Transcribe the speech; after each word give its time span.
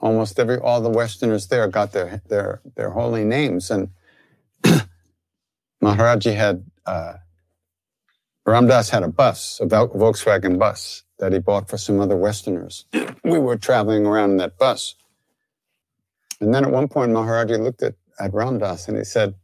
almost 0.00 0.38
every 0.38 0.58
all 0.58 0.80
the 0.80 0.90
Westerners 0.90 1.46
there 1.48 1.68
got 1.68 1.92
their 1.92 2.22
their 2.28 2.60
their 2.76 2.90
holy 2.90 3.24
names, 3.24 3.70
and 3.70 3.90
Maharaji 5.82 6.34
had 6.34 6.64
uh, 6.86 7.14
Ram 8.46 8.66
Dass 8.66 8.90
had 8.90 9.02
a 9.02 9.08
bus, 9.08 9.60
a 9.60 9.66
Volkswagen 9.66 10.58
bus 10.58 11.04
that 11.18 11.32
he 11.32 11.38
bought 11.38 11.68
for 11.68 11.76
some 11.78 12.00
other 12.00 12.16
Westerners. 12.16 12.86
we 13.24 13.38
were 13.38 13.56
traveling 13.56 14.06
around 14.06 14.32
in 14.32 14.36
that 14.38 14.58
bus, 14.58 14.94
and 16.40 16.54
then 16.54 16.64
at 16.64 16.70
one 16.70 16.88
point 16.88 17.12
Maharaji 17.12 17.62
looked 17.62 17.82
at 17.82 17.94
at 18.18 18.34
Ram 18.34 18.58
Dass 18.58 18.88
and 18.88 18.96
he 18.96 19.04
said, 19.04 19.34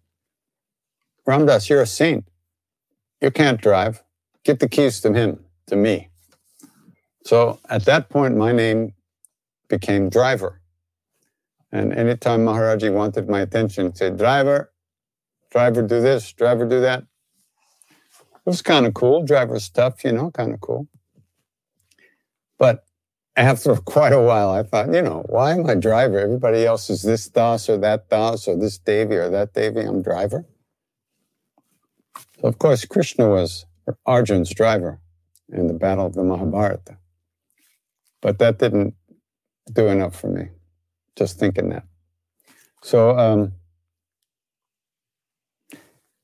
"Ram 1.26 1.46
Dass, 1.46 1.70
you're 1.70 1.82
a 1.82 1.86
saint. 1.86 2.24
You 3.20 3.30
can't 3.30 3.60
drive. 3.60 4.02
Give 4.44 4.58
the 4.58 4.68
keys 4.68 5.00
to 5.00 5.12
him, 5.12 5.44
to 5.66 5.76
me." 5.76 6.08
So 7.24 7.58
at 7.68 7.84
that 7.86 8.08
point, 8.08 8.36
my 8.36 8.52
name 8.52 8.92
became 9.68 10.08
driver. 10.08 10.60
And 11.72 11.92
anytime 11.92 12.40
Maharaji 12.40 12.92
wanted 12.92 13.28
my 13.28 13.40
attention, 13.40 13.86
he'd 13.86 13.96
say, 13.96 14.10
driver, 14.10 14.72
driver 15.50 15.82
do 15.82 16.00
this, 16.00 16.32
driver 16.32 16.66
do 16.66 16.80
that. 16.80 17.04
It 18.20 18.50
was 18.50 18.62
kind 18.62 18.86
of 18.86 18.94
cool. 18.94 19.24
driver 19.24 19.58
stuff, 19.58 20.04
you 20.04 20.12
know, 20.12 20.30
kind 20.30 20.54
of 20.54 20.60
cool. 20.60 20.88
But 22.58 22.84
after 23.36 23.74
quite 23.96 24.12
a 24.12 24.20
while, 24.20 24.50
I 24.50 24.62
thought, 24.62 24.94
you 24.94 25.02
know, 25.02 25.24
why 25.28 25.52
am 25.52 25.68
I 25.68 25.74
driver? 25.74 26.18
Everybody 26.18 26.64
else 26.64 26.88
is 26.88 27.02
this 27.02 27.28
Das 27.28 27.68
or 27.68 27.78
that 27.78 28.08
Das 28.08 28.48
or 28.48 28.56
this 28.56 28.78
Devi 28.78 29.16
or 29.16 29.28
that 29.30 29.52
Devi. 29.52 29.80
I'm 29.80 30.02
driver. 30.02 30.46
So, 32.40 32.48
of 32.48 32.58
course, 32.58 32.84
Krishna 32.84 33.28
was 33.28 33.66
Arjun's 34.06 34.54
driver 34.54 35.00
in 35.48 35.66
the 35.66 35.74
Battle 35.74 36.06
of 36.06 36.14
the 36.14 36.22
Mahabharata. 36.22 36.98
But 38.20 38.38
that 38.38 38.58
didn't 38.58 38.94
do 39.72 39.88
enough 39.88 40.18
for 40.18 40.28
me. 40.28 40.48
Just 41.16 41.38
thinking 41.38 41.70
that. 41.70 41.84
So 42.82 43.18
um, 43.18 43.52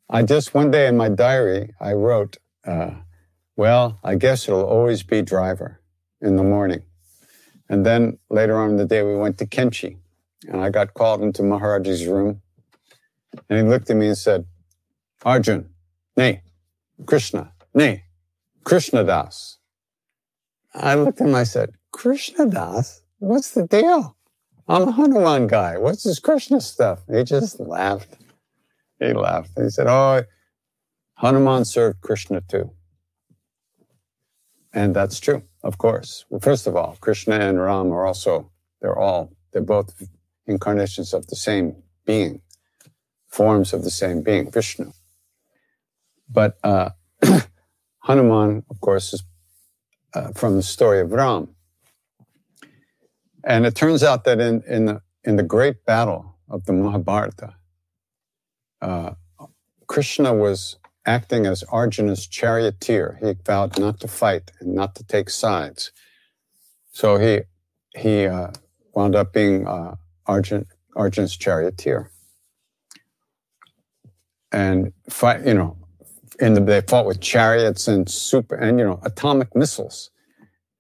I 0.08 0.22
just 0.22 0.54
one 0.54 0.70
day 0.70 0.86
in 0.86 0.96
my 0.96 1.08
diary 1.08 1.74
I 1.80 1.92
wrote, 1.94 2.36
uh, 2.66 2.92
"Well, 3.56 3.98
I 4.04 4.14
guess 4.16 4.48
it'll 4.48 4.64
always 4.64 5.02
be 5.02 5.22
driver 5.22 5.80
in 6.20 6.36
the 6.36 6.42
morning." 6.42 6.82
And 7.68 7.86
then 7.86 8.18
later 8.28 8.58
on 8.58 8.70
in 8.70 8.76
the 8.76 8.84
day 8.84 9.02
we 9.02 9.16
went 9.16 9.38
to 9.38 9.46
Kainchi, 9.46 9.96
and 10.46 10.60
I 10.60 10.70
got 10.70 10.94
called 10.94 11.22
into 11.22 11.42
Maharaji's 11.42 12.06
room, 12.06 12.42
and 13.48 13.58
he 13.58 13.64
looked 13.64 13.88
at 13.88 13.96
me 13.96 14.08
and 14.08 14.18
said, 14.18 14.46
"Arjun, 15.24 15.70
nay, 16.16 16.42
Krishna, 17.06 17.52
nay, 17.74 18.04
Krishna 18.64 19.04
Das." 19.04 19.58
I 20.74 20.94
looked 20.94 21.20
at 21.20 21.26
him. 21.26 21.34
I 21.34 21.44
said, 21.44 21.74
"Krishna 21.90 22.46
Das." 22.46 23.01
What's 23.22 23.52
the 23.52 23.68
deal? 23.68 24.16
I'm 24.66 24.88
a 24.88 24.90
Hanuman 24.90 25.46
guy. 25.46 25.78
What's 25.78 26.02
this 26.02 26.18
Krishna 26.18 26.60
stuff? 26.60 27.04
He 27.08 27.22
just 27.22 27.60
laughed. 27.60 28.16
He 28.98 29.12
laughed. 29.12 29.52
He 29.56 29.70
said, 29.70 29.86
Oh, 29.86 30.24
Hanuman 31.18 31.64
served 31.64 32.00
Krishna 32.00 32.40
too. 32.40 32.72
And 34.74 34.96
that's 34.96 35.20
true, 35.20 35.44
of 35.62 35.78
course. 35.78 36.24
Well, 36.30 36.40
first 36.40 36.66
of 36.66 36.74
all, 36.74 36.96
Krishna 37.00 37.36
and 37.36 37.60
Ram 37.60 37.92
are 37.92 38.06
also, 38.06 38.50
they're 38.80 38.98
all, 38.98 39.30
they're 39.52 39.62
both 39.62 40.02
incarnations 40.48 41.14
of 41.14 41.28
the 41.28 41.36
same 41.36 41.76
being, 42.04 42.40
forms 43.28 43.72
of 43.72 43.84
the 43.84 43.90
same 43.90 44.22
being, 44.22 44.50
Vishnu. 44.50 44.90
But 46.28 46.58
uh, 46.64 46.90
Hanuman, 48.00 48.64
of 48.68 48.80
course, 48.80 49.12
is 49.12 49.22
uh, 50.12 50.32
from 50.32 50.56
the 50.56 50.64
story 50.64 51.00
of 51.00 51.12
Ram. 51.12 51.54
And 53.44 53.66
it 53.66 53.74
turns 53.74 54.02
out 54.02 54.24
that 54.24 54.40
in, 54.40 54.62
in, 54.66 54.86
the, 54.86 55.02
in 55.24 55.36
the 55.36 55.42
great 55.42 55.84
battle 55.84 56.36
of 56.48 56.64
the 56.64 56.72
Mahabharata, 56.72 57.54
uh, 58.80 59.14
Krishna 59.86 60.32
was 60.32 60.76
acting 61.04 61.46
as 61.46 61.64
Arjuna's 61.64 62.26
charioteer. 62.26 63.18
He 63.20 63.34
vowed 63.44 63.78
not 63.78 64.00
to 64.00 64.08
fight 64.08 64.52
and 64.60 64.74
not 64.74 64.94
to 64.96 65.04
take 65.04 65.28
sides. 65.30 65.90
So 66.92 67.18
he, 67.18 67.40
he 67.96 68.26
uh, 68.26 68.52
wound 68.94 69.16
up 69.16 69.32
being 69.32 69.66
uh, 69.66 69.96
Arjun, 70.26 70.66
charioteer. 71.26 72.10
And 74.52 74.92
fight, 75.08 75.46
you 75.46 75.54
know, 75.54 75.78
in 76.38 76.54
the, 76.54 76.60
they 76.60 76.80
fought 76.82 77.06
with 77.06 77.20
chariots 77.20 77.88
and 77.88 78.08
super 78.08 78.54
and 78.54 78.78
you 78.78 78.84
know 78.84 79.00
atomic 79.02 79.54
missiles. 79.54 80.10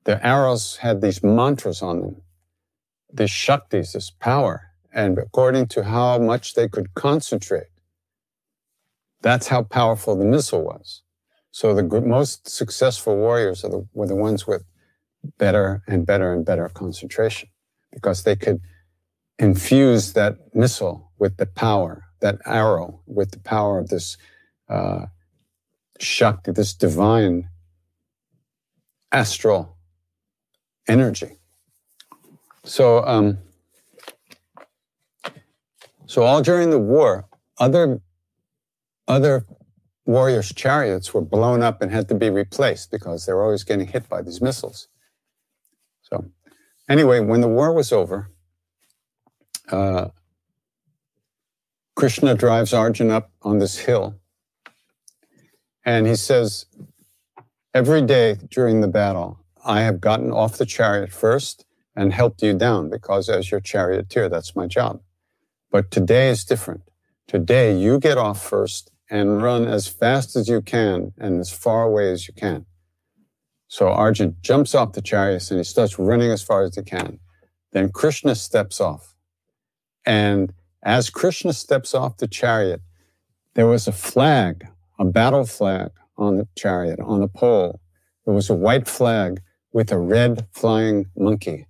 The 0.04 0.24
arrows 0.26 0.76
had 0.76 1.00
these 1.00 1.22
mantras 1.22 1.80
on 1.80 2.00
them 2.00 2.21
these 3.12 3.28
shaktis, 3.28 3.92
this 3.92 4.10
power, 4.10 4.72
and 4.92 5.18
according 5.18 5.66
to 5.68 5.84
how 5.84 6.18
much 6.18 6.54
they 6.54 6.68
could 6.68 6.94
concentrate, 6.94 7.68
that's 9.20 9.48
how 9.48 9.62
powerful 9.62 10.16
the 10.16 10.24
missile 10.24 10.64
was. 10.64 11.02
So 11.50 11.74
the 11.74 12.00
most 12.00 12.48
successful 12.48 13.16
warriors 13.16 13.62
the, 13.62 13.86
were 13.92 14.06
the 14.06 14.16
ones 14.16 14.46
with 14.46 14.64
better 15.38 15.82
and 15.86 16.06
better 16.06 16.32
and 16.32 16.44
better 16.44 16.68
concentration 16.68 17.48
because 17.92 18.24
they 18.24 18.36
could 18.36 18.60
infuse 19.38 20.14
that 20.14 20.36
missile 20.54 21.12
with 21.18 21.36
the 21.36 21.46
power, 21.46 22.04
that 22.20 22.38
arrow 22.46 23.02
with 23.06 23.32
the 23.32 23.40
power 23.40 23.78
of 23.78 23.88
this 23.88 24.16
uh, 24.68 25.06
shakti, 26.00 26.52
this 26.52 26.74
divine 26.74 27.48
astral 29.12 29.76
energy. 30.88 31.38
So, 32.64 33.04
um, 33.04 33.38
so 36.06 36.22
all 36.22 36.42
during 36.42 36.70
the 36.70 36.78
war, 36.78 37.26
other 37.58 38.00
other 39.08 39.44
warriors' 40.06 40.52
chariots 40.52 41.12
were 41.12 41.20
blown 41.20 41.62
up 41.62 41.82
and 41.82 41.90
had 41.90 42.08
to 42.08 42.14
be 42.14 42.30
replaced 42.30 42.90
because 42.90 43.26
they 43.26 43.32
were 43.32 43.44
always 43.44 43.64
getting 43.64 43.86
hit 43.86 44.08
by 44.08 44.22
these 44.22 44.40
missiles. 44.40 44.88
So, 46.02 46.24
anyway, 46.88 47.20
when 47.20 47.40
the 47.40 47.48
war 47.48 47.72
was 47.72 47.92
over, 47.92 48.30
uh, 49.70 50.08
Krishna 51.96 52.34
drives 52.34 52.72
Arjun 52.72 53.10
up 53.10 53.30
on 53.42 53.58
this 53.58 53.78
hill. 53.78 54.16
And 55.84 56.06
he 56.06 56.16
says, 56.16 56.66
Every 57.74 58.02
day 58.02 58.36
during 58.50 58.82
the 58.82 58.88
battle, 58.88 59.40
I 59.64 59.80
have 59.80 60.00
gotten 60.00 60.30
off 60.30 60.58
the 60.58 60.66
chariot 60.66 61.10
first 61.10 61.64
and 61.94 62.12
helped 62.12 62.42
you 62.42 62.54
down 62.54 62.90
because 62.90 63.28
as 63.28 63.50
your 63.50 63.60
charioteer, 63.60 64.28
that's 64.28 64.56
my 64.56 64.66
job. 64.66 65.00
But 65.70 65.90
today 65.90 66.28
is 66.28 66.44
different. 66.44 66.82
Today, 67.26 67.76
you 67.76 67.98
get 67.98 68.18
off 68.18 68.42
first 68.42 68.90
and 69.10 69.42
run 69.42 69.66
as 69.66 69.88
fast 69.88 70.36
as 70.36 70.48
you 70.48 70.60
can 70.60 71.12
and 71.18 71.40
as 71.40 71.50
far 71.50 71.84
away 71.84 72.12
as 72.12 72.28
you 72.28 72.34
can. 72.34 72.66
So 73.68 73.88
Arjun 73.88 74.36
jumps 74.42 74.74
off 74.74 74.92
the 74.92 75.00
chariot 75.00 75.50
and 75.50 75.58
he 75.58 75.64
starts 75.64 75.98
running 75.98 76.30
as 76.30 76.42
far 76.42 76.62
as 76.62 76.76
he 76.76 76.82
can. 76.82 77.18
Then 77.72 77.90
Krishna 77.90 78.34
steps 78.34 78.80
off. 78.80 79.14
And 80.04 80.52
as 80.82 81.10
Krishna 81.10 81.52
steps 81.52 81.94
off 81.94 82.18
the 82.18 82.28
chariot, 82.28 82.82
there 83.54 83.66
was 83.66 83.88
a 83.88 83.92
flag, 83.92 84.66
a 84.98 85.04
battle 85.04 85.46
flag 85.46 85.90
on 86.16 86.36
the 86.36 86.48
chariot, 86.56 87.00
on 87.00 87.20
the 87.20 87.28
pole. 87.28 87.80
There 88.24 88.34
was 88.34 88.50
a 88.50 88.54
white 88.54 88.88
flag 88.88 89.40
with 89.72 89.90
a 89.90 89.98
red 89.98 90.46
flying 90.52 91.06
monkey. 91.16 91.66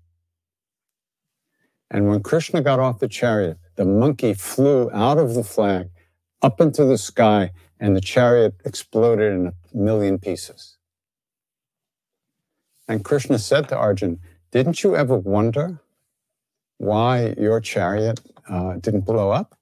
And 1.93 2.09
when 2.09 2.23
Krishna 2.23 2.62
got 2.62 2.81
off 2.81 3.00
the 3.00 3.06
chariot, 3.06 3.59
the 3.77 3.85
monkey 3.85 4.33
flew 4.33 4.91
out 4.93 5.19
of 5.19 5.35
the 5.35 5.44
flag 5.44 5.91
up 6.41 6.59
into 6.59 6.87
the 6.87 6.97
sky, 6.97 7.53
and 7.79 7.94
the 7.94 8.00
chariot 8.00 8.55
exploded 8.65 9.33
in 9.33 9.47
a 9.49 9.77
million 9.77 10.19
pieces. 10.19 10.79
And 12.89 13.05
Krishna 13.05 13.39
said 13.39 13.69
to 13.69 13.77
Arjun, 13.77 14.21
Didn't 14.50 14.83
you 14.83 14.97
ever 14.97 15.17
wonder 15.17 15.81
why 16.79 17.35
your 17.39 17.61
chariot 17.61 18.21
uh, 18.49 18.75
didn't 18.79 19.03
blow 19.03 19.31
up? 19.31 19.56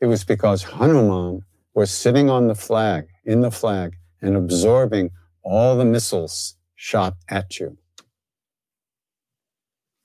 It 0.00 0.06
was 0.06 0.24
because 0.24 0.64
Hanuman 0.64 1.42
was 1.72 1.92
sitting 1.92 2.28
on 2.28 2.48
the 2.48 2.54
flag, 2.56 3.06
in 3.24 3.40
the 3.40 3.50
flag, 3.52 3.94
and 4.20 4.36
absorbing 4.36 5.10
all 5.44 5.76
the 5.76 5.84
missiles 5.84 6.56
shot 6.74 7.14
at 7.28 7.60
you. 7.60 7.78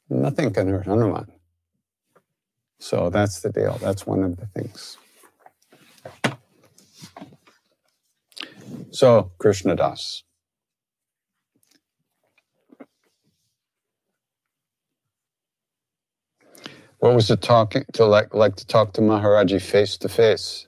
Nothing 0.10 0.54
can 0.54 0.70
hurt 0.70 0.86
Hanuman. 0.86 1.39
So 2.80 3.10
that's 3.10 3.42
the 3.42 3.52
deal. 3.52 3.78
That's 3.82 4.08
one 4.08 4.24
of 4.24 4.38
the 4.38 4.48
things. 4.48 4.98
So, 8.92 9.32
Krishna 9.40 9.76
Das. 9.76 10.24
What 17.00 17.16
was 17.16 17.32
it 17.32 17.42
talking 17.42 17.86
to 17.94 18.06
like 18.06 18.34
like 18.34 18.56
to 18.58 18.68
talk 18.68 18.94
to 18.94 19.02
Maharaji 19.02 19.62
face 19.62 19.98
to 19.98 20.10
face? 20.10 20.68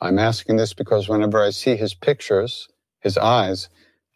I'm 0.00 0.18
asking 0.20 0.56
this 0.56 0.74
because 0.74 1.08
whenever 1.08 1.42
I 1.42 1.50
see 1.50 1.76
his 1.76 1.94
pictures, 1.94 2.68
his 3.00 3.18
eyes, 3.18 3.68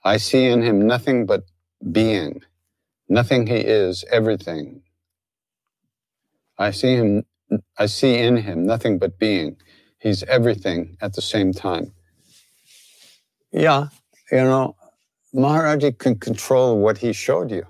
I 0.04 0.18
see 0.18 0.46
in 0.46 0.62
him 0.62 0.86
nothing 0.86 1.26
but 1.26 1.44
being. 1.92 2.42
Nothing 3.08 3.48
he 3.48 3.56
is, 3.58 4.04
everything. 4.12 4.83
I 6.58 6.70
see 6.70 6.94
him 6.94 7.24
I 7.78 7.86
see 7.86 8.18
in 8.18 8.38
him 8.38 8.66
nothing 8.66 8.98
but 8.98 9.18
being. 9.18 9.56
He's 10.00 10.22
everything 10.24 10.96
at 11.00 11.14
the 11.14 11.22
same 11.22 11.52
time. 11.52 11.92
Yeah, 13.52 13.88
you 14.32 14.38
know, 14.38 14.76
Maharaji 15.34 15.98
can 15.98 16.18
control 16.18 16.78
what 16.78 16.98
he 16.98 17.12
showed 17.12 17.50
you. 17.50 17.64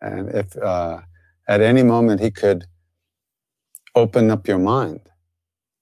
And 0.00 0.28
if 0.30 0.56
uh, 0.56 1.00
at 1.48 1.60
any 1.60 1.82
moment 1.82 2.20
he 2.20 2.30
could 2.30 2.66
open 3.94 4.30
up 4.30 4.48
your 4.48 4.58
mind, 4.58 5.00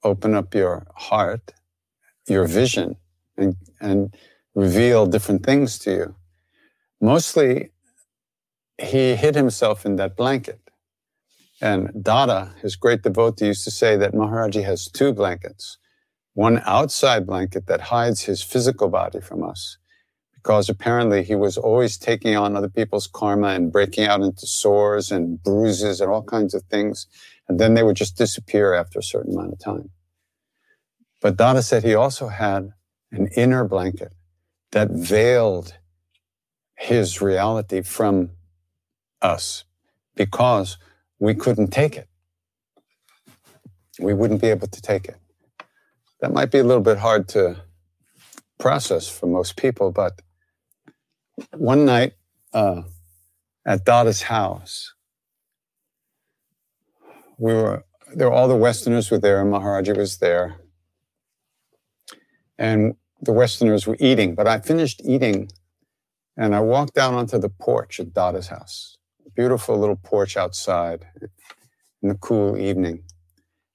open 0.04 0.34
up 0.34 0.54
your 0.54 0.86
heart, 0.94 1.52
your 2.28 2.46
vision, 2.46 2.96
and, 3.36 3.56
and 3.80 4.14
reveal 4.54 5.06
different 5.06 5.44
things 5.44 5.78
to 5.80 5.90
you. 5.90 6.16
Mostly, 7.00 7.70
he 8.78 9.16
hid 9.16 9.34
himself 9.34 9.84
in 9.84 9.96
that 9.96 10.16
blanket. 10.16 10.61
And 11.62 11.90
Dada, 12.02 12.54
his 12.60 12.74
great 12.74 13.02
devotee, 13.02 13.46
used 13.46 13.62
to 13.64 13.70
say 13.70 13.96
that 13.96 14.14
Maharaji 14.14 14.64
has 14.64 14.88
two 14.88 15.12
blankets 15.14 15.78
one 16.34 16.62
outside 16.64 17.26
blanket 17.26 17.66
that 17.66 17.80
hides 17.82 18.22
his 18.22 18.42
physical 18.42 18.88
body 18.88 19.20
from 19.20 19.42
us, 19.42 19.76
because 20.34 20.70
apparently 20.70 21.22
he 21.22 21.34
was 21.34 21.58
always 21.58 21.98
taking 21.98 22.34
on 22.36 22.56
other 22.56 22.70
people's 22.70 23.06
karma 23.06 23.48
and 23.48 23.70
breaking 23.70 24.06
out 24.06 24.22
into 24.22 24.46
sores 24.46 25.10
and 25.10 25.42
bruises 25.42 26.00
and 26.00 26.10
all 26.10 26.22
kinds 26.22 26.54
of 26.54 26.62
things. 26.64 27.06
And 27.48 27.60
then 27.60 27.74
they 27.74 27.82
would 27.82 27.96
just 27.96 28.16
disappear 28.16 28.72
after 28.72 28.98
a 28.98 29.02
certain 29.02 29.34
amount 29.34 29.52
of 29.52 29.58
time. 29.58 29.90
But 31.20 31.36
Dada 31.36 31.62
said 31.62 31.84
he 31.84 31.94
also 31.94 32.28
had 32.28 32.70
an 33.10 33.28
inner 33.36 33.64
blanket 33.64 34.14
that 34.70 34.90
veiled 34.90 35.74
his 36.76 37.20
reality 37.20 37.82
from 37.82 38.30
us 39.20 39.64
because 40.16 40.78
we 41.22 41.34
couldn't 41.36 41.68
take 41.68 41.96
it. 41.96 42.08
We 44.00 44.12
wouldn't 44.12 44.40
be 44.40 44.48
able 44.48 44.66
to 44.66 44.82
take 44.82 45.04
it. 45.04 45.18
That 46.20 46.32
might 46.32 46.50
be 46.50 46.58
a 46.58 46.64
little 46.64 46.82
bit 46.82 46.98
hard 46.98 47.28
to 47.28 47.62
process 48.58 49.08
for 49.08 49.28
most 49.28 49.56
people, 49.56 49.92
but 49.92 50.20
one 51.52 51.84
night 51.84 52.14
uh, 52.52 52.82
at 53.64 53.84
Dada's 53.84 54.22
house, 54.22 54.94
we 57.38 57.52
were 57.52 57.84
there. 58.16 58.32
All 58.32 58.48
the 58.48 58.56
Westerners 58.56 59.08
were 59.08 59.18
there, 59.20 59.40
and 59.40 59.52
Maharaji 59.52 59.96
was 59.96 60.18
there, 60.18 60.56
and 62.58 62.96
the 63.20 63.32
Westerners 63.32 63.86
were 63.86 63.96
eating. 64.00 64.34
But 64.34 64.48
I 64.48 64.58
finished 64.58 65.00
eating, 65.04 65.52
and 66.36 66.52
I 66.52 66.60
walked 66.60 66.94
down 66.94 67.14
onto 67.14 67.38
the 67.38 67.48
porch 67.48 68.00
at 68.00 68.12
Dada's 68.12 68.48
house 68.48 68.98
beautiful 69.30 69.78
little 69.78 69.96
porch 69.96 70.36
outside 70.36 71.06
in 72.02 72.08
the 72.08 72.14
cool 72.14 72.56
evening. 72.58 73.04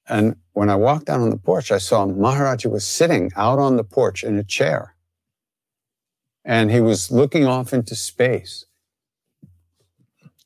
And 0.09 0.37
when 0.53 0.69
I 0.69 0.75
walked 0.75 1.05
down 1.05 1.21
on 1.21 1.29
the 1.29 1.37
porch, 1.37 1.71
I 1.71 1.77
saw 1.77 2.05
Maharaji 2.05 2.71
was 2.71 2.85
sitting 2.85 3.31
out 3.35 3.59
on 3.59 3.75
the 3.75 3.83
porch 3.83 4.23
in 4.23 4.37
a 4.37 4.43
chair. 4.43 4.95
And 6.45 6.71
he 6.71 6.79
was 6.79 7.11
looking 7.11 7.45
off 7.45 7.73
into 7.73 7.93
space. 7.95 8.65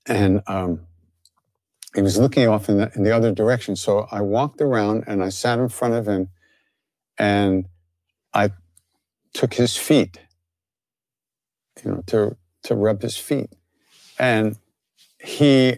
And 0.07 0.41
um, 0.47 0.87
he 1.93 2.01
was 2.01 2.17
looking 2.17 2.47
off 2.47 2.69
in 2.69 2.77
the, 2.77 2.91
in 2.95 3.03
the 3.03 3.15
other 3.15 3.31
direction. 3.31 3.75
So 3.75 4.07
I 4.11 4.21
walked 4.21 4.61
around 4.61 5.03
and 5.05 5.23
I 5.23 5.29
sat 5.29 5.59
in 5.59 5.69
front 5.69 5.93
of 5.93 6.07
him 6.07 6.29
and 7.19 7.67
I 8.33 8.51
took 9.33 9.53
his 9.53 9.77
feet, 9.77 10.19
you 11.83 11.91
know, 11.91 12.03
to, 12.07 12.35
to 12.63 12.75
rub 12.75 13.03
his 13.03 13.17
feet. 13.17 13.53
And 14.17 14.57
he 15.21 15.77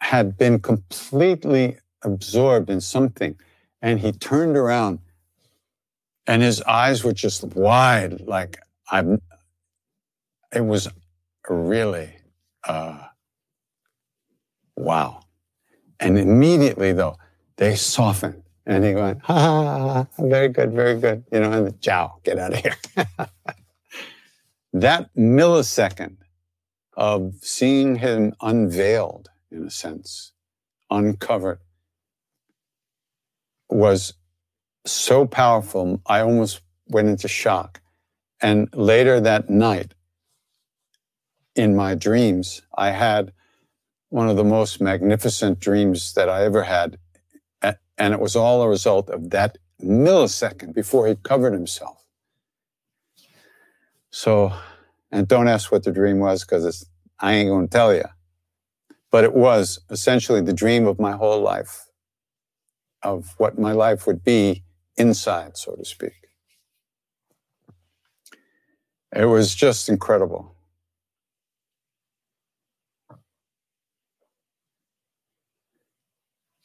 had 0.00 0.36
been 0.36 0.58
completely 0.60 1.78
absorbed 2.02 2.68
in 2.68 2.80
something 2.80 3.38
and 3.80 4.00
he 4.00 4.12
turned 4.12 4.56
around 4.56 4.98
and 6.26 6.42
his 6.42 6.60
eyes 6.62 7.04
were 7.04 7.12
just 7.12 7.44
wide 7.44 8.20
like 8.22 8.58
i'm 8.90 9.20
it 10.52 10.60
was 10.60 10.88
really 11.48 12.10
uh, 12.64 12.98
wow. 14.76 15.20
And 16.00 16.18
immediately 16.18 16.92
though 16.92 17.16
they 17.56 17.76
softened 17.76 18.42
and 18.66 18.84
he 18.84 18.94
went 18.94 19.20
ha, 19.22 19.34
ha, 19.34 19.78
ha 19.94 20.06
very 20.18 20.48
good 20.48 20.72
very 20.72 20.98
good 21.00 21.24
you 21.32 21.40
know 21.40 21.50
and 21.50 21.66
the 21.66 21.72
chow 21.72 22.18
get 22.24 22.38
out 22.38 22.52
of 22.52 22.60
here. 22.60 22.76
That 24.74 25.14
millisecond 25.14 26.16
of 26.94 27.34
seeing 27.40 27.96
him 27.96 28.34
unveiled, 28.40 29.30
in 29.50 29.66
a 29.66 29.70
sense, 29.70 30.32
uncovered, 30.90 31.60
was 33.68 34.14
so 34.84 35.26
powerful. 35.26 36.00
I 36.06 36.20
almost 36.20 36.60
went 36.88 37.08
into 37.08 37.28
shock. 37.28 37.80
And 38.40 38.68
later 38.74 39.20
that 39.20 39.48
night, 39.48 39.94
in 41.54 41.76
my 41.76 41.94
dreams, 41.94 42.62
I 42.76 42.90
had 42.90 43.32
one 44.08 44.28
of 44.28 44.36
the 44.36 44.44
most 44.44 44.80
magnificent 44.80 45.60
dreams 45.60 46.14
that 46.14 46.28
I 46.28 46.44
ever 46.44 46.64
had. 46.64 46.98
And 47.98 48.14
it 48.14 48.20
was 48.20 48.34
all 48.34 48.62
a 48.62 48.68
result 48.68 49.10
of 49.10 49.30
that 49.30 49.58
millisecond 49.80 50.74
before 50.74 51.06
he 51.06 51.14
covered 51.14 51.52
himself. 51.52 52.04
So 54.10 54.52
and 55.12 55.28
don't 55.28 55.48
ask 55.48 55.70
what 55.70 55.84
the 55.84 55.92
dream 55.92 56.18
was 56.18 56.44
because 56.44 56.86
I 57.20 57.34
ain't 57.34 57.48
going 57.48 57.68
to 57.68 57.70
tell 57.70 57.94
you. 57.94 58.04
But 59.10 59.24
it 59.24 59.34
was 59.34 59.78
essentially 59.90 60.40
the 60.40 60.54
dream 60.54 60.86
of 60.86 60.98
my 60.98 61.12
whole 61.12 61.40
life, 61.40 61.86
of 63.02 63.34
what 63.36 63.58
my 63.58 63.72
life 63.72 64.06
would 64.06 64.24
be 64.24 64.64
inside, 64.96 65.56
so 65.56 65.76
to 65.76 65.84
speak. 65.84 66.14
It 69.14 69.26
was 69.26 69.54
just 69.54 69.88
incredible. 69.88 70.56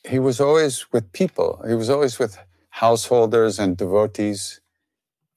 he 0.08 0.20
was 0.20 0.40
always 0.40 0.92
with 0.92 1.12
people. 1.12 1.62
He 1.68 1.76
was 1.76 1.90
always 1.90 2.18
with 2.18 2.38
householders 2.70 3.60
and 3.60 3.78
devotees. 3.78 4.62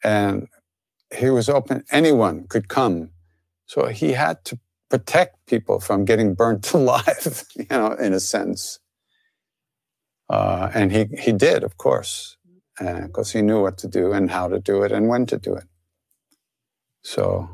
And 0.03 0.49
he 1.15 1.31
was 1.31 1.49
open, 1.49 1.85
anyone 1.91 2.47
could 2.49 2.69
come. 2.69 3.11
So 3.67 3.87
he 3.87 4.13
had 4.13 4.45
to 4.47 4.59
protect 4.89 5.47
people 5.47 5.81
from 5.81 6.05
getting 6.05 6.35
burnt 6.35 6.73
alive, 6.75 7.45
you 7.55 7.67
know, 7.71 7.93
in 7.93 8.13
a 8.13 8.21
sense. 8.21 8.79
Uh, 10.29 10.71
and 10.75 10.93
he, 10.93 11.07
he 11.19 11.33
did, 11.33 11.65
of 11.65 11.77
course, 11.77 12.37
because 12.79 13.35
uh, 13.35 13.39
he 13.39 13.43
knew 13.43 13.63
what 13.63 13.79
to 13.79 13.89
do 13.89 14.13
and 14.13 14.31
how 14.31 14.49
to 14.49 14.61
do 14.61 14.83
it 14.83 14.93
and 14.93 15.09
when 15.09 15.27
to 15.27 15.37
do 15.39 15.55
it. 15.55 15.65
So, 17.03 17.49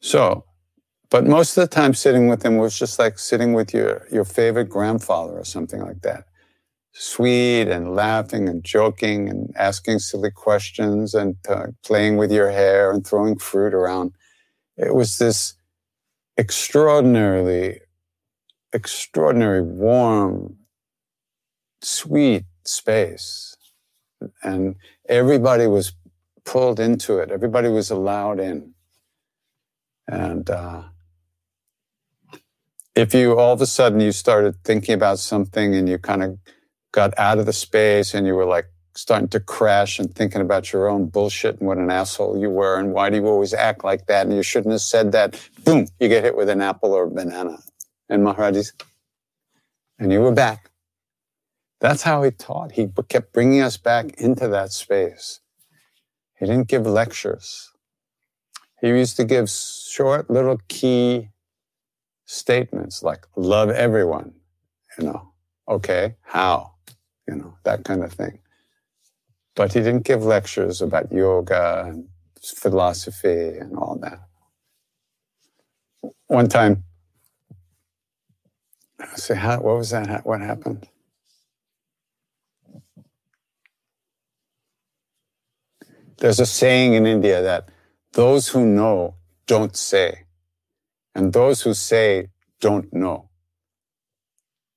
so, 0.00 0.44
but 1.14 1.26
most 1.26 1.56
of 1.56 1.60
the 1.60 1.72
time 1.72 1.94
sitting 1.94 2.26
with 2.26 2.44
him 2.44 2.56
was 2.56 2.76
just 2.76 2.98
like 2.98 3.20
sitting 3.20 3.52
with 3.52 3.72
your, 3.72 4.04
your 4.10 4.24
favorite 4.24 4.68
grandfather 4.68 5.38
or 5.38 5.44
something 5.44 5.80
like 5.80 6.02
that. 6.02 6.24
Sweet 6.90 7.68
and 7.68 7.94
laughing 7.94 8.48
and 8.48 8.64
joking 8.64 9.28
and 9.28 9.52
asking 9.54 10.00
silly 10.00 10.32
questions 10.32 11.14
and 11.14 11.36
uh, 11.48 11.66
playing 11.84 12.16
with 12.16 12.32
your 12.32 12.50
hair 12.50 12.90
and 12.90 13.06
throwing 13.06 13.38
fruit 13.38 13.72
around. 13.72 14.10
It 14.76 14.92
was 14.92 15.18
this 15.18 15.54
extraordinarily, 16.36 17.78
extraordinary, 18.72 19.62
warm, 19.62 20.56
sweet 21.80 22.42
space. 22.64 23.56
And 24.42 24.74
everybody 25.08 25.68
was 25.68 25.92
pulled 26.44 26.80
into 26.80 27.18
it. 27.18 27.30
Everybody 27.30 27.68
was 27.68 27.92
allowed 27.92 28.40
in. 28.40 28.74
And 30.08 30.50
uh, 30.50 30.82
if 32.94 33.12
you 33.12 33.38
all 33.38 33.52
of 33.52 33.60
a 33.60 33.66
sudden 33.66 34.00
you 34.00 34.12
started 34.12 34.62
thinking 34.64 34.94
about 34.94 35.18
something 35.18 35.74
and 35.74 35.88
you 35.88 35.98
kind 35.98 36.22
of 36.22 36.38
got 36.92 37.12
out 37.18 37.38
of 37.38 37.46
the 37.46 37.52
space 37.52 38.14
and 38.14 38.26
you 38.26 38.34
were 38.34 38.44
like 38.44 38.66
starting 38.96 39.28
to 39.28 39.40
crash 39.40 39.98
and 39.98 40.14
thinking 40.14 40.40
about 40.40 40.72
your 40.72 40.88
own 40.88 41.06
bullshit 41.06 41.58
and 41.58 41.66
what 41.66 41.78
an 41.78 41.90
asshole 41.90 42.38
you 42.38 42.48
were 42.48 42.78
and 42.78 42.92
why 42.92 43.10
do 43.10 43.16
you 43.16 43.26
always 43.26 43.52
act 43.52 43.82
like 43.82 44.06
that 44.06 44.26
and 44.26 44.36
you 44.36 44.42
shouldn't 44.42 44.70
have 44.70 44.80
said 44.80 45.10
that, 45.10 45.40
boom, 45.64 45.88
you 45.98 46.08
get 46.08 46.22
hit 46.22 46.36
with 46.36 46.48
an 46.48 46.60
apple 46.60 46.92
or 46.92 47.04
a 47.04 47.10
banana. 47.10 47.58
And 48.08 48.24
Maharaji's, 48.24 48.72
and 49.98 50.12
you 50.12 50.20
were 50.20 50.32
back. 50.32 50.70
That's 51.80 52.02
how 52.02 52.22
he 52.22 52.30
taught. 52.30 52.72
He 52.72 52.88
kept 53.08 53.32
bringing 53.32 53.60
us 53.60 53.76
back 53.76 54.20
into 54.20 54.46
that 54.48 54.70
space. 54.70 55.40
He 56.38 56.46
didn't 56.46 56.68
give 56.68 56.86
lectures. 56.86 57.72
He 58.80 58.88
used 58.88 59.16
to 59.16 59.24
give 59.24 59.50
short 59.50 60.30
little 60.30 60.60
key 60.68 61.30
statements 62.26 63.02
like, 63.02 63.26
love 63.36 63.70
everyone, 63.70 64.34
you 64.98 65.06
know, 65.06 65.32
okay, 65.68 66.14
how, 66.22 66.74
you 67.28 67.34
know, 67.34 67.56
that 67.64 67.84
kind 67.84 68.02
of 68.04 68.12
thing. 68.12 68.38
But 69.54 69.72
he 69.72 69.80
didn't 69.80 70.04
give 70.04 70.24
lectures 70.24 70.82
about 70.82 71.12
yoga 71.12 71.84
and 71.86 72.08
philosophy 72.42 73.58
and 73.58 73.76
all 73.76 73.98
that. 74.02 74.20
One 76.26 76.48
time, 76.48 76.84
I 79.00 79.16
say, 79.16 79.34
how, 79.36 79.60
what 79.60 79.76
was 79.76 79.90
that? 79.90 80.26
What 80.26 80.40
happened? 80.40 80.88
There's 86.18 86.40
a 86.40 86.46
saying 86.46 86.94
in 86.94 87.06
India 87.06 87.42
that 87.42 87.68
those 88.12 88.48
who 88.48 88.64
know 88.64 89.16
don't 89.46 89.76
say, 89.76 90.23
and 91.14 91.32
those 91.32 91.62
who 91.62 91.74
say 91.74 92.28
don't 92.60 92.92
know. 92.92 93.28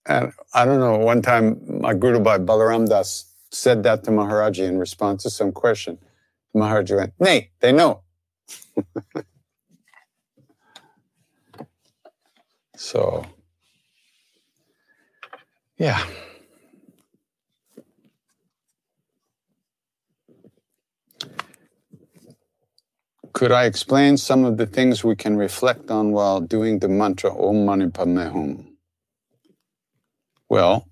And 0.06 0.32
I 0.54 0.66
don't 0.66 0.80
know, 0.80 0.98
one 0.98 1.22
time 1.22 1.82
my 1.82 1.94
Guru 1.94 2.20
Bhai 2.20 2.38
Balaram 2.38 2.88
Das 2.88 3.34
said 3.52 3.84
that 3.84 4.04
to 4.06 4.12
Maharaji 4.12 4.68
in 4.68 4.78
response 4.78 5.24
to 5.24 5.30
some 5.30 5.52
question. 5.52 5.98
Maharaji 6.56 6.96
went, 6.96 7.14
Nay, 7.20 7.52
they 7.60 7.72
know. 7.72 8.02
so, 12.76 13.26
yeah. 15.78 16.04
Could 23.38 23.52
I 23.52 23.66
explain 23.66 24.18
some 24.18 24.46
of 24.46 24.58
the 24.58 24.66
things 24.66 25.04
we 25.04 25.16
can 25.16 25.38
reflect 25.38 25.92
on 25.92 26.12
while 26.12 26.42
doing 26.42 26.80
the 26.80 26.88
mantra 26.88 27.30
Om 27.30 27.66
Mani 27.66 27.88
Padme 27.92 28.22
Hum? 28.22 28.78
Well, 30.50 30.88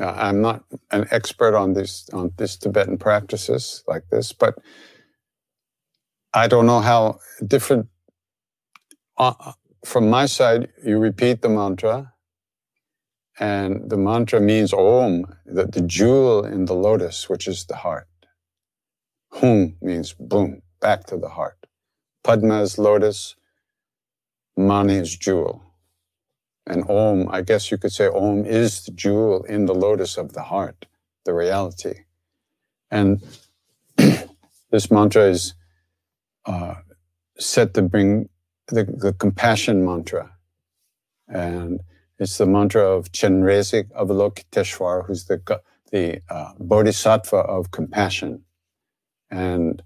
I'm 0.00 0.42
not 0.42 0.62
an 0.92 1.08
expert 1.10 1.56
on 1.56 1.72
this 1.72 2.08
on 2.12 2.30
this 2.36 2.56
Tibetan 2.56 2.98
practices 2.98 3.82
like 3.88 4.04
this, 4.12 4.32
but 4.32 4.54
I 6.32 6.46
don't 6.46 6.66
know 6.66 6.78
how 6.78 7.18
different. 7.44 7.88
Uh, 9.18 9.54
from 9.84 10.08
my 10.08 10.26
side, 10.26 10.68
you 10.84 11.00
repeat 11.00 11.42
the 11.42 11.48
mantra, 11.48 12.11
and 13.38 13.88
the 13.90 13.96
mantra 13.96 14.40
means 14.40 14.72
Om, 14.72 15.26
the, 15.46 15.66
the 15.66 15.80
jewel 15.80 16.44
in 16.44 16.66
the 16.66 16.74
lotus, 16.74 17.28
which 17.28 17.48
is 17.48 17.64
the 17.64 17.76
heart. 17.76 18.08
Hum 19.32 19.76
means 19.80 20.14
boom, 20.18 20.62
back 20.80 21.06
to 21.06 21.16
the 21.16 21.28
heart. 21.28 21.56
Padma 22.22 22.60
is 22.60 22.78
lotus, 22.78 23.34
Mani 24.56 24.96
is 24.96 25.16
jewel. 25.16 25.62
And 26.66 26.88
Om, 26.88 27.28
I 27.30 27.40
guess 27.40 27.70
you 27.70 27.78
could 27.78 27.92
say 27.92 28.06
Om 28.06 28.44
is 28.44 28.84
the 28.84 28.92
jewel 28.92 29.42
in 29.44 29.66
the 29.66 29.74
lotus 29.74 30.16
of 30.16 30.34
the 30.34 30.42
heart, 30.42 30.86
the 31.24 31.32
reality. 31.32 32.04
And 32.90 33.22
this 34.70 34.90
mantra 34.90 35.24
is 35.24 35.54
uh, 36.44 36.74
set 37.38 37.74
to 37.74 37.82
bring 37.82 38.28
the, 38.68 38.84
the 38.84 39.12
compassion 39.14 39.84
mantra. 39.84 40.32
And 41.26 41.80
it's 42.22 42.38
the 42.38 42.46
mantra 42.46 42.82
of 42.82 43.10
Chenrezig 43.10 43.90
Avalokiteshvar, 43.92 45.06
who's 45.06 45.24
the, 45.24 45.60
the 45.90 46.22
uh, 46.30 46.52
bodhisattva 46.58 47.36
of 47.36 47.72
compassion, 47.72 48.44
and 49.30 49.82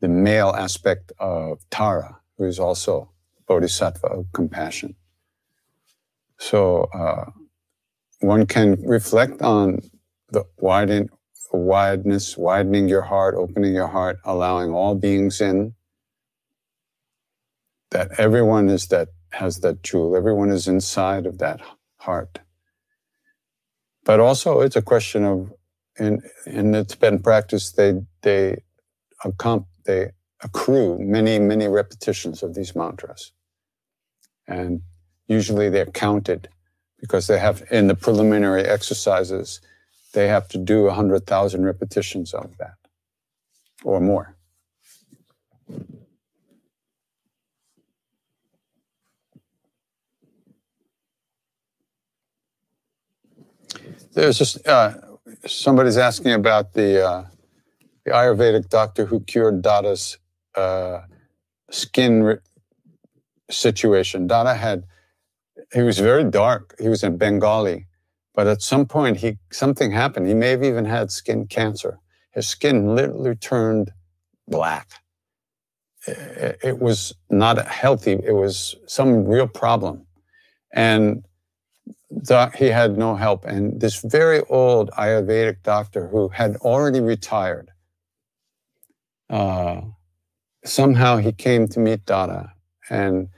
the 0.00 0.08
male 0.08 0.50
aspect 0.50 1.12
of 1.18 1.68
Tara, 1.70 2.20
who 2.38 2.44
is 2.44 2.60
also 2.60 3.10
bodhisattva 3.48 4.06
of 4.06 4.26
compassion. 4.32 4.94
So 6.38 6.84
uh, 6.94 7.30
one 8.20 8.46
can 8.46 8.80
reflect 8.86 9.42
on 9.42 9.80
the 10.30 10.44
widen, 10.58 11.08
wideness, 11.52 12.36
widening 12.36 12.88
your 12.88 13.02
heart, 13.02 13.34
opening 13.36 13.74
your 13.74 13.88
heart, 13.88 14.18
allowing 14.24 14.72
all 14.72 14.94
beings 14.94 15.40
in. 15.40 15.74
That 17.90 18.18
everyone 18.18 18.68
is 18.68 18.88
that 18.88 19.08
has 19.34 19.60
that 19.60 19.82
jewel. 19.82 20.16
Everyone 20.16 20.50
is 20.50 20.68
inside 20.68 21.26
of 21.26 21.38
that 21.38 21.60
heart. 21.98 22.40
But 24.04 24.20
also, 24.20 24.60
it's 24.60 24.76
a 24.76 24.82
question 24.82 25.24
of 25.24 25.52
and, 25.98 26.22
and 26.46 26.58
in 26.58 26.72
the 26.72 26.84
Tibetan 26.84 27.20
practice, 27.22 27.72
they 27.72 28.00
they 28.22 28.62
accomp, 29.24 29.66
they 29.86 30.10
accrue 30.42 30.98
many 30.98 31.38
many 31.38 31.68
repetitions 31.68 32.42
of 32.42 32.54
these 32.54 32.74
mantras, 32.74 33.32
and 34.46 34.82
usually 35.26 35.70
they're 35.70 35.86
counted 35.86 36.48
because 37.00 37.26
they 37.26 37.38
have 37.38 37.62
in 37.70 37.86
the 37.86 37.94
preliminary 37.94 38.64
exercises 38.64 39.60
they 40.14 40.28
have 40.28 40.48
to 40.48 40.58
do 40.58 40.86
a 40.86 40.94
hundred 40.94 41.26
thousand 41.26 41.64
repetitions 41.64 42.32
of 42.32 42.56
that 42.58 42.76
or 43.82 44.00
more. 44.00 44.33
There's 54.14 54.38
just 54.38 54.66
uh, 54.66 54.94
somebody's 55.46 55.98
asking 55.98 56.32
about 56.32 56.72
the 56.74 57.04
uh, 57.04 57.24
the 58.04 58.12
Ayurvedic 58.12 58.68
doctor 58.68 59.06
who 59.06 59.20
cured 59.20 59.62
Dada's 59.62 60.18
uh, 60.54 61.00
skin 61.70 62.22
re- 62.22 62.38
situation. 63.50 64.26
Dada 64.28 64.54
had 64.54 64.84
he 65.72 65.82
was 65.82 65.98
very 65.98 66.24
dark. 66.24 66.76
He 66.78 66.88
was 66.88 67.02
in 67.02 67.16
Bengali, 67.16 67.86
but 68.34 68.46
at 68.46 68.62
some 68.62 68.86
point 68.86 69.18
he 69.18 69.38
something 69.50 69.90
happened. 69.90 70.28
He 70.28 70.34
may 70.34 70.50
have 70.50 70.62
even 70.62 70.84
had 70.84 71.10
skin 71.10 71.46
cancer. 71.46 71.98
His 72.32 72.46
skin 72.46 72.94
literally 72.94 73.34
turned 73.34 73.92
black. 74.46 74.88
It, 76.06 76.58
it 76.62 76.78
was 76.78 77.14
not 77.30 77.66
healthy. 77.66 78.12
It 78.12 78.34
was 78.34 78.76
some 78.86 79.24
real 79.24 79.48
problem, 79.48 80.06
and 80.72 81.24
doc, 82.22 82.56
he 82.56 82.66
had 82.66 82.96
no 82.96 83.14
help. 83.14 83.44
And 83.44 83.80
this 83.80 84.00
very 84.02 84.40
old 84.48 84.90
Ayurvedic 84.92 85.62
doctor 85.62 86.08
who 86.08 86.28
had 86.28 86.56
already 86.56 87.00
retired, 87.00 87.70
uh, 89.30 89.82
somehow 90.64 91.16
he 91.18 91.32
came 91.32 91.68
to 91.68 91.80
meet 91.80 92.04
Dada 92.06 92.52
and 92.90 93.28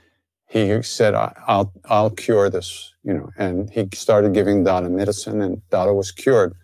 he 0.47 0.81
said, 0.81 1.13
I'll, 1.13 1.73
I'll 1.85 2.09
cure 2.09 2.49
this, 2.49 2.93
you 3.03 3.13
know, 3.13 3.29
and 3.37 3.69
he 3.69 3.89
started 3.93 4.33
giving 4.33 4.63
Dada 4.63 4.89
medicine 4.89 5.41
and 5.41 5.67
Dada 5.69 5.93
was 5.93 6.11
cured. 6.11 6.55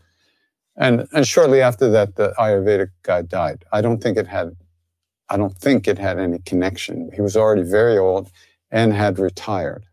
And, 0.75 1.07
and 1.13 1.27
shortly 1.27 1.61
after 1.61 1.89
that, 1.91 2.15
the 2.15 2.33
Ayurvedic 2.39 2.89
guy 3.03 3.21
died. 3.21 3.65
I 3.71 3.81
don't 3.81 4.01
think 4.01 4.17
it 4.17 4.27
had, 4.27 4.55
I 5.29 5.37
don't 5.37 5.55
think 5.55 5.87
it 5.87 5.99
had 5.99 6.17
any 6.17 6.39
connection. 6.39 7.11
He 7.13 7.21
was 7.21 7.35
already 7.35 7.63
very 7.63 7.97
old 7.97 8.31
and 8.71 8.93
had 8.93 9.19
retired. 9.19 9.85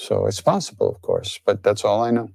So 0.00 0.24
it's 0.24 0.40
possible, 0.40 0.88
of 0.88 1.02
course, 1.02 1.38
but 1.44 1.62
that's 1.62 1.84
all 1.84 2.02
I 2.02 2.10
know. 2.10 2.30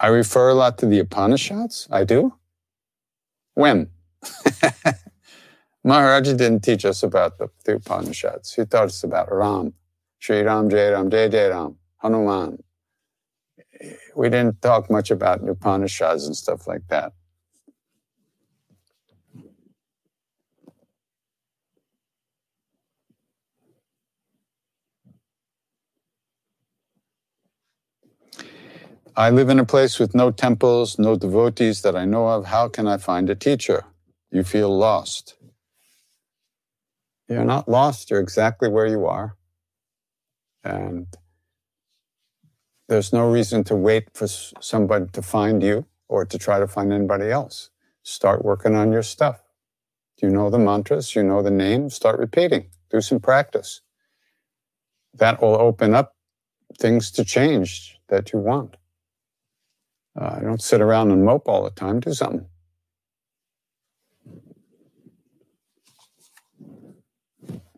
I 0.00 0.08
refer 0.08 0.48
a 0.48 0.54
lot 0.54 0.76
to 0.78 0.86
the 0.86 0.98
Upanishads. 0.98 1.86
I 1.88 2.02
do. 2.02 2.34
When? 3.54 3.90
Maharaji 5.86 6.36
didn't 6.36 6.64
teach 6.64 6.84
us 6.84 7.04
about 7.04 7.38
the, 7.38 7.48
the 7.64 7.76
Upanishads. 7.76 8.54
He 8.54 8.64
taught 8.64 8.86
us 8.86 9.04
about 9.04 9.32
Ram, 9.32 9.74
Sri 10.18 10.42
Ram, 10.42 10.68
Jai 10.68 10.90
Ram, 10.90 11.10
Jai 11.10 11.28
Jai 11.28 11.46
Ram, 11.50 11.76
Hanuman. 11.98 12.58
We 14.16 14.30
didn't 14.30 14.60
talk 14.60 14.90
much 14.90 15.12
about 15.12 15.48
Upanishads 15.48 16.26
and 16.26 16.36
stuff 16.36 16.66
like 16.66 16.88
that. 16.88 17.12
I 29.18 29.30
live 29.30 29.48
in 29.48 29.58
a 29.58 29.64
place 29.64 29.98
with 29.98 30.14
no 30.14 30.30
temples, 30.30 30.96
no 30.96 31.16
devotees 31.16 31.82
that 31.82 31.96
I 31.96 32.04
know 32.04 32.28
of. 32.28 32.46
How 32.46 32.68
can 32.68 32.86
I 32.86 32.98
find 32.98 33.28
a 33.28 33.34
teacher? 33.34 33.84
You 34.30 34.44
feel 34.44 34.70
lost. 34.70 35.34
You're 37.28 37.44
not 37.44 37.68
lost, 37.68 38.12
you're 38.12 38.20
exactly 38.20 38.68
where 38.68 38.86
you 38.86 39.06
are. 39.06 39.36
And 40.62 41.08
there's 42.88 43.12
no 43.12 43.28
reason 43.28 43.64
to 43.64 43.74
wait 43.74 44.08
for 44.14 44.28
somebody 44.28 45.06
to 45.14 45.20
find 45.20 45.64
you 45.64 45.86
or 46.08 46.24
to 46.24 46.38
try 46.38 46.60
to 46.60 46.68
find 46.68 46.92
anybody 46.92 47.28
else. 47.28 47.70
Start 48.04 48.44
working 48.44 48.76
on 48.76 48.92
your 48.92 49.02
stuff. 49.02 49.42
You 50.22 50.30
know 50.30 50.48
the 50.48 50.60
mantras? 50.60 51.16
You 51.16 51.24
know 51.24 51.42
the 51.42 51.50
names? 51.50 51.96
Start 51.96 52.20
repeating. 52.20 52.70
Do 52.88 53.00
some 53.00 53.18
practice. 53.18 53.80
That 55.12 55.42
will 55.42 55.60
open 55.60 55.92
up 55.96 56.14
things 56.78 57.10
to 57.12 57.24
change 57.24 57.98
that 58.10 58.32
you 58.32 58.38
want. 58.38 58.77
Uh, 60.18 60.40
don't 60.40 60.62
sit 60.62 60.80
around 60.80 61.12
and 61.12 61.24
mope 61.24 61.48
all 61.48 61.62
the 61.62 61.70
time. 61.70 62.00
Do 62.00 62.12
something. 62.12 62.46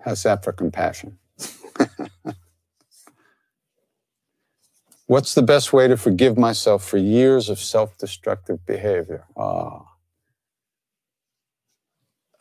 How's 0.04 0.22
that 0.22 0.44
for 0.44 0.52
compassion? 0.52 1.18
What's 5.06 5.34
the 5.34 5.42
best 5.42 5.72
way 5.72 5.88
to 5.88 5.96
forgive 5.96 6.38
myself 6.38 6.84
for 6.84 6.96
years 6.96 7.48
of 7.50 7.60
self 7.60 7.98
destructive 7.98 8.64
behavior? 8.64 9.26
Ah, 9.36 9.82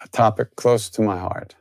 a 0.01 0.07
topic 0.09 0.55
close 0.55 0.89
to 0.91 1.01
my 1.01 1.19
heart. 1.19 1.55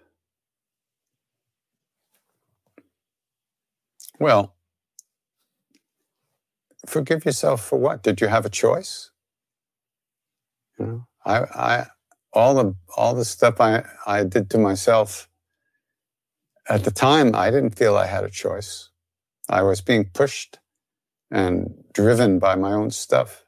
Well, 4.21 4.55
forgive 6.89 7.25
yourself 7.27 7.65
for 7.65 7.79
what? 7.79 8.03
Did 8.03 8.21
you 8.21 8.29
have 8.29 8.47
a 8.47 8.51
choice? 8.51 9.11
You 10.79 10.87
know, 10.87 11.07
I, 11.25 11.39
I, 11.41 11.87
all 12.33 12.55
the 12.55 12.75
all 12.97 13.15
the 13.15 13.25
stuff 13.25 13.61
I, 13.61 13.85
I 14.07 14.25
did 14.25 14.51
to 14.51 14.59
myself 14.59 15.29
at 16.69 16.85
the 16.85 16.91
time, 16.91 17.35
I 17.35 17.51
didn't 17.51 17.77
feel 17.77 17.97
I 17.97 18.07
had 18.07 18.25
a 18.25 18.31
choice. 18.31 18.91
I 19.49 19.63
was 19.63 19.81
being 19.81 20.07
pushed 20.15 20.59
and 21.31 21.75
driven 21.95 22.39
by 22.39 22.57
my 22.57 22.73
own 22.73 22.91
stuff. 22.91 23.45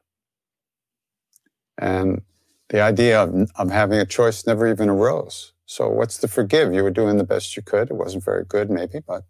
And 1.79 2.23
the 2.71 2.81
idea 2.81 3.23
of, 3.23 3.51
of 3.57 3.71
having 3.71 3.99
a 3.99 4.07
choice 4.07 4.47
never 4.47 4.69
even 4.69 4.91
arose. 4.91 5.53
So 5.67 5.89
what's 5.89 6.19
to 6.19 6.29
forgive? 6.29 6.75
You 6.75 6.83
were 6.83 6.91
doing 6.91 7.19
the 7.19 7.25
best 7.25 7.57
you 7.57 7.63
could. 7.63 7.91
It 7.91 7.97
wasn't 7.97 8.25
very 8.25 8.45
good, 8.45 8.71
maybe, 8.71 9.01
but 9.07 9.25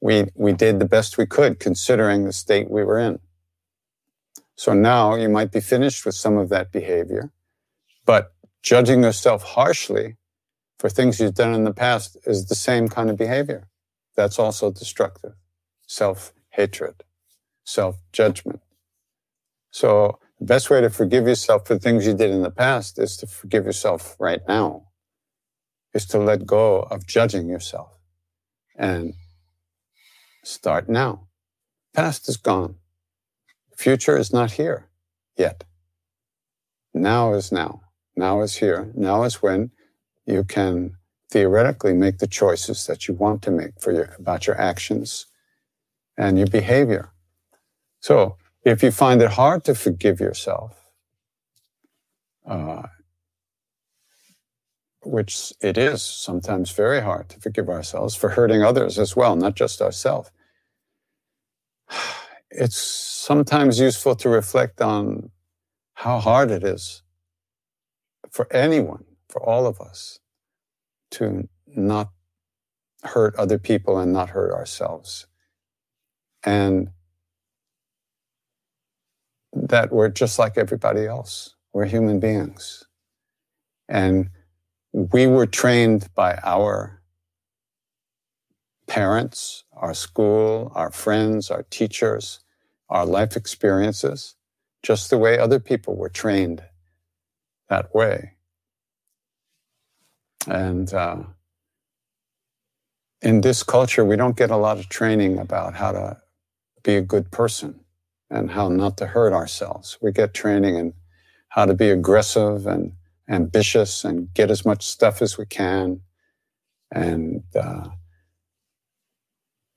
we, 0.00 0.26
we 0.34 0.52
did 0.52 0.78
the 0.78 0.84
best 0.84 1.18
we 1.18 1.26
could 1.26 1.58
considering 1.58 2.24
the 2.24 2.32
state 2.32 2.70
we 2.70 2.84
were 2.84 2.98
in. 2.98 3.18
So 4.54 4.72
now 4.72 5.14
you 5.14 5.28
might 5.28 5.52
be 5.52 5.60
finished 5.60 6.06
with 6.06 6.14
some 6.14 6.38
of 6.38 6.48
that 6.48 6.72
behavior, 6.72 7.30
but 8.04 8.32
judging 8.62 9.02
yourself 9.02 9.42
harshly 9.42 10.16
for 10.78 10.88
things 10.88 11.20
you've 11.20 11.34
done 11.34 11.54
in 11.54 11.64
the 11.64 11.74
past 11.74 12.16
is 12.26 12.46
the 12.46 12.54
same 12.54 12.88
kind 12.88 13.10
of 13.10 13.16
behavior. 13.16 13.68
That's 14.16 14.38
also 14.38 14.70
destructive. 14.70 15.34
Self 15.86 16.32
hatred, 16.50 17.04
self 17.64 17.96
judgment. 18.12 18.60
So 19.70 20.18
the 20.38 20.46
best 20.46 20.70
way 20.70 20.80
to 20.80 20.90
forgive 20.90 21.26
yourself 21.26 21.66
for 21.66 21.78
things 21.78 22.06
you 22.06 22.14
did 22.14 22.30
in 22.30 22.42
the 22.42 22.50
past 22.50 22.98
is 22.98 23.16
to 23.18 23.26
forgive 23.26 23.66
yourself 23.66 24.16
right 24.18 24.40
now, 24.48 24.88
is 25.94 26.06
to 26.06 26.18
let 26.18 26.46
go 26.46 26.80
of 26.80 27.06
judging 27.06 27.48
yourself 27.48 27.90
and 28.76 29.14
Start 30.46 30.88
now. 30.88 31.26
Past 31.92 32.28
is 32.28 32.36
gone. 32.36 32.76
Future 33.76 34.16
is 34.16 34.32
not 34.32 34.52
here 34.52 34.86
yet. 35.36 35.64
Now 36.94 37.34
is 37.34 37.50
now. 37.50 37.80
Now 38.14 38.42
is 38.42 38.54
here. 38.54 38.92
Now 38.94 39.24
is 39.24 39.42
when 39.42 39.72
you 40.24 40.44
can 40.44 40.98
theoretically 41.32 41.94
make 41.94 42.18
the 42.18 42.28
choices 42.28 42.86
that 42.86 43.08
you 43.08 43.14
want 43.14 43.42
to 43.42 43.50
make 43.50 43.80
for 43.80 43.90
your, 43.90 44.14
about 44.20 44.46
your 44.46 44.56
actions 44.56 45.26
and 46.16 46.38
your 46.38 46.46
behavior. 46.46 47.10
So 47.98 48.36
if 48.64 48.84
you 48.84 48.92
find 48.92 49.20
it 49.22 49.32
hard 49.32 49.64
to 49.64 49.74
forgive 49.74 50.20
yourself, 50.20 50.80
uh, 52.48 52.82
which 55.02 55.52
it 55.60 55.76
is 55.76 56.02
sometimes 56.02 56.70
very 56.70 57.00
hard 57.00 57.30
to 57.30 57.40
forgive 57.40 57.68
ourselves 57.68 58.14
for 58.14 58.28
hurting 58.28 58.62
others 58.62 58.96
as 58.96 59.16
well, 59.16 59.34
not 59.34 59.56
just 59.56 59.82
ourselves 59.82 60.30
it's 62.50 62.76
sometimes 62.76 63.78
useful 63.78 64.14
to 64.16 64.28
reflect 64.28 64.80
on 64.80 65.30
how 65.94 66.18
hard 66.18 66.50
it 66.50 66.64
is 66.64 67.02
for 68.30 68.52
anyone, 68.52 69.04
for 69.28 69.42
all 69.42 69.66
of 69.66 69.80
us, 69.80 70.18
to 71.12 71.48
not 71.66 72.10
hurt 73.02 73.34
other 73.36 73.58
people 73.58 73.98
and 73.98 74.12
not 74.12 74.30
hurt 74.30 74.52
ourselves. 74.52 75.26
And 76.44 76.90
that 79.52 79.90
we're 79.90 80.08
just 80.08 80.38
like 80.38 80.58
everybody 80.58 81.06
else. 81.06 81.54
We're 81.72 81.86
human 81.86 82.20
beings. 82.20 82.84
And 83.88 84.30
we 84.92 85.26
were 85.26 85.46
trained 85.46 86.08
by 86.14 86.38
our 86.42 87.02
parents, 88.86 89.64
our 89.72 89.94
school, 89.94 90.72
our 90.74 90.90
friends, 90.90 91.50
our 91.50 91.64
teachers, 91.64 92.40
our 92.88 93.04
life 93.04 93.36
experiences, 93.36 94.36
just 94.82 95.10
the 95.10 95.18
way 95.18 95.38
other 95.38 95.58
people 95.58 95.96
were 95.96 96.08
trained 96.08 96.62
that 97.68 97.94
way. 97.94 98.32
And 100.46 100.92
uh, 100.94 101.24
in 103.22 103.40
this 103.40 103.62
culture, 103.62 104.04
we 104.04 104.16
don't 104.16 104.36
get 104.36 104.50
a 104.50 104.56
lot 104.56 104.78
of 104.78 104.88
training 104.88 105.38
about 105.38 105.74
how 105.74 105.92
to 105.92 106.16
be 106.84 106.96
a 106.96 107.02
good 107.02 107.30
person 107.30 107.80
and 108.30 108.50
how 108.50 108.68
not 108.68 108.96
to 108.98 109.06
hurt 109.06 109.32
ourselves. 109.32 109.98
We 110.00 110.12
get 110.12 110.34
training 110.34 110.76
in 110.76 110.94
how 111.48 111.64
to 111.66 111.74
be 111.74 111.90
aggressive 111.90 112.66
and 112.66 112.92
ambitious 113.28 114.04
and 114.04 114.32
get 114.34 114.50
as 114.50 114.64
much 114.64 114.86
stuff 114.86 115.20
as 115.20 115.36
we 115.36 115.46
can 115.46 116.00
and 116.92 117.42
uh, 117.54 117.88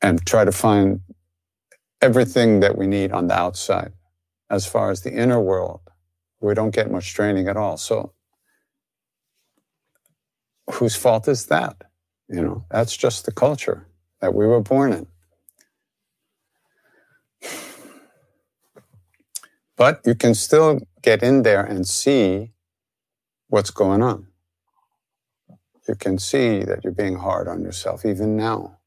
and 0.01 0.25
try 0.25 0.45
to 0.45 0.51
find 0.51 1.01
everything 2.01 2.61
that 2.61 2.77
we 2.77 2.87
need 2.87 3.11
on 3.11 3.27
the 3.27 3.33
outside. 3.35 3.91
As 4.49 4.65
far 4.65 4.89
as 4.91 5.01
the 5.01 5.11
inner 5.13 5.39
world, 5.39 5.81
we 6.41 6.53
don't 6.53 6.71
get 6.73 6.89
much 6.89 7.13
training 7.13 7.47
at 7.47 7.57
all. 7.57 7.77
So, 7.77 8.13
whose 10.71 10.95
fault 10.95 11.27
is 11.27 11.47
that? 11.47 11.83
You 12.27 12.41
know, 12.41 12.65
that's 12.71 12.95
just 12.95 13.25
the 13.25 13.31
culture 13.31 13.87
that 14.21 14.33
we 14.33 14.47
were 14.47 14.61
born 14.61 14.93
in. 14.93 15.07
But 19.75 20.01
you 20.05 20.15
can 20.15 20.35
still 20.35 20.79
get 21.01 21.23
in 21.23 21.43
there 21.43 21.63
and 21.63 21.87
see 21.87 22.51
what's 23.47 23.71
going 23.71 24.01
on. 24.01 24.27
You 25.87 25.95
can 25.95 26.19
see 26.19 26.63
that 26.63 26.83
you're 26.83 26.93
being 26.93 27.17
hard 27.17 27.47
on 27.47 27.61
yourself 27.61 28.05
even 28.05 28.35
now 28.35 28.78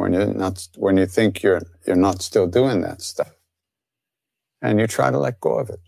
when 0.00 0.12
you're 0.14 0.34
not 0.34 0.68
when 0.76 0.96
you 0.96 1.06
think 1.06 1.42
you're 1.42 1.62
you're 1.86 1.96
not 2.08 2.22
still 2.22 2.48
doing 2.48 2.80
that 2.82 3.02
stuff 3.02 3.32
and 4.62 4.80
you 4.80 4.86
try 4.86 5.10
to 5.10 5.18
let 5.18 5.40
go 5.40 5.58
of 5.58 5.70
it 5.70 5.80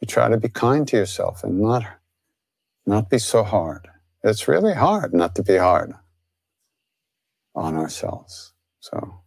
you 0.00 0.06
try 0.06 0.28
to 0.28 0.36
be 0.36 0.48
kind 0.48 0.86
to 0.88 0.96
yourself 0.96 1.42
and 1.42 1.60
not, 1.60 1.84
not 2.86 3.10
be 3.10 3.18
so 3.18 3.42
hard. 3.42 3.88
It's 4.22 4.48
really 4.48 4.74
hard 4.74 5.12
not 5.12 5.34
to 5.36 5.42
be 5.42 5.56
hard 5.56 5.94
on 7.54 7.74
ourselves. 7.76 8.52
So, 8.80 9.22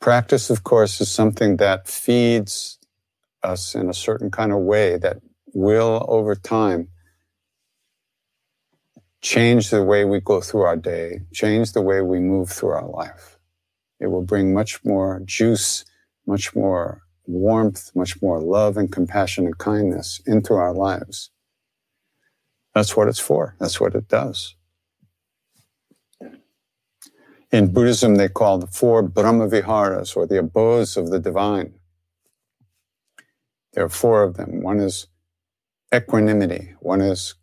practice, 0.00 0.50
of 0.50 0.64
course, 0.64 1.00
is 1.00 1.10
something 1.10 1.56
that 1.58 1.88
feeds 1.88 2.78
us 3.42 3.74
in 3.74 3.88
a 3.88 3.94
certain 3.94 4.30
kind 4.30 4.52
of 4.52 4.58
way 4.58 4.96
that 4.98 5.18
will, 5.54 6.04
over 6.08 6.34
time, 6.34 6.88
change 9.22 9.70
the 9.70 9.82
way 9.82 10.04
we 10.04 10.20
go 10.20 10.40
through 10.40 10.62
our 10.62 10.76
day, 10.76 11.20
change 11.32 11.72
the 11.72 11.80
way 11.80 12.02
we 12.02 12.18
move 12.18 12.50
through 12.50 12.70
our 12.70 12.88
life. 12.88 13.38
It 14.00 14.08
will 14.08 14.22
bring 14.22 14.52
much 14.52 14.84
more 14.84 15.22
juice, 15.24 15.84
much 16.26 16.54
more 16.56 17.02
warmth, 17.26 17.92
much 17.94 18.20
more 18.20 18.40
love 18.40 18.76
and 18.76 18.90
compassion 18.90 19.46
and 19.46 19.56
kindness 19.56 20.20
into 20.26 20.54
our 20.54 20.74
lives. 20.74 21.30
That's 22.74 22.96
what 22.96 23.06
it's 23.06 23.20
for. 23.20 23.54
That's 23.60 23.80
what 23.80 23.94
it 23.94 24.08
does. 24.08 24.56
In 27.52 27.72
Buddhism, 27.72 28.16
they 28.16 28.28
call 28.28 28.58
the 28.58 28.66
four 28.66 29.06
Brahmaviharas 29.06 30.16
or 30.16 30.26
the 30.26 30.38
abodes 30.38 30.96
of 30.96 31.10
the 31.10 31.20
divine. 31.20 31.74
There 33.74 33.84
are 33.84 33.90
four 33.90 34.22
of 34.22 34.36
them. 34.36 34.62
One 34.62 34.80
is 34.80 35.06
equanimity, 35.94 36.74
one 36.80 37.02
is 37.02 37.34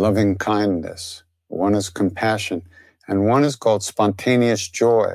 loving 0.00 0.34
kindness, 0.36 1.24
one 1.48 1.74
is 1.74 1.90
compassion, 1.90 2.62
and 3.06 3.26
one 3.26 3.44
is 3.44 3.54
called 3.54 3.82
spontaneous 3.82 4.66
joy 4.66 5.12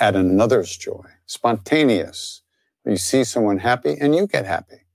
at 0.00 0.16
another's 0.16 0.74
joy. 0.74 1.04
Spontaneous. 1.26 2.40
You 2.86 2.96
see 2.96 3.24
someone 3.24 3.58
happy 3.58 3.96
and 4.00 4.14
you 4.16 4.26
get 4.26 4.46
happy. 4.46 4.86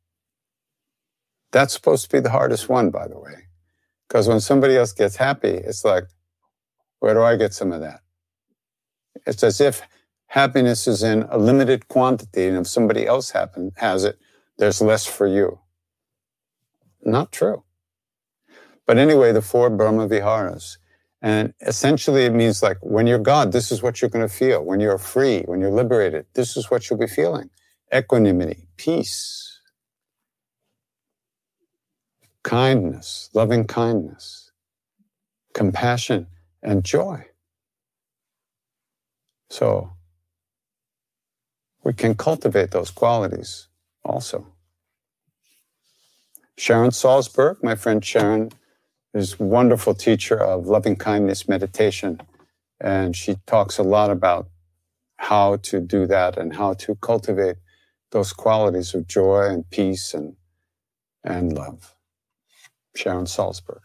That's 1.52 1.74
supposed 1.74 2.04
to 2.06 2.18
be 2.18 2.20
the 2.20 2.32
hardest 2.32 2.68
one, 2.68 2.90
by 2.90 3.08
the 3.08 3.20
way. 3.20 3.48
Because 4.08 4.28
when 4.28 4.40
somebody 4.40 4.76
else 4.76 4.92
gets 4.92 5.18
happy, 5.18 5.50
it's 5.50 5.86
like, 5.86 6.06
where 7.00 7.14
do 7.14 7.22
I 7.22 7.36
get 7.36 7.54
some 7.54 7.72
of 7.72 7.82
that? 7.82 8.02
It's 9.26 9.44
as 9.44 9.62
if 9.62 9.82
happiness 10.28 10.88
is 10.88 11.04
in 11.04 11.24
a 11.30 11.38
limited 11.38 11.88
quantity, 11.88 12.48
and 12.48 12.58
if 12.58 12.68
somebody 12.68 13.06
else 13.06 13.32
happen, 13.32 13.72
has 13.78 14.04
it, 14.04 14.18
there's 14.58 14.82
less 14.82 15.06
for 15.06 15.28
you. 15.28 15.60
Not 17.04 17.32
true. 17.32 17.64
But 18.88 18.98
anyway, 18.98 19.34
the 19.34 19.42
four 19.42 19.70
Brahma 19.70 20.08
Viharas. 20.08 20.78
And 21.22 21.54
essentially, 21.62 22.26
it 22.26 22.34
means 22.34 22.64
like 22.64 22.78
when 22.82 23.06
you're 23.06 23.20
God, 23.20 23.52
this 23.52 23.72
is 23.72 23.84
what 23.84 24.02
you're 24.02 24.10
going 24.10 24.28
to 24.28 24.34
feel. 24.34 24.64
When 24.64 24.80
you're 24.80 24.98
free, 24.98 25.42
when 25.42 25.60
you're 25.60 25.72
liberated, 25.72 26.26
this 26.34 26.56
is 26.58 26.72
what 26.72 26.90
you'll 26.90 27.00
be 27.00 27.08
feeling 27.08 27.50
equanimity, 27.94 28.68
peace, 28.78 29.62
kindness, 32.44 33.30
loving 33.34 33.66
kindness, 33.66 34.52
compassion, 35.54 36.28
and 36.64 36.84
joy. 36.84 37.26
So 39.50 39.92
we 41.84 41.94
can 41.94 42.16
cultivate 42.16 42.72
those 42.72 42.92
qualities 42.92 43.68
also. 44.04 44.48
Sharon 46.58 46.92
Salzberg, 46.92 47.64
my 47.64 47.76
friend 47.76 48.04
Sharon, 48.04 48.52
is 49.18 49.40
wonderful 49.40 49.96
teacher 49.96 50.38
of 50.38 50.68
loving 50.68 50.96
kindness 50.96 51.48
meditation. 51.50 52.22
And 52.80 53.16
she 53.16 53.38
talks 53.48 53.78
a 53.78 53.84
lot 53.84 54.12
about 54.12 54.50
how 55.18 55.58
to 55.58 55.80
do 55.82 56.06
that 56.08 56.38
and 56.38 56.56
how 56.56 56.76
to 56.76 56.96
cultivate 56.96 57.58
those 58.12 58.34
qualities 58.34 58.94
of 58.94 59.08
joy 59.08 59.48
and 59.50 59.70
peace 59.70 60.14
and, 60.14 60.36
and 61.24 61.54
love. 61.54 61.96
Sharon 62.96 63.26
Salzberg. 63.26 63.82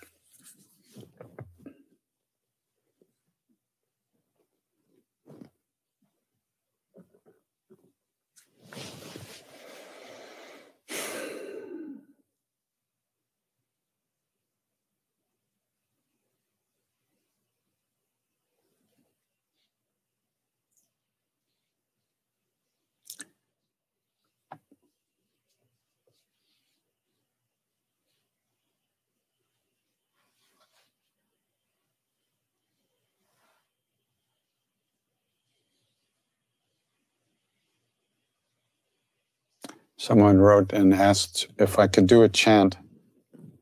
Someone 40.02 40.38
wrote 40.38 40.72
and 40.72 40.92
asked 40.92 41.46
if 41.60 41.78
I 41.78 41.86
could 41.86 42.08
do 42.08 42.24
a 42.24 42.28
chant 42.28 42.76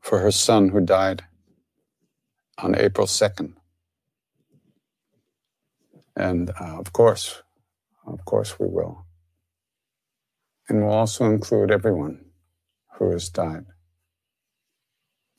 for 0.01 0.17
her 0.21 0.31
son 0.31 0.69
who 0.69 0.81
died 0.81 1.21
on 2.57 2.73
April 2.73 3.05
2nd. 3.05 3.53
And 6.15 6.49
uh, 6.49 6.79
of 6.79 6.91
course, 6.93 7.43
of 8.07 8.25
course 8.25 8.59
we 8.59 8.65
will. 8.65 9.05
And 10.67 10.81
we'll 10.81 10.95
also 10.95 11.25
include 11.25 11.69
everyone 11.69 12.25
who 12.97 13.11
has 13.11 13.29
died, 13.29 13.65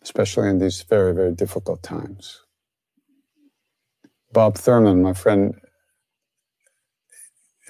especially 0.05 0.51
in 0.51 0.61
these 0.61 0.83
very, 0.83 1.13
very 1.13 1.33
difficult 1.33 1.83
times. 1.83 2.43
Bob 4.33 4.57
Thurman, 4.57 5.03
my 5.03 5.15
friend, 5.15 5.57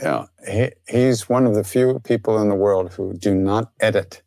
yeah, 0.03 0.27
he, 0.51 0.71
he's 0.89 1.29
one 1.29 1.47
of 1.47 1.55
the 1.55 1.63
few 1.63 2.01
people 2.01 2.43
in 2.43 2.49
the 2.49 2.57
world 2.57 2.93
who 2.95 3.15
do 3.15 3.35
not 3.37 3.71
edit 3.79 4.23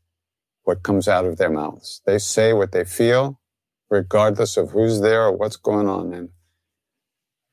what 0.63 0.83
comes 0.83 1.07
out 1.07 1.25
of 1.25 1.37
their 1.37 1.49
mouths. 1.49 2.01
They 2.05 2.17
say 2.17 2.53
what 2.53 2.71
they 2.71 2.85
feel, 2.85 3.41
regardless 3.89 4.55
of 4.55 4.71
who's 4.71 5.01
there 5.01 5.25
or 5.25 5.33
what's 5.33 5.57
going 5.57 5.89
on. 5.89 6.13
And 6.13 6.29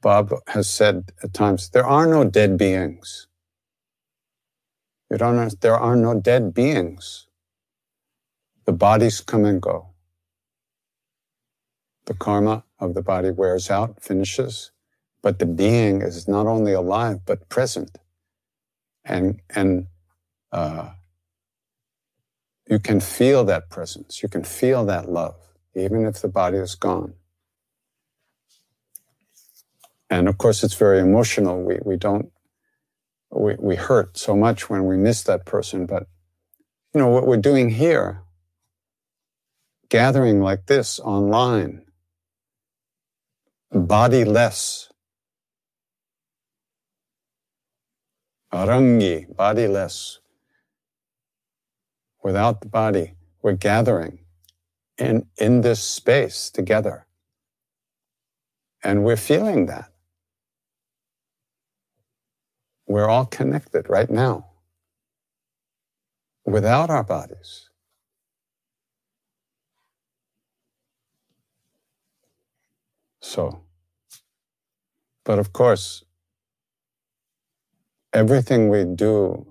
Bob 0.00 0.32
has 0.48 0.70
said 0.70 1.10
at 1.22 1.34
times, 1.34 1.68
there 1.70 1.84
are 1.84 2.06
no 2.06 2.22
dead 2.22 2.56
beings. 2.56 3.26
You 5.10 5.18
don't 5.18 5.36
know, 5.36 5.48
there 5.60 5.76
are 5.76 5.96
no 5.96 6.18
dead 6.20 6.54
beings. 6.54 7.26
The 8.66 8.72
bodies 8.72 9.20
come 9.20 9.44
and 9.44 9.60
go. 9.60 9.88
The 12.06 12.14
karma 12.14 12.64
of 12.78 12.94
the 12.94 13.02
body 13.02 13.32
wears 13.32 13.68
out, 13.68 14.00
finishes, 14.00 14.70
but 15.22 15.40
the 15.40 15.46
being 15.46 16.02
is 16.02 16.28
not 16.28 16.46
only 16.46 16.72
alive, 16.72 17.26
but 17.26 17.48
present 17.48 17.98
and 19.04 19.40
and 19.54 19.86
uh, 20.52 20.90
you 22.68 22.78
can 22.78 23.00
feel 23.00 23.44
that 23.44 23.70
presence. 23.70 24.22
You 24.22 24.28
can 24.28 24.44
feel 24.44 24.84
that 24.86 25.10
love, 25.10 25.36
even 25.74 26.06
if 26.06 26.20
the 26.22 26.28
body 26.28 26.58
is 26.58 26.74
gone. 26.74 27.14
And 30.10 30.28
of 30.28 30.38
course, 30.38 30.62
it's 30.62 30.74
very 30.74 31.00
emotional. 31.00 31.62
We 31.62 31.78
we 31.84 31.96
don't 31.96 32.30
we 33.30 33.56
we 33.58 33.76
hurt 33.76 34.18
so 34.18 34.36
much 34.36 34.70
when 34.70 34.84
we 34.86 34.96
miss 34.96 35.22
that 35.24 35.46
person. 35.46 35.86
But 35.86 36.06
you 36.94 37.00
know 37.00 37.08
what 37.08 37.26
we're 37.26 37.38
doing 37.38 37.70
here, 37.70 38.22
gathering 39.88 40.40
like 40.40 40.66
this 40.66 41.00
online, 41.00 41.82
bodiless 43.72 44.91
Arangi, 48.52 49.34
bodiless. 49.34 50.20
Without 52.22 52.60
the 52.60 52.68
body, 52.68 53.14
we're 53.42 53.54
gathering 53.54 54.20
in, 54.98 55.26
in 55.38 55.62
this 55.62 55.82
space 55.82 56.50
together. 56.50 57.06
And 58.84 59.04
we're 59.04 59.16
feeling 59.16 59.66
that. 59.66 59.90
We're 62.86 63.08
all 63.08 63.26
connected 63.26 63.88
right 63.88 64.10
now 64.10 64.46
without 66.44 66.90
our 66.90 67.02
bodies. 67.02 67.70
So, 73.20 73.62
but 75.24 75.38
of 75.38 75.52
course, 75.52 76.04
everything 78.12 78.68
we 78.68 78.84
do, 78.84 79.46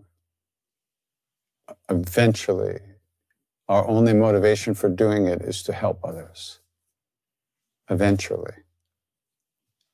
eventually, 1.89 2.80
our 3.69 3.88
only 3.88 4.13
motivation 4.13 4.74
for 4.74 4.89
doing 4.89 5.28
it 5.28 5.41
is 5.41 5.63
to 5.63 5.74
help 5.74 6.00
others. 6.04 6.60
Eventually. 7.89 8.54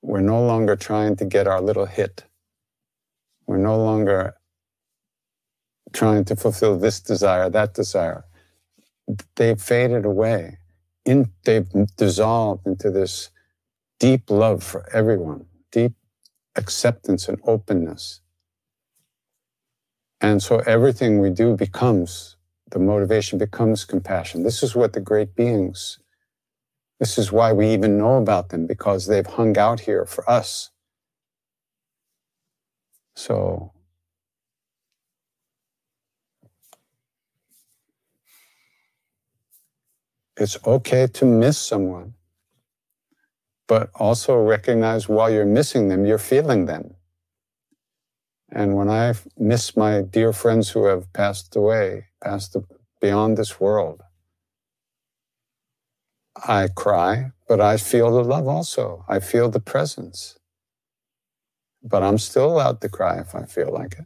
We're 0.01 0.21
no 0.21 0.43
longer 0.45 0.75
trying 0.75 1.15
to 1.17 1.25
get 1.25 1.47
our 1.47 1.61
little 1.61 1.85
hit. 1.85 2.25
We're 3.47 3.57
no 3.57 3.77
longer 3.77 4.35
trying 5.93 6.25
to 6.25 6.35
fulfill 6.35 6.77
this 6.77 6.99
desire, 6.99 7.49
that 7.49 7.73
desire. 7.73 8.25
they've 9.35 9.61
faded 9.61 10.05
away. 10.05 10.59
In, 11.05 11.31
they've 11.45 11.67
dissolved 11.95 12.67
into 12.67 12.91
this 12.91 13.31
deep 13.99 14.29
love 14.29 14.63
for 14.63 14.87
everyone, 14.93 15.45
deep 15.71 15.93
acceptance 16.55 17.27
and 17.29 17.39
openness. 17.45 18.21
And 20.19 20.41
so 20.41 20.59
everything 20.59 21.19
we 21.19 21.29
do 21.29 21.55
becomes, 21.55 22.37
the 22.71 22.79
motivation 22.79 23.37
becomes 23.37 23.85
compassion. 23.85 24.43
This 24.43 24.63
is 24.63 24.75
what 24.75 24.93
the 24.93 24.99
great 24.99 25.35
beings, 25.35 25.99
this 26.99 27.19
is 27.19 27.31
why 27.31 27.53
we 27.53 27.73
even 27.73 27.97
know 27.97 28.17
about 28.17 28.49
them, 28.49 28.65
because 28.65 29.05
they've 29.05 29.25
hung 29.25 29.57
out 29.57 29.81
here 29.81 30.05
for 30.05 30.27
us. 30.29 30.71
So 33.15 33.73
it's 40.37 40.57
okay 40.65 41.07
to 41.07 41.25
miss 41.25 41.57
someone, 41.57 42.15
but 43.67 43.91
also 43.95 44.35
recognize 44.37 45.07
while 45.07 45.29
you're 45.29 45.45
missing 45.45 45.89
them, 45.89 46.05
you're 46.05 46.17
feeling 46.17 46.65
them. 46.65 46.96
And 48.51 48.75
when 48.75 48.89
I 48.89 49.13
miss 49.37 49.75
my 49.75 50.01
dear 50.01 50.31
friends 50.31 50.69
who 50.69 50.85
have 50.85 51.11
passed 51.13 51.55
away, 51.55 52.07
passed 52.23 52.55
beyond 53.01 53.37
this 53.37 53.59
world, 53.59 54.01
I 56.35 56.67
cry, 56.67 57.31
but 57.47 57.59
I 57.59 57.77
feel 57.77 58.11
the 58.11 58.23
love 58.23 58.47
also. 58.47 59.03
I 59.07 59.19
feel 59.19 59.49
the 59.49 59.59
presence. 59.59 60.37
But 61.83 62.03
I'm 62.03 62.17
still 62.17 62.45
allowed 62.51 62.81
to 62.81 62.89
cry 62.89 63.19
if 63.19 63.35
I 63.35 63.45
feel 63.45 63.71
like 63.71 63.93
it. 63.93 64.05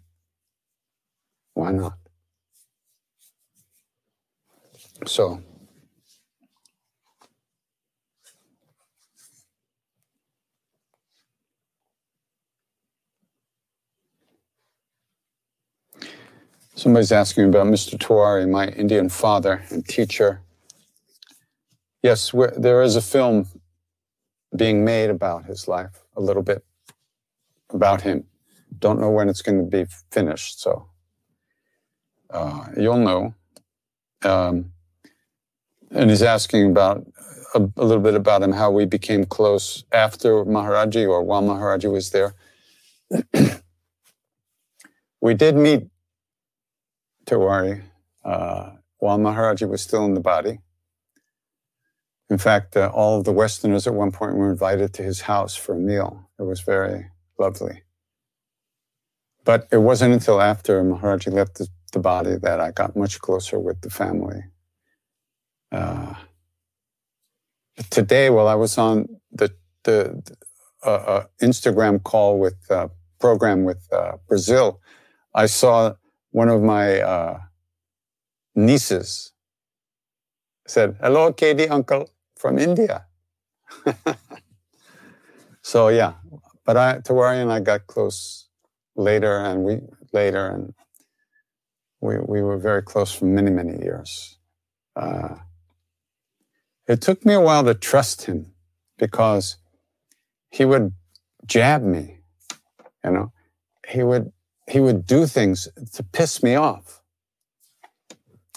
Why 1.54 1.71
not? 1.71 1.97
So, 5.06 5.41
Somebody's 16.75 17.12
asking 17.12 17.49
about 17.49 17.67
Mr. 17.67 17.97
Tewari, 17.97 18.49
my 18.49 18.67
Indian 18.69 19.10
father 19.10 19.63
and 19.69 19.86
teacher. 19.86 20.41
Yes, 22.01 22.31
there 22.57 22.81
is 22.81 22.95
a 22.95 23.01
film 23.01 23.47
being 24.55 24.86
made 24.86 25.10
about 25.10 25.45
his 25.45 25.67
life, 25.67 26.03
a 26.15 26.21
little 26.21 26.41
bit 26.43 26.63
about 27.69 28.01
him. 28.01 28.25
Don't 28.79 29.01
know 29.01 29.10
when 29.10 29.27
it's 29.27 29.41
going 29.41 29.57
to 29.57 29.69
be 29.69 29.86
finished, 30.12 30.62
so 30.62 30.88
uh, 32.29 32.67
you'll 32.77 32.97
know. 32.97 33.34
Um, 34.23 34.71
and 35.91 36.10
he's 36.10 36.23
asking 36.23 36.71
about 36.71 37.05
a, 37.53 37.69
a, 37.75 37.84
little 37.84 38.03
bit 38.03 38.15
about 38.15 38.43
him, 38.43 38.53
how 38.53 38.71
we 38.71 38.86
became 38.86 39.25
close 39.25 39.84
after 39.91 40.45
Maharaji 40.45 41.07
or 41.07 41.21
while 41.21 41.43
Maharaji 41.43 41.91
was 41.91 42.12
there. 42.12 42.34
we 45.21 45.34
did 45.34 45.57
meet 45.57 45.89
Tewari 47.25 47.84
uh, 48.23 48.71
while 48.97 49.17
Maharaji 49.17 49.67
was 49.67 49.81
still 49.81 50.05
in 50.05 50.13
the 50.13 50.21
body. 50.21 50.60
In 52.29 52.38
fact, 52.38 52.77
uh, 52.77 52.89
all 52.93 53.19
of 53.19 53.25
the 53.25 53.34
Westerners 53.34 53.88
at 53.88 53.93
one 53.93 54.12
point 54.12 54.36
were 54.36 54.49
invited 54.49 54.93
to 54.93 55.03
his 55.03 55.21
house 55.21 55.55
for 55.55 55.75
a 55.75 55.79
meal. 55.79 56.29
It 56.39 56.43
was 56.43 56.62
very 56.62 57.07
lovely. 57.38 57.81
But 59.43 59.67
it 59.71 59.79
wasn't 59.79 60.13
until 60.13 60.39
after 60.39 60.81
Maharaji 60.84 61.34
left 61.34 61.57
the, 61.57 61.67
the 61.91 61.99
body 61.99 62.36
that 62.36 62.60
I 62.60 62.71
got 62.71 62.95
much 62.95 63.19
closer 63.19 63.60
with 63.60 63.81
the 63.81 63.89
family. 63.89 64.43
Uh, 65.71 66.13
today, 67.89 68.29
while 68.29 68.47
I 68.47 68.55
was 68.55 68.77
on 68.77 69.07
the, 69.31 69.53
the 69.84 70.21
uh, 70.84 70.89
uh 70.89 71.23
Instagram 71.41 72.01
call 72.03 72.39
with 72.39 72.60
uh, 72.69 72.89
program 73.19 73.63
with 73.63 73.88
uh, 73.91 74.17
Brazil, 74.27 74.79
I 75.34 75.47
saw 75.47 75.93
one 76.32 76.50
of 76.50 76.62
my 76.62 77.00
uh, 77.02 77.39
nieces 78.56 79.34
said, 80.67 80.98
Hello, 81.02 81.32
KD, 81.32 81.70
uncle 81.70 82.10
from 82.38 82.58
India. 82.58 83.06
so, 85.62 85.89
yeah, 85.89 86.13
but 86.65 86.78
I, 86.78 87.00
Tewari 87.00 87.41
and 87.41 87.52
I 87.52 87.60
got 87.60 87.88
close 87.88 88.48
later, 88.96 89.38
and 89.38 89.63
we 89.63 89.80
later, 90.13 90.48
and 90.48 90.74
we, 92.00 92.17
we 92.20 92.41
were 92.41 92.58
very 92.58 92.82
close 92.82 93.13
for 93.13 93.26
many, 93.26 93.52
many 93.52 93.82
years. 93.84 94.38
Uh, 94.96 95.36
it 96.88 97.02
took 97.02 97.26
me 97.26 97.34
a 97.34 97.41
while 97.41 97.63
to 97.63 97.74
trust 97.74 98.24
him 98.24 98.54
because 98.98 99.58
he 100.50 100.65
would 100.65 100.94
jab 101.46 101.84
me, 101.84 102.20
you 103.04 103.12
know. 103.12 103.32
He 103.88 104.04
would 104.04 104.32
he 104.71 104.79
would 104.79 105.05
do 105.05 105.25
things 105.25 105.67
to 105.93 106.01
piss 106.01 106.41
me 106.41 106.55
off. 106.55 107.01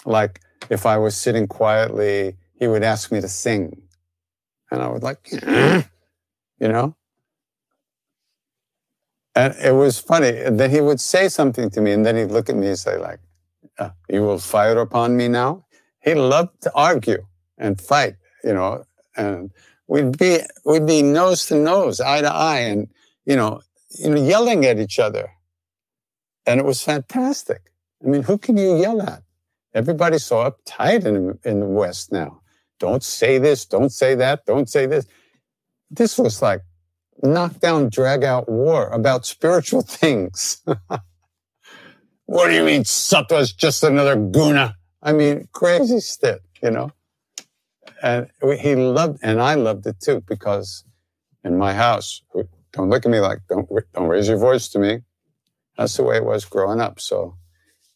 Like 0.05 0.39
if 0.69 0.85
I 0.85 0.97
was 0.97 1.17
sitting 1.17 1.45
quietly, 1.45 2.37
he 2.53 2.67
would 2.67 2.83
ask 2.83 3.11
me 3.11 3.19
to 3.19 3.27
sing. 3.27 3.81
And 4.71 4.81
I 4.81 4.87
would 4.87 5.03
like, 5.03 5.29
you 5.31 6.69
know? 6.69 6.95
And 9.35 9.53
it 9.61 9.73
was 9.73 9.99
funny. 9.99 10.29
And 10.29 10.57
then 10.57 10.71
he 10.71 10.79
would 10.79 11.01
say 11.01 11.27
something 11.27 11.69
to 11.71 11.81
me, 11.81 11.91
and 11.91 12.05
then 12.05 12.15
he'd 12.15 12.31
look 12.31 12.49
at 12.49 12.55
me 12.55 12.67
and 12.67 12.79
say, 12.79 12.97
like, 12.97 13.19
uh, 13.77 13.89
you 14.07 14.21
will 14.21 14.39
fire 14.39 14.79
upon 14.79 15.17
me 15.17 15.27
now? 15.27 15.65
He 15.99 16.13
loved 16.13 16.61
to 16.61 16.71
argue 16.73 17.25
and 17.57 17.79
fight, 17.79 18.15
you 18.45 18.53
know, 18.53 18.85
and 19.17 19.51
we'd 19.87 20.17
be 20.17 20.39
we'd 20.63 20.87
be 20.87 21.01
nose 21.01 21.47
to 21.47 21.55
nose, 21.55 21.99
eye 21.99 22.21
to 22.21 22.31
eye, 22.31 22.59
and 22.59 22.87
you 23.25 23.35
know, 23.35 23.61
you 23.99 24.09
know, 24.11 24.21
yelling 24.21 24.65
at 24.65 24.79
each 24.79 24.99
other. 24.99 25.34
And 26.45 26.59
it 26.59 26.65
was 26.65 26.83
fantastic. 26.83 27.61
I 28.03 28.07
mean, 28.07 28.23
who 28.23 28.37
can 28.37 28.57
you 28.57 28.77
yell 28.77 29.01
at? 29.01 29.23
Everybody's 29.73 30.23
so 30.23 30.37
uptight 30.37 31.05
in, 31.05 31.37
in 31.43 31.59
the 31.59 31.65
West 31.65 32.11
now. 32.11 32.41
Don't 32.79 33.03
say 33.03 33.37
this, 33.37 33.65
don't 33.65 33.91
say 33.91 34.15
that, 34.15 34.45
don't 34.45 34.69
say 34.69 34.85
this. 34.85 35.05
This 35.89 36.17
was 36.17 36.41
like 36.41 36.61
knockdown, 37.23 37.89
drag 37.89 38.23
out 38.23 38.49
war 38.49 38.87
about 38.89 39.25
spiritual 39.25 39.81
things. 40.01 40.61
what 42.25 42.47
do 42.47 42.53
you 42.53 42.63
mean 42.63 42.81
is 42.81 43.53
just 43.53 43.83
another 43.83 44.15
guna? 44.15 44.75
I 45.01 45.13
mean, 45.13 45.47
crazy 45.51 45.99
stuff, 45.99 46.39
you 46.61 46.71
know? 46.71 46.91
And 48.01 48.29
he 48.59 48.75
loved, 48.75 49.19
and 49.21 49.41
I 49.41 49.55
loved 49.55 49.85
it 49.87 49.99
too, 49.99 50.21
because 50.27 50.83
in 51.43 51.57
my 51.57 51.73
house, 51.73 52.21
don't 52.73 52.89
look 52.89 53.05
at 53.05 53.11
me 53.11 53.19
like, 53.19 53.39
don't, 53.47 53.69
don't 53.93 54.07
raise 54.07 54.27
your 54.27 54.37
voice 54.37 54.67
to 54.69 54.79
me. 54.79 54.99
That's 55.77 55.97
the 55.97 56.03
way 56.03 56.17
it 56.17 56.25
was 56.25 56.45
growing 56.45 56.79
up. 56.79 56.99
So 56.99 57.35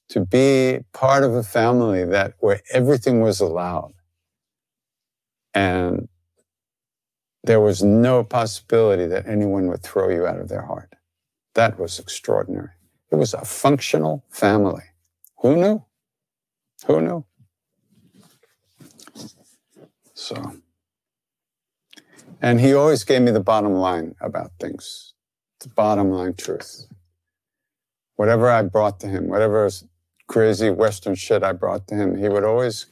to 0.10 0.26
be 0.26 0.80
part 0.92 1.24
of 1.24 1.34
a 1.34 1.44
family 1.44 2.04
that 2.04 2.34
where 2.39 2.62
everything 2.74 3.22
was 3.22 3.39
allowed 3.39 3.94
and 5.54 6.08
there 7.44 7.62
was 7.62 7.82
no 7.82 8.24
possibility 8.24 9.06
that 9.08 9.28
anyone 9.28 9.68
would 9.68 9.82
throw 9.82 10.10
you 10.10 10.26
out 10.26 10.39
of 10.39 10.50
their 10.50 10.62
heart. 10.62 10.94
That 11.56 11.80
was 11.80 12.00
extraordinary. 12.00 12.72
It 13.12 13.15
was 13.15 13.34
a 13.34 13.46
functional 13.46 14.26
family. 14.30 14.84
Who 15.39 15.56
knew? 15.56 15.86
Who 16.86 17.02
knew? 17.02 17.26
So, 20.13 20.54
and 22.42 22.60
he 22.60 22.74
always 22.74 23.04
gave 23.04 23.22
me 23.22 23.32
the 23.32 23.39
bottom 23.39 23.74
line 23.74 24.15
about 24.22 24.52
things, 24.60 25.13
the 25.60 25.70
bottom 25.70 26.12
line 26.12 26.34
truth 26.34 26.88
whatever 28.19 28.49
I 28.49 28.63
brought 28.63 28.99
to 28.99 29.08
him, 29.08 29.29
whatever 29.29 29.69
crazy 30.27 30.69
Western 30.69 31.15
shit 31.15 31.41
I 31.41 31.53
brought 31.53 31.88
to 31.88 31.95
him, 31.95 32.17
he 32.17 32.27
would 32.27 32.43
always 32.43 32.88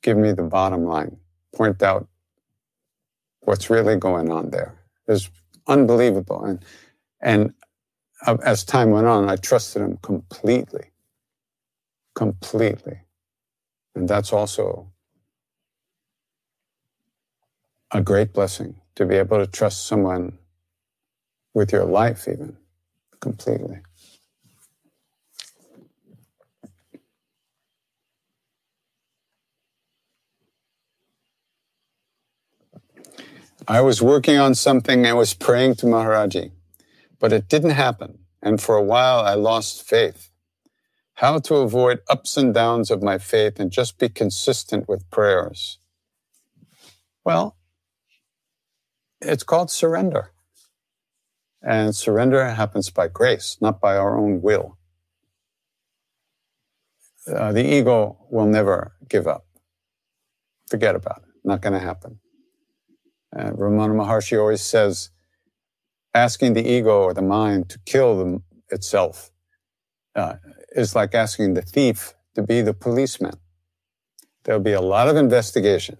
give 0.00 0.16
me 0.16 0.32
the 0.32 0.42
bottom 0.42 0.86
line, 0.86 1.18
point 1.54 1.82
out 1.82 2.08
what's 3.40 3.68
really 3.68 3.96
going 3.96 4.32
on 4.32 4.48
there. 4.48 4.74
It 5.06 5.12
was 5.12 5.28
unbelievable. 5.66 6.42
And, 6.46 6.64
and 7.20 7.52
uh, 8.26 8.38
as 8.42 8.64
time 8.64 8.90
went 8.90 9.06
on, 9.06 9.28
I 9.28 9.36
trusted 9.36 9.82
him 9.82 9.98
completely, 10.00 10.92
completely. 12.14 13.00
And 13.94 14.08
that's 14.08 14.32
also 14.32 14.90
a 17.90 18.00
great 18.00 18.32
blessing 18.32 18.80
to 18.94 19.04
be 19.04 19.16
able 19.16 19.44
to 19.44 19.46
trust 19.46 19.86
someone 19.86 20.38
with 21.52 21.70
your 21.70 21.84
life, 21.84 22.26
even 22.26 22.56
completely. 23.20 23.80
I 33.68 33.82
was 33.82 34.02
working 34.02 34.38
on 34.38 34.54
something 34.56 35.06
I 35.06 35.12
was 35.14 35.34
praying 35.34 35.76
to 35.76 35.86
Maharaji, 35.86 36.52
but 37.20 37.32
it 37.34 37.48
didn't 37.48 37.72
happen. 37.72 38.20
And 38.42 38.62
for 38.62 38.76
a 38.76 38.82
while, 38.82 39.20
I 39.20 39.34
lost 39.34 39.82
faith. 39.88 40.30
how 41.16 41.38
to 41.40 41.56
avoid 41.56 42.00
ups 42.10 42.36
and 42.36 42.54
downs 42.54 42.90
of 42.90 43.02
my 43.02 43.18
faith 43.18 43.60
and 43.60 43.70
just 43.72 43.98
be 43.98 44.08
consistent 44.08 44.88
with 44.88 45.10
prayers. 45.10 45.78
Well, 47.24 47.56
it's 49.20 49.42
called 49.44 49.70
surrender. 49.70 50.32
And 51.62 51.94
surrender 51.96 52.44
happens 52.50 52.90
by 52.90 53.08
grace, 53.08 53.58
not 53.60 53.80
by 53.80 53.96
our 53.96 54.18
own 54.18 54.42
will. 54.42 54.78
Uh, 57.26 57.52
the 57.52 57.64
ego 57.64 58.18
will 58.30 58.46
never 58.46 58.94
give 59.08 59.26
up. 59.26 59.46
Forget 60.68 60.94
about 60.96 61.22
it. 61.26 61.34
Not 61.44 61.62
going 61.62 61.74
to 61.74 61.80
happen. 61.80 62.20
And 63.32 63.56
Ramana 63.56 63.94
Maharshi 63.94 64.38
always 64.38 64.62
says, 64.62 65.10
asking 66.14 66.54
the 66.54 66.68
ego 66.68 67.02
or 67.02 67.14
the 67.14 67.22
mind 67.22 67.68
to 67.70 67.78
kill 67.84 68.18
them 68.18 68.42
itself 68.70 69.30
uh, 70.14 70.34
is 70.72 70.94
like 70.94 71.14
asking 71.14 71.54
the 71.54 71.62
thief 71.62 72.14
to 72.34 72.42
be 72.42 72.60
the 72.60 72.74
policeman. 72.74 73.34
There'll 74.44 74.60
be 74.60 74.72
a 74.72 74.80
lot 74.80 75.08
of 75.08 75.16
investigation, 75.16 75.98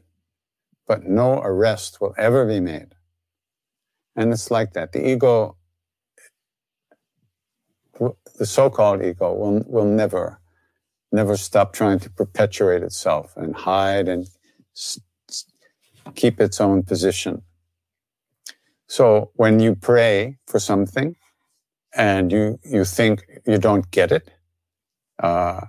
but 0.87 1.05
no 1.05 1.41
arrest 1.41 2.01
will 2.01 2.15
ever 2.17 2.47
be 2.47 2.61
made. 2.61 2.95
And 4.17 4.33
it's 4.33 4.51
like 4.51 4.73
that. 4.73 4.93
The 4.93 5.07
ego, 5.09 5.57
the 8.01 8.47
so-called 8.47 9.05
ego, 9.05 9.35
will, 9.35 9.63
will 9.67 9.85
never, 9.85 10.41
never 11.13 11.37
stop 11.37 11.73
trying 11.73 12.01
to 12.01 12.11
perpetuate 12.11 12.83
itself 12.83 13.37
and 13.37 13.55
hide 13.55 14.09
and 14.09 14.27
keep 16.15 16.41
its 16.41 16.61
own 16.61 16.83
position. 16.83 17.43
So 18.87 19.31
when 19.35 19.61
you 19.61 19.75
pray 19.75 20.39
for 20.47 20.59
something 20.59 21.17
and 21.95 22.33
you, 22.33 22.59
you 22.65 22.85
think 22.85 23.25
you 23.47 23.59
don't 23.59 23.91
get 23.91 24.13
it, 24.13 24.31
uh, 25.23 25.67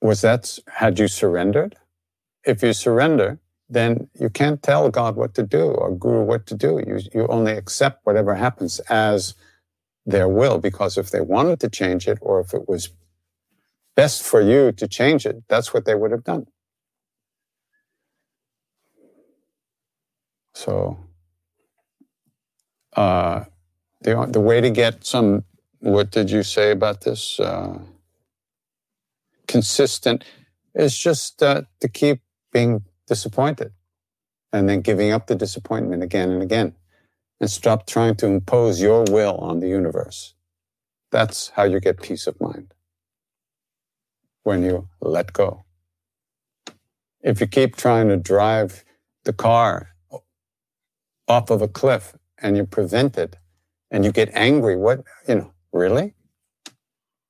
was 0.00 0.22
that, 0.22 0.58
had 0.68 0.98
you 0.98 1.08
surrendered? 1.08 1.76
If 2.44 2.62
you 2.62 2.72
surrender, 2.72 3.38
then 3.68 4.08
you 4.18 4.30
can't 4.30 4.62
tell 4.62 4.88
God 4.90 5.16
what 5.16 5.34
to 5.34 5.42
do 5.42 5.62
or 5.62 5.94
Guru 5.94 6.24
what 6.24 6.46
to 6.46 6.54
do. 6.54 6.82
You, 6.86 7.00
you 7.12 7.26
only 7.28 7.52
accept 7.52 8.04
whatever 8.04 8.34
happens 8.34 8.80
as 8.88 9.34
their 10.06 10.28
will, 10.28 10.58
because 10.58 10.96
if 10.96 11.10
they 11.10 11.20
wanted 11.20 11.60
to 11.60 11.68
change 11.68 12.08
it 12.08 12.18
or 12.22 12.40
if 12.40 12.54
it 12.54 12.68
was 12.68 12.88
best 13.94 14.22
for 14.22 14.40
you 14.40 14.72
to 14.72 14.88
change 14.88 15.26
it, 15.26 15.44
that's 15.48 15.74
what 15.74 15.84
they 15.84 15.94
would 15.94 16.10
have 16.10 16.24
done. 16.24 16.46
So, 20.54 20.98
uh, 22.96 23.44
the, 24.00 24.26
the 24.30 24.40
way 24.40 24.60
to 24.60 24.70
get 24.70 25.04
some, 25.04 25.44
what 25.80 26.10
did 26.10 26.30
you 26.30 26.42
say 26.42 26.70
about 26.70 27.02
this? 27.02 27.38
Uh, 27.38 27.78
consistent 29.46 30.24
is 30.74 30.96
just 30.96 31.42
uh, 31.42 31.62
to 31.80 31.88
keep 31.88 32.20
being 32.52 32.84
disappointed 33.06 33.72
and 34.52 34.68
then 34.68 34.80
giving 34.80 35.10
up 35.12 35.26
the 35.26 35.34
disappointment 35.34 36.02
again 36.02 36.30
and 36.30 36.42
again 36.42 36.74
and 37.40 37.50
stop 37.50 37.86
trying 37.86 38.14
to 38.16 38.26
impose 38.26 38.80
your 38.80 39.04
will 39.10 39.36
on 39.38 39.60
the 39.60 39.68
universe. 39.68 40.34
That's 41.10 41.50
how 41.50 41.64
you 41.64 41.80
get 41.80 42.02
peace 42.02 42.26
of 42.26 42.40
mind. 42.40 42.74
When 44.42 44.62
you 44.62 44.88
let 45.00 45.32
go. 45.32 45.64
If 47.22 47.40
you 47.40 47.46
keep 47.46 47.76
trying 47.76 48.08
to 48.08 48.16
drive 48.16 48.84
the 49.24 49.32
car 49.32 49.89
off 51.30 51.50
of 51.50 51.62
a 51.62 51.68
cliff 51.68 52.14
and 52.38 52.56
you 52.56 52.66
prevent 52.66 53.16
it 53.16 53.36
and 53.90 54.04
you 54.04 54.12
get 54.12 54.30
angry, 54.34 54.76
what, 54.76 55.04
you 55.28 55.36
know, 55.36 55.52
really? 55.72 56.14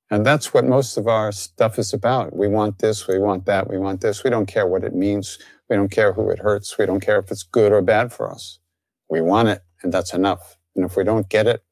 And 0.09 0.25
that's 0.25 0.53
what 0.53 0.65
most 0.65 0.97
of 0.97 1.07
our 1.07 1.31
stuff 1.31 1.79
is 1.79 1.93
about. 1.93 2.35
We 2.35 2.47
want 2.47 2.79
this, 2.79 3.07
we 3.07 3.19
want 3.19 3.45
that, 3.45 3.69
we 3.69 3.77
want 3.77 4.01
this. 4.01 4.23
We 4.23 4.29
don't 4.29 4.47
care 4.47 4.67
what 4.67 4.83
it 4.83 4.93
means. 4.93 5.39
We 5.69 5.75
don't 5.77 5.91
care 5.91 6.13
who 6.13 6.29
it 6.31 6.39
hurts. 6.39 6.77
We 6.77 6.85
don't 6.85 6.99
care 6.99 7.19
if 7.19 7.31
it's 7.31 7.43
good 7.43 7.71
or 7.71 7.81
bad 7.81 8.11
for 8.11 8.29
us. 8.29 8.59
We 9.07 9.21
want 9.21 9.47
it, 9.49 9.61
and 9.81 9.93
that's 9.93 10.13
enough. 10.13 10.57
And 10.75 10.83
if 10.83 10.97
we 10.97 11.05
don't 11.05 11.29
get 11.29 11.47
it, 11.47 11.63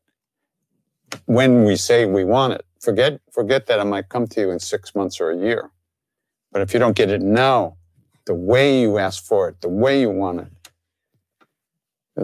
when 1.26 1.65
we 1.65 1.76
say 1.76 2.06
we 2.06 2.24
want 2.24 2.54
it, 2.54 2.65
forget, 2.80 3.20
forget 3.32 3.65
that 3.65 3.80
it 3.80 3.86
might 3.86 4.08
come 4.08 4.28
to 4.28 4.39
you 4.39 4.52
in 4.52 4.60
six 4.60 4.96
months 4.96 5.20
or 5.20 5.32
a 5.32 5.38
year. 5.38 5.72
But 6.52 6.62
if 6.62 6.74
you 6.74 6.80
don't 6.80 6.96
get 6.96 7.10
it 7.10 7.22
now, 7.22 7.78
the 8.26 8.36
way 8.36 8.80
you 8.82 9.00
ask 9.00 9.24
for 9.26 9.50
it, 9.50 9.60
the 9.62 9.70
way 9.70 10.00
you 10.00 10.10
want 10.12 10.42
it, 10.42 10.48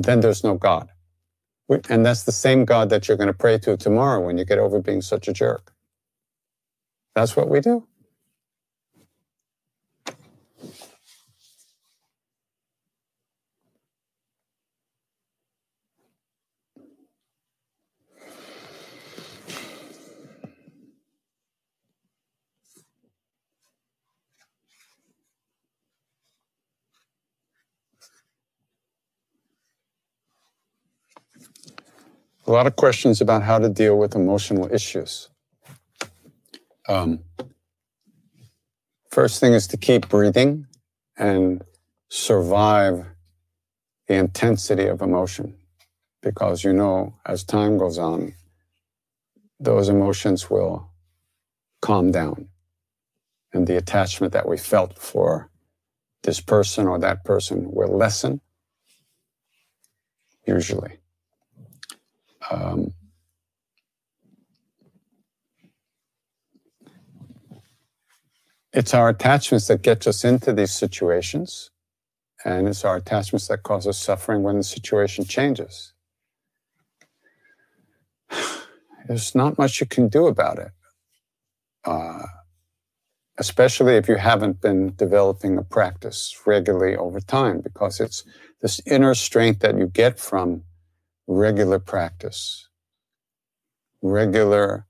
then 0.03 0.21
there's 0.21 0.43
no 0.43 0.55
God. 0.55 0.89
And 1.89 2.05
that's 2.05 2.23
the 2.23 2.31
same 2.31 2.65
God 2.65 2.89
that 2.89 3.07
you're 3.07 3.17
going 3.17 3.27
to 3.27 3.33
pray 3.33 3.57
to 3.59 3.77
tomorrow 3.77 4.23
when 4.23 4.37
you 4.37 4.45
get 4.45 4.59
over 4.59 4.79
being 4.81 5.01
such 5.01 5.27
a 5.27 5.33
jerk. 5.33 5.73
That's 7.15 7.35
what 7.35 7.49
we 7.49 7.61
do. 7.61 7.87
A 32.47 32.51
lot 32.51 32.67
of 32.67 32.75
questions 32.75 33.21
about 33.21 33.43
how 33.43 33.57
to 33.59 33.69
deal 33.69 33.97
with 33.97 34.15
emotional 34.15 34.71
issues. 34.71 35.29
Um, 36.87 37.19
first 39.09 39.39
thing 39.39 39.53
is 39.53 39.67
to 39.67 39.77
keep 39.77 40.07
breathing 40.09 40.67
and 41.17 41.63
survive 42.09 43.05
the 44.07 44.15
intensity 44.15 44.85
of 44.85 45.01
emotion 45.01 45.55
because 46.21 46.63
you 46.63 46.73
know 46.73 47.15
as 47.25 47.43
time 47.43 47.77
goes 47.77 47.97
on, 47.97 48.33
those 49.59 49.89
emotions 49.89 50.49
will 50.49 50.91
calm 51.81 52.11
down 52.11 52.49
and 53.53 53.65
the 53.67 53.77
attachment 53.77 54.33
that 54.33 54.47
we 54.47 54.57
felt 54.57 54.99
for 54.99 55.49
this 56.23 56.41
person 56.41 56.87
or 56.87 56.99
that 56.99 57.23
person 57.23 57.71
will 57.71 57.95
lessen, 57.97 58.41
usually. 60.45 60.97
Um, 62.51 62.93
it's 68.73 68.93
our 68.93 69.09
attachments 69.09 69.67
that 69.67 69.81
get 69.81 70.05
us 70.07 70.23
into 70.23 70.53
these 70.53 70.73
situations, 70.73 71.71
and 72.43 72.67
it's 72.67 72.85
our 72.85 72.97
attachments 72.97 73.47
that 73.47 73.63
cause 73.63 73.87
us 73.87 73.97
suffering 73.97 74.43
when 74.43 74.57
the 74.57 74.63
situation 74.63 75.25
changes. 75.25 75.93
There's 79.07 79.35
not 79.35 79.57
much 79.57 79.79
you 79.79 79.87
can 79.87 80.07
do 80.07 80.27
about 80.27 80.59
it, 80.59 80.71
uh, 81.85 82.23
especially 83.37 83.95
if 83.95 84.07
you 84.07 84.15
haven't 84.15 84.61
been 84.61 84.93
developing 84.95 85.57
a 85.57 85.63
practice 85.63 86.35
regularly 86.45 86.95
over 86.95 87.19
time, 87.19 87.61
because 87.61 87.99
it's 87.99 88.23
this 88.61 88.81
inner 88.85 89.15
strength 89.15 89.59
that 89.61 89.77
you 89.77 89.87
get 89.87 90.19
from 90.19 90.63
regular 91.27 91.79
practice, 91.79 92.67
regular 94.01 94.85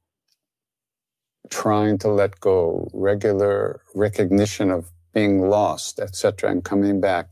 trying 1.49 1.97
to 1.99 2.09
let 2.09 2.39
go, 2.39 2.89
regular 2.93 3.81
recognition 3.93 4.71
of 4.71 4.91
being 5.13 5.49
lost, 5.49 5.99
etc., 5.99 6.49
and 6.51 6.63
coming 6.63 6.99
back. 6.99 7.29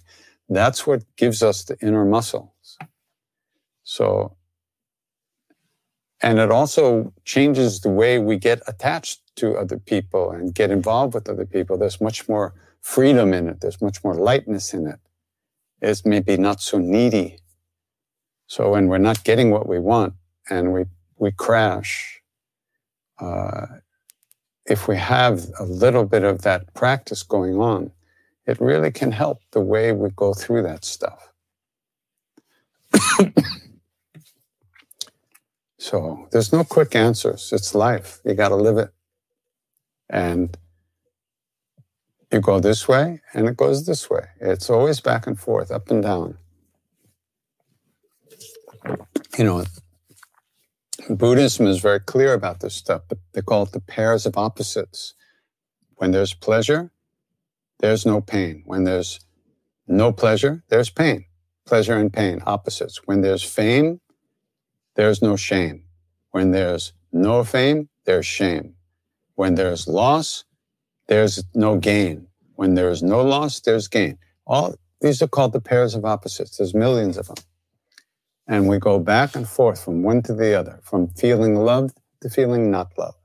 That's 0.50 0.86
what 0.86 1.04
gives 1.18 1.42
us 1.42 1.64
the 1.64 1.78
inner 1.82 2.06
muscles. 2.06 2.78
So, 3.84 4.38
and 6.22 6.40
it 6.40 6.52
also 6.52 7.14
changes 7.26 7.82
the 7.82 7.90
way 7.90 8.20
we 8.20 8.38
get 8.38 8.62
attached 8.68 9.22
to 9.36 9.58
other 9.58 9.78
people 9.78 10.32
and 10.32 10.54
get 10.54 10.72
involved 10.72 11.14
with 11.14 11.28
other 11.28 11.46
people. 11.46 11.78
There's 11.78 12.00
much 12.00 12.30
more 12.30 12.54
freedom 12.82 13.34
in 13.34 13.50
it. 13.50 13.62
There's 13.62 13.82
much 13.82 14.04
more 14.04 14.16
lightness 14.16 14.74
in 14.74 14.88
it. 14.88 15.00
It's 15.82 16.06
maybe 16.06 16.38
not 16.38 16.62
so 16.62 16.78
needy 16.78 17.40
so 18.54 18.70
when 18.70 18.88
we're 18.88 19.00
not 19.00 19.24
getting 19.24 19.50
what 19.50 19.68
we 19.68 19.80
want 19.80 20.14
and 20.48 20.74
we, 20.74 20.86
we 21.18 21.32
crash, 21.32 22.22
uh, 23.18 23.66
if 24.68 24.88
we 24.88 24.96
have 24.96 25.48
a 25.60 25.64
little 25.64 26.06
bit 26.06 26.24
of 26.24 26.44
that 26.44 26.72
practice 26.76 27.24
going 27.24 27.60
on, 27.60 27.92
it 28.46 28.62
really 28.62 28.92
can 28.92 29.12
help 29.12 29.40
the 29.54 29.60
way 29.60 29.92
we 29.92 30.12
go 30.12 30.36
through 30.36 30.62
that 30.62 30.86
stuff. 30.86 31.34
so 35.80 36.28
there's 36.32 36.54
no 36.54 36.64
quick 36.64 36.96
answers. 36.96 37.52
It's 37.52 37.74
life. 37.74 38.20
You 38.24 38.36
got 38.36 38.50
to 38.50 38.56
live 38.56 38.78
it. 38.78 38.92
And 40.12 40.56
you 42.32 42.40
go 42.40 42.60
this 42.60 42.88
way 42.88 43.20
and 43.34 43.48
it 43.48 43.58
goes 43.58 43.88
this 43.88 44.12
way. 44.12 44.28
It's 44.40 44.70
always 44.70 45.00
back 45.00 45.26
and 45.26 45.40
forth, 45.40 45.72
up 45.72 45.90
and 45.90 46.04
down 46.04 46.38
you 49.38 49.44
know, 49.44 49.64
Buddhism 51.10 51.68
is 51.68 51.80
very 51.80 52.00
clear 52.00 52.34
about 52.34 52.60
this 52.60 52.76
stuff. 52.76 53.04
They 53.34 53.42
call 53.42 53.64
it 53.64 53.72
the 53.72 53.82
pairs 53.82 54.26
of 54.26 54.38
opposites. 54.38 55.14
When 55.96 56.12
there's 56.12 56.34
pleasure, 56.34 56.92
there's 57.80 58.06
no 58.06 58.22
pain. 58.22 58.64
When 58.66 58.84
there's 58.84 59.20
no 59.88 60.12
pleasure, 60.12 60.64
there's 60.70 60.90
pain. 60.90 61.26
Pleasure 61.66 61.98
and 61.98 62.12
pain, 62.12 62.42
opposites. 62.46 63.02
When 63.06 63.22
there's 63.22 63.44
fame, 63.44 64.00
there's 64.96 65.22
no 65.22 65.36
shame. 65.36 65.84
When 66.32 66.52
there's 66.52 66.94
no 67.12 67.44
fame, 67.44 67.90
there's 68.06 68.26
shame. 68.26 68.76
When 69.36 69.56
there's 69.56 69.88
loss, 69.88 70.44
there's 71.08 71.44
no 71.54 71.78
gain. 71.78 72.28
When 72.56 72.76
there's 72.76 73.02
no 73.02 73.22
loss, 73.22 73.60
there's 73.60 73.88
gain. 73.88 74.18
All 74.46 74.76
these 75.02 75.22
are 75.22 75.28
called 75.28 75.54
the 75.54 75.62
pairs 75.62 75.96
of 75.96 76.06
opposites. 76.06 76.58
There's 76.58 76.74
millions 76.74 77.18
of 77.18 77.28
them. 77.28 77.38
And 78.48 78.68
we 78.68 78.78
go 78.78 79.00
back 79.00 79.36
and 79.36 79.48
forth 79.48 79.84
from 79.84 80.04
one 80.04 80.22
to 80.24 80.34
the 80.34 80.58
other, 80.58 80.80
from 80.84 81.08
feeling 81.10 81.56
loved 81.56 81.98
to 82.22 82.30
feeling 82.30 82.72
not 82.72 82.92
loved, 82.98 83.18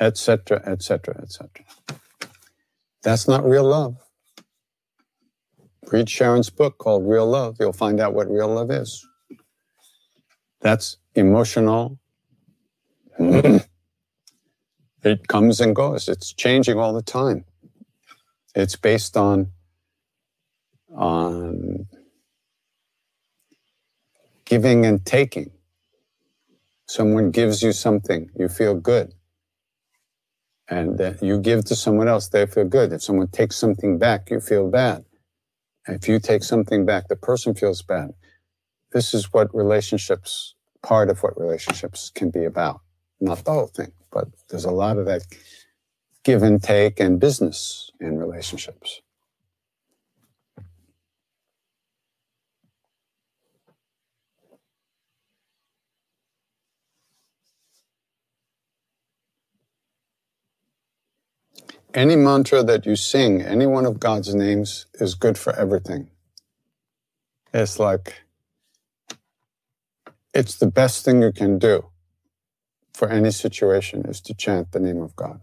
etc., 0.00 0.62
etc., 0.66 1.20
etc. 1.22 1.64
That's 3.02 3.28
not 3.28 3.44
real 3.44 3.64
love. 3.64 3.96
Read 5.90 6.08
Sharon's 6.08 6.50
book 6.50 6.78
called 6.78 7.08
Real 7.08 7.26
Love. 7.26 7.56
You'll 7.58 7.72
find 7.72 8.00
out 8.00 8.14
what 8.14 8.30
real 8.30 8.48
love 8.48 8.70
is. 8.70 9.06
That's 10.60 10.98
emotional. 11.14 11.98
it 13.18 13.66
comes 15.28 15.60
and 15.60 15.74
goes. 15.74 16.08
It's 16.08 16.32
changing 16.32 16.78
all 16.78 16.92
the 16.92 17.02
time. 17.02 17.44
It's 18.54 18.76
based 18.76 19.16
on 19.16 19.52
on 20.94 21.86
giving 24.50 24.84
and 24.84 25.06
taking. 25.06 25.52
Someone 26.88 27.30
gives 27.30 27.62
you 27.62 27.70
something, 27.72 28.30
you 28.36 28.48
feel 28.48 28.74
good. 28.74 29.14
And 30.68 30.98
that 30.98 31.22
you 31.22 31.38
give 31.38 31.64
to 31.66 31.76
someone 31.76 32.08
else, 32.08 32.28
they 32.28 32.46
feel 32.46 32.64
good. 32.64 32.92
If 32.92 33.02
someone 33.02 33.28
takes 33.28 33.56
something 33.56 33.96
back, 33.96 34.28
you 34.28 34.40
feel 34.40 34.68
bad. 34.68 35.04
If 35.86 36.08
you 36.08 36.18
take 36.18 36.42
something 36.42 36.84
back, 36.84 37.06
the 37.06 37.14
person 37.14 37.54
feels 37.54 37.82
bad. 37.82 38.10
This 38.92 39.14
is 39.14 39.32
what 39.32 39.54
relationships, 39.54 40.56
part 40.82 41.10
of 41.10 41.22
what 41.22 41.40
relationships 41.40 42.10
can 42.12 42.30
be 42.30 42.44
about. 42.44 42.80
Not 43.20 43.44
the 43.44 43.52
whole 43.52 43.68
thing, 43.68 43.92
but 44.10 44.26
there's 44.48 44.64
a 44.64 44.72
lot 44.72 44.98
of 44.98 45.06
that 45.06 45.22
give 46.24 46.42
and 46.42 46.60
take 46.60 46.98
and 46.98 47.20
business 47.20 47.90
in 48.00 48.18
relationships. 48.18 49.00
Any 61.92 62.14
mantra 62.14 62.62
that 62.62 62.86
you 62.86 62.94
sing, 62.94 63.42
any 63.42 63.66
one 63.66 63.84
of 63.84 63.98
God's 63.98 64.32
names 64.32 64.86
is 64.94 65.16
good 65.16 65.36
for 65.36 65.52
everything. 65.56 66.10
It's 67.52 67.80
like, 67.80 68.22
it's 70.32 70.56
the 70.56 70.68
best 70.68 71.04
thing 71.04 71.20
you 71.20 71.32
can 71.32 71.58
do 71.58 71.86
for 72.94 73.08
any 73.08 73.32
situation 73.32 74.06
is 74.06 74.20
to 74.20 74.34
chant 74.34 74.70
the 74.70 74.78
name 74.78 75.02
of 75.02 75.16
God. 75.16 75.40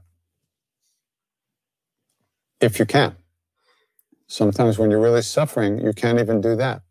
If 2.61 2.79
you 2.79 2.85
can. 2.85 3.17
Sometimes 4.27 4.77
when 4.77 4.89
you're 4.89 5.01
really 5.01 5.23
suffering, 5.23 5.79
you 5.79 5.91
can't 5.91 6.19
even 6.19 6.39
do 6.39 6.55
that. 6.55 6.81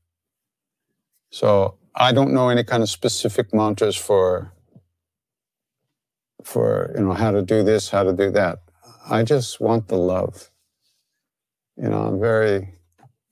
So 1.30 1.76
I 1.94 2.12
don't 2.12 2.32
know 2.34 2.50
any 2.50 2.62
kind 2.62 2.82
of 2.82 2.90
specific 2.90 3.54
mantras 3.54 3.96
for, 3.96 4.52
for, 6.44 6.92
you 6.94 7.04
know, 7.04 7.14
how 7.14 7.30
to 7.30 7.40
do 7.40 7.62
this, 7.62 7.88
how 7.88 8.02
to 8.02 8.12
do 8.12 8.30
that. 8.32 8.58
I 9.08 9.22
just 9.22 9.60
want 9.60 9.88
the 9.88 9.96
love. 9.96 10.50
You 11.76 11.88
know, 11.88 12.02
I'm 12.02 12.20
very 12.20 12.74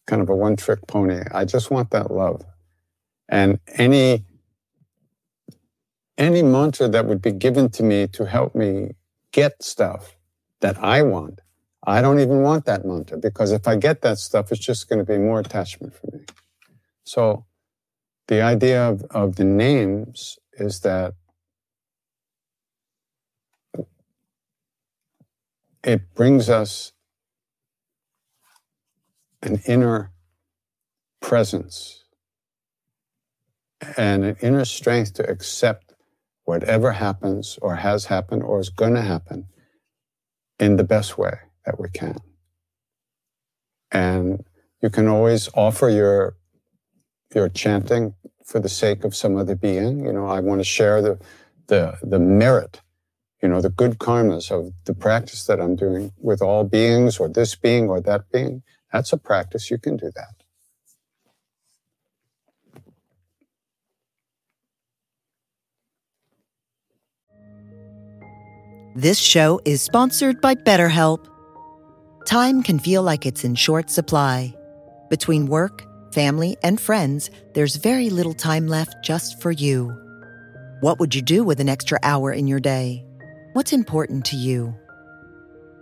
kind 0.07 0.23
of 0.23 0.29
a 0.29 0.37
one 0.37 0.57
trick 0.57 0.87
pony. 0.87 1.23
I 1.33 1.45
just 1.45 1.71
want 1.71 1.91
that 1.91 2.11
love. 2.11 2.45
And 3.29 3.59
any, 3.69 4.25
any 6.17 6.43
mantra 6.43 6.89
that 6.89 7.07
would 7.07 7.23
be 7.23 7.33
given 7.33 7.71
to 7.71 7.83
me 7.83 8.07
to 8.09 8.27
help 8.27 8.55
me 8.55 8.95
get 9.33 9.63
stuff 9.63 10.17
that 10.61 10.79
I 10.79 11.03
want, 11.03 11.41
I 11.87 12.01
don't 12.01 12.21
even 12.21 12.43
want 12.43 12.67
that 12.67 12.85
mantra 12.85 13.19
because 13.19 13.51
if 13.51 13.67
I 13.67 13.77
get 13.77 14.03
that 14.03 14.19
stuff, 14.19 14.53
it's 14.53 14.65
just 14.65 14.89
going 14.89 15.05
to 15.05 15.13
be 15.13 15.19
more 15.19 15.41
attachment 15.41 15.95
for 15.95 16.09
me. 16.13 16.25
So 17.05 17.47
the 18.29 18.41
idea 18.41 18.89
of, 18.89 19.03
of 19.11 19.37
the 19.37 19.45
names 19.45 20.39
is 20.55 20.81
that 20.81 21.15
it 25.85 26.15
brings 26.15 26.49
us 26.49 26.93
an 29.43 29.61
inner 29.67 30.11
presence 31.21 32.05
and 33.97 34.25
an 34.25 34.37
inner 34.41 34.65
strength 34.65 35.13
to 35.15 35.31
accept 35.31 35.93
whatever 36.45 36.93
happens 36.93 37.59
or 37.61 37.77
has 37.77 38.07
happened 38.07 38.43
or 38.43 38.61
is 38.61 38.71
going 38.71 38.95
to 38.95 39.03
happen 39.03 39.47
in 40.59 40.77
the 40.77 40.85
best 40.85 41.19
way 41.19 41.35
that 41.67 41.79
we 41.79 41.89
can. 41.91 42.19
And 43.93 44.45
you 44.83 44.89
can 44.91 45.07
always 45.07 45.49
offer 45.55 45.89
your 45.89 46.37
your 47.35 47.49
chanting 47.49 48.15
for 48.45 48.61
the 48.61 48.69
sake 48.69 49.05
of 49.05 49.15
some 49.15 49.37
other 49.37 49.57
being. 49.57 50.05
You 50.05 50.13
know, 50.13 50.27
I 50.27 50.41
want 50.41 50.61
to 50.61 50.65
share 50.65 51.03
the 51.03 51.19
the 51.67 51.99
the 52.03 52.19
merit 52.19 52.81
you 53.45 53.51
know, 53.51 53.61
the 53.61 53.69
good 53.69 53.99
karmas 53.99 54.51
of 54.51 54.73
the 54.87 54.95
practice 54.95 55.45
that 55.45 55.61
I'm 55.61 55.77
doing 55.77 56.11
with 56.19 56.41
all 56.41 56.65
beings 56.65 57.19
or 57.19 57.29
this 57.29 57.55
being 57.55 57.91
or 57.91 58.01
that 58.01 58.23
being, 58.33 58.63
that's 58.91 59.13
a 59.13 59.19
practice. 59.19 59.71
You 59.71 59.77
can 59.77 59.99
do 59.99 60.11
that. 60.17 60.35
This 68.97 69.19
show 69.19 69.61
is 69.67 69.83
sponsored 69.83 70.41
by 70.41 70.55
BetterHelp. 70.55 71.27
Time 72.25 72.63
can 72.63 72.79
feel 72.79 73.03
like 73.03 73.27
it's 73.27 73.45
in 73.45 73.57
short 73.57 73.91
supply. 73.91 74.55
Between 75.11 75.49
work, 75.49 75.85
family, 76.15 76.57
and 76.63 76.81
friends, 76.81 77.29
there's 77.53 77.77
very 77.77 78.09
little 78.09 78.33
time 78.33 78.69
left 78.69 79.05
just 79.05 79.43
for 79.43 79.51
you. 79.51 79.93
What 80.81 80.99
would 80.99 81.15
you 81.15 81.21
do 81.21 81.45
with 81.45 81.61
an 81.61 81.69
extra 81.69 81.99
hour 82.03 82.33
in 82.33 82.47
your 82.47 82.61
day? 82.61 83.04
What's 83.55 83.73
important 83.73 84.25
to 84.27 84.37
you? 84.37 84.75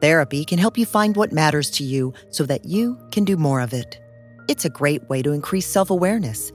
Therapy 0.02 0.44
can 0.44 0.58
help 0.58 0.76
you 0.76 0.84
find 0.84 1.16
what 1.16 1.32
matters 1.32 1.70
to 1.70 1.82
you 1.84 2.12
so 2.28 2.44
that 2.44 2.66
you 2.66 2.98
can 3.12 3.24
do 3.24 3.34
more 3.34 3.62
of 3.62 3.72
it. 3.72 3.98
It's 4.46 4.66
a 4.66 4.76
great 4.78 5.08
way 5.08 5.22
to 5.22 5.32
increase 5.32 5.66
self 5.66 5.88
awareness, 5.88 6.52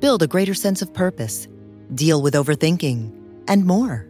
build 0.00 0.24
a 0.24 0.26
greater 0.26 0.54
sense 0.54 0.82
of 0.82 0.92
purpose, 0.92 1.46
deal 1.94 2.20
with 2.20 2.34
overthinking, 2.34 3.12
and 3.46 3.64
more. 3.64 4.08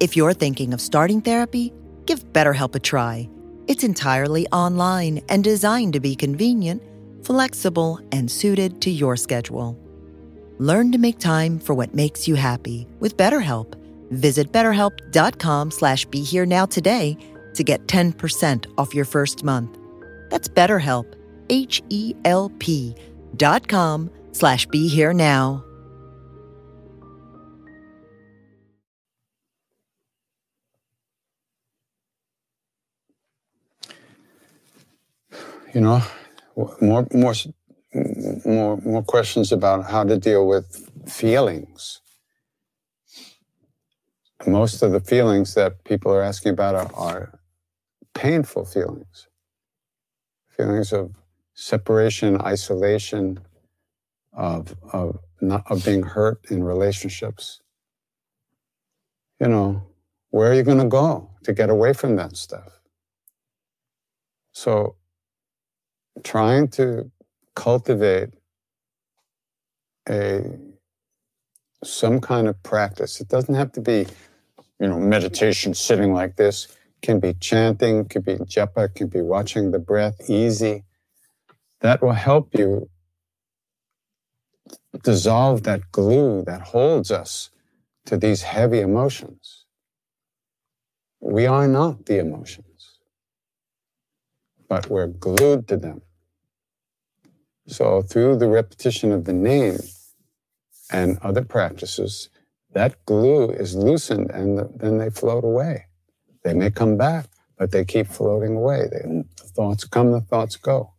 If 0.00 0.16
you're 0.16 0.32
thinking 0.32 0.72
of 0.72 0.80
starting 0.80 1.20
therapy, 1.20 1.74
give 2.06 2.24
BetterHelp 2.32 2.74
a 2.74 2.80
try. 2.80 3.28
It's 3.66 3.84
entirely 3.84 4.48
online 4.48 5.20
and 5.28 5.44
designed 5.44 5.92
to 5.92 6.00
be 6.00 6.16
convenient, 6.16 6.82
flexible, 7.24 8.00
and 8.10 8.30
suited 8.30 8.80
to 8.80 8.90
your 8.90 9.18
schedule. 9.18 9.78
Learn 10.56 10.92
to 10.92 10.98
make 10.98 11.18
time 11.18 11.58
for 11.58 11.74
what 11.74 11.94
makes 11.94 12.26
you 12.26 12.36
happy 12.36 12.88
with 13.00 13.18
BetterHelp. 13.18 13.74
Visit 14.10 14.52
betterhelp.com 14.52 15.70
slash 15.70 16.04
be 16.06 16.22
here 16.22 16.46
now 16.46 16.66
today 16.66 17.16
to 17.54 17.64
get 17.64 17.86
10% 17.86 18.66
off 18.78 18.94
your 18.94 19.04
first 19.04 19.44
month. 19.44 19.78
That's 20.30 20.48
BetterHelp, 20.48 21.14
H 21.50 21.82
E 21.88 22.14
L 22.24 22.50
P 22.58 22.94
dot 23.36 23.68
com 23.68 24.10
slash 24.32 24.66
be 24.66 24.88
here 24.88 25.12
now. 25.12 25.64
You 35.74 35.82
know, 35.82 36.02
more, 36.80 37.06
more, 37.12 37.34
more, 38.44 38.76
more 38.78 39.02
questions 39.02 39.52
about 39.52 39.84
how 39.84 40.02
to 40.04 40.16
deal 40.16 40.46
with 40.46 40.88
feelings 41.06 42.00
most 44.46 44.82
of 44.82 44.92
the 44.92 45.00
feelings 45.00 45.54
that 45.54 45.84
people 45.84 46.12
are 46.12 46.22
asking 46.22 46.52
about 46.52 46.74
are, 46.74 46.90
are 46.94 47.40
painful 48.14 48.64
feelings 48.64 49.28
feelings 50.58 50.92
of 50.92 51.12
separation, 51.54 52.40
isolation, 52.42 53.38
of, 54.32 54.74
of, 54.92 55.18
not, 55.40 55.62
of 55.70 55.84
being 55.84 56.02
hurt 56.02 56.40
in 56.50 56.64
relationships. 56.64 57.60
You 59.40 59.48
know, 59.48 59.82
where 60.30 60.50
are 60.50 60.54
you 60.54 60.64
going 60.64 60.78
to 60.78 60.88
go 60.88 61.30
to 61.44 61.52
get 61.52 61.70
away 61.70 61.92
from 61.92 62.16
that 62.16 62.36
stuff? 62.36 62.80
So, 64.52 64.96
trying 66.24 66.68
to 66.68 67.10
cultivate 67.54 68.30
a, 70.08 70.42
some 71.84 72.20
kind 72.20 72.48
of 72.48 72.62
practice. 72.62 73.20
It 73.20 73.28
doesn't 73.28 73.54
have 73.54 73.72
to 73.72 73.80
be, 73.80 74.06
you 74.80 74.88
know, 74.88 74.98
meditation 74.98 75.74
sitting 75.74 76.12
like 76.12 76.36
this. 76.36 76.66
It 76.66 77.06
can 77.06 77.20
be 77.20 77.34
chanting, 77.34 78.00
it 78.00 78.10
could 78.10 78.24
be 78.24 78.36
japa, 78.36 78.86
it 78.86 78.94
can 78.94 79.08
be 79.08 79.20
watching 79.20 79.70
the 79.70 79.78
breath 79.78 80.28
easy. 80.28 80.84
That 81.80 82.02
will 82.02 82.12
help 82.12 82.54
you 82.58 82.90
dissolve 85.04 85.62
that 85.64 85.92
glue 85.92 86.42
that 86.44 86.62
holds 86.62 87.10
us 87.10 87.50
to 88.06 88.16
these 88.16 88.42
heavy 88.42 88.80
emotions. 88.80 89.64
We 91.20 91.46
are 91.46 91.68
not 91.68 92.06
the 92.06 92.18
emotions, 92.18 92.98
but 94.68 94.88
we're 94.88 95.06
glued 95.06 95.68
to 95.68 95.76
them. 95.76 96.02
So, 97.66 98.02
through 98.02 98.38
the 98.38 98.48
repetition 98.48 99.12
of 99.12 99.24
the 99.24 99.32
name 99.34 99.78
and 100.90 101.18
other 101.22 101.42
practices, 101.42 102.30
that 102.72 103.04
glue 103.06 103.50
is 103.50 103.74
loosened 103.74 104.30
and 104.30 104.68
then 104.78 104.98
they 104.98 105.10
float 105.10 105.44
away. 105.44 105.86
They 106.44 106.54
may 106.54 106.70
come 106.70 106.96
back, 106.96 107.26
but 107.56 107.70
they 107.70 107.84
keep 107.84 108.06
floating 108.06 108.56
away. 108.56 108.88
The 108.90 109.24
thoughts 109.38 109.84
come, 109.84 110.12
the 110.12 110.20
thoughts 110.20 110.56
go. 110.56 110.94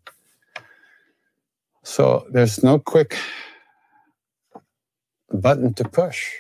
So, 1.83 2.27
there's 2.31 2.61
no 2.63 2.77
quick 2.77 3.17
button 5.31 5.73
to 5.75 5.83
push. 5.83 6.31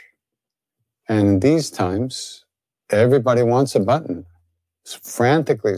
And 1.07 1.41
these 1.41 1.71
times, 1.71 2.45
everybody 2.91 3.41
wants 3.41 3.73
a 3.75 3.79
button, 3.79 4.25
it's 4.83 4.95
frantically 4.95 5.77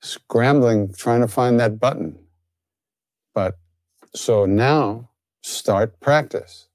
scrambling, 0.00 0.92
trying 0.92 1.20
to 1.20 1.28
find 1.28 1.58
that 1.60 1.78
button. 1.78 2.18
But 3.34 3.56
so 4.14 4.46
now 4.46 5.10
start 5.42 6.00
practice. 6.00 6.65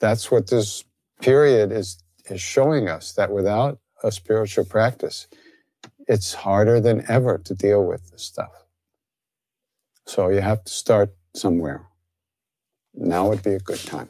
That's 0.00 0.30
what 0.30 0.48
this 0.48 0.84
period 1.20 1.72
is, 1.72 2.02
is 2.26 2.40
showing 2.40 2.88
us 2.88 3.12
that 3.12 3.32
without 3.32 3.78
a 4.02 4.12
spiritual 4.12 4.64
practice, 4.64 5.26
it's 6.06 6.34
harder 6.34 6.80
than 6.80 7.04
ever 7.08 7.38
to 7.38 7.54
deal 7.54 7.84
with 7.84 8.10
this 8.10 8.22
stuff. 8.22 8.52
So 10.06 10.28
you 10.28 10.40
have 10.40 10.64
to 10.64 10.72
start 10.72 11.14
somewhere. 11.34 11.86
Now 12.94 13.28
would 13.28 13.42
be 13.42 13.54
a 13.54 13.58
good 13.58 13.80
time. 13.80 14.08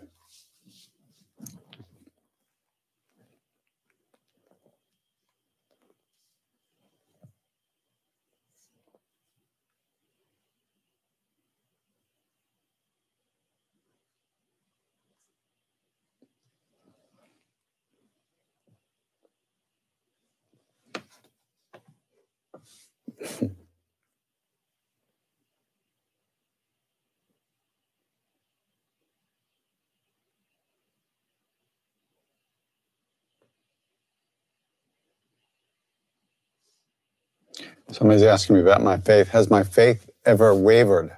Somebody's 37.92 38.22
asking 38.24 38.56
me 38.56 38.62
about 38.62 38.82
my 38.82 38.98
faith. 38.98 39.28
Has 39.28 39.50
my 39.50 39.64
faith 39.64 40.10
ever 40.26 40.54
wavered? 40.54 41.16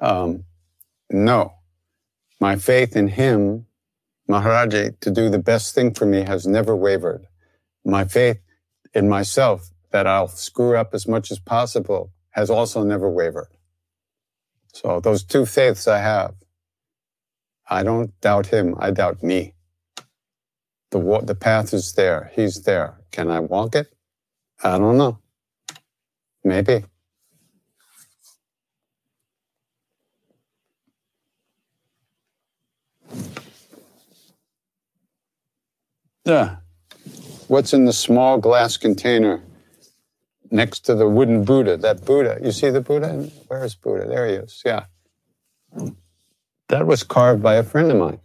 Um, 0.00 0.44
no. 1.10 1.54
My 2.40 2.56
faith 2.56 2.96
in 2.96 3.08
him, 3.08 3.66
Maharaji, 4.30 5.00
to 5.00 5.10
do 5.10 5.30
the 5.30 5.40
best 5.40 5.74
thing 5.74 5.94
for 5.94 6.06
me 6.06 6.22
has 6.22 6.46
never 6.46 6.76
wavered. 6.76 7.26
My 7.84 8.04
faith 8.04 8.38
in 8.94 9.08
myself 9.08 9.71
that 9.92 10.06
I'll 10.06 10.28
screw 10.28 10.76
up 10.76 10.94
as 10.94 11.06
much 11.06 11.30
as 11.30 11.38
possible 11.38 12.12
has 12.30 12.50
also 12.50 12.82
never 12.82 13.08
wavered. 13.08 13.48
So 14.72 15.00
those 15.00 15.22
two 15.22 15.46
faiths 15.46 15.86
I 15.86 15.98
have, 15.98 16.34
I 17.68 17.82
don't 17.82 18.18
doubt 18.20 18.46
him, 18.46 18.74
I 18.78 18.90
doubt 18.90 19.22
me. 19.22 19.54
The, 20.90 21.20
the 21.22 21.34
path 21.34 21.72
is 21.72 21.92
there, 21.92 22.30
he's 22.34 22.62
there. 22.62 22.98
Can 23.10 23.30
I 23.30 23.40
walk 23.40 23.74
it? 23.74 23.94
I 24.64 24.78
don't 24.78 24.96
know. 24.96 25.18
Maybe. 26.44 26.84
Yeah. 36.24 36.56
What's 37.48 37.74
in 37.74 37.84
the 37.84 37.92
small 37.92 38.38
glass 38.38 38.76
container 38.76 39.42
next 40.52 40.80
to 40.80 40.94
the 40.94 41.08
wooden 41.08 41.44
Buddha? 41.44 41.76
That 41.76 42.04
Buddha. 42.04 42.38
You 42.42 42.52
see 42.52 42.70
the 42.70 42.80
Buddha? 42.80 43.30
Where 43.48 43.64
is 43.64 43.74
Buddha? 43.74 44.06
There 44.06 44.28
he 44.28 44.34
is. 44.34 44.62
Yeah. 44.64 44.84
That 46.68 46.86
was 46.86 47.02
carved 47.02 47.42
by 47.42 47.56
a 47.56 47.62
friend 47.62 47.90
of 47.90 47.98
mine 47.98 48.20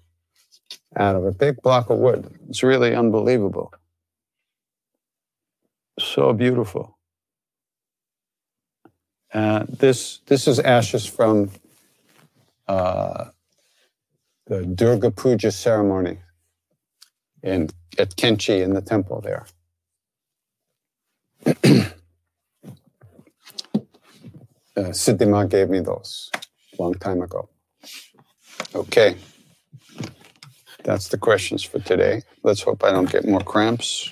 out 0.95 1.15
of 1.15 1.25
a 1.25 1.31
big 1.31 1.61
block 1.61 1.89
of 1.89 1.99
wood. 1.99 2.31
It's 2.49 2.63
really 2.63 2.95
unbelievable. 2.95 3.73
So 5.99 6.33
beautiful. 6.33 6.97
Uh, 9.33 9.65
this 9.67 10.19
this 10.27 10.47
is 10.47 10.59
ashes 10.59 11.05
from 11.05 11.51
uh, 12.67 13.25
the 14.47 14.65
Durga 14.65 15.11
Puja 15.11 15.51
ceremony 15.51 16.19
in 17.43 17.69
at 17.99 18.15
Kainchi 18.15 18.61
in 18.63 18.73
the 18.73 18.81
temple 18.81 19.21
there. 19.21 19.45
uh, 24.77 24.91
Siddhima 24.91 25.49
gave 25.49 25.69
me 25.69 25.79
those 25.79 26.29
a 26.77 26.81
long 26.81 26.93
time 26.93 27.21
ago. 27.21 27.49
Okay. 28.75 29.15
That's 30.83 31.09
the 31.09 31.17
questions 31.17 31.63
for 31.63 31.79
today. 31.79 32.21
Let's 32.43 32.61
hope 32.61 32.83
I 32.83 32.91
don't 32.91 33.11
get 33.11 33.27
more 33.27 33.41
cramps. 33.41 34.11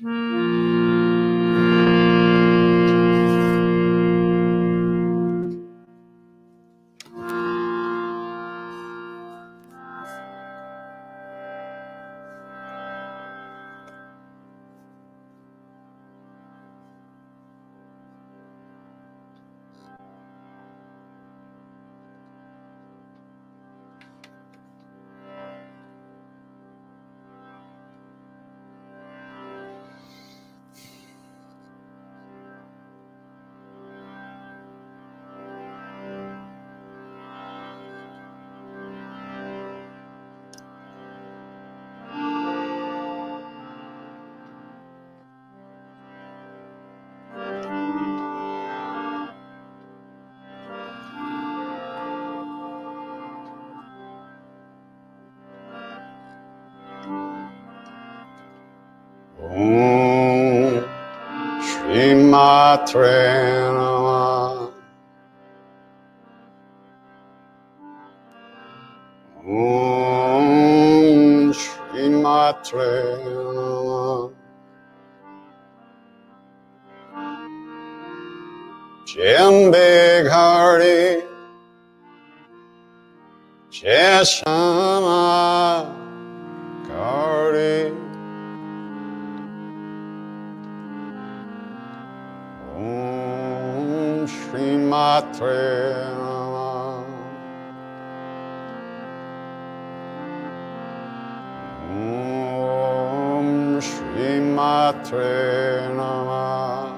Matre 0.00 1.03
Matre 72.44 73.24
Nama. 73.24 74.30
Jembe 79.06 79.90
Ghari 80.28 81.22
Cheshama 83.70 85.22
Ghari 86.86 87.76
Om 92.76 94.26
Shri 94.26 94.68
Matre 94.76 95.64
Matre 104.54 105.88
nama, 105.96 106.92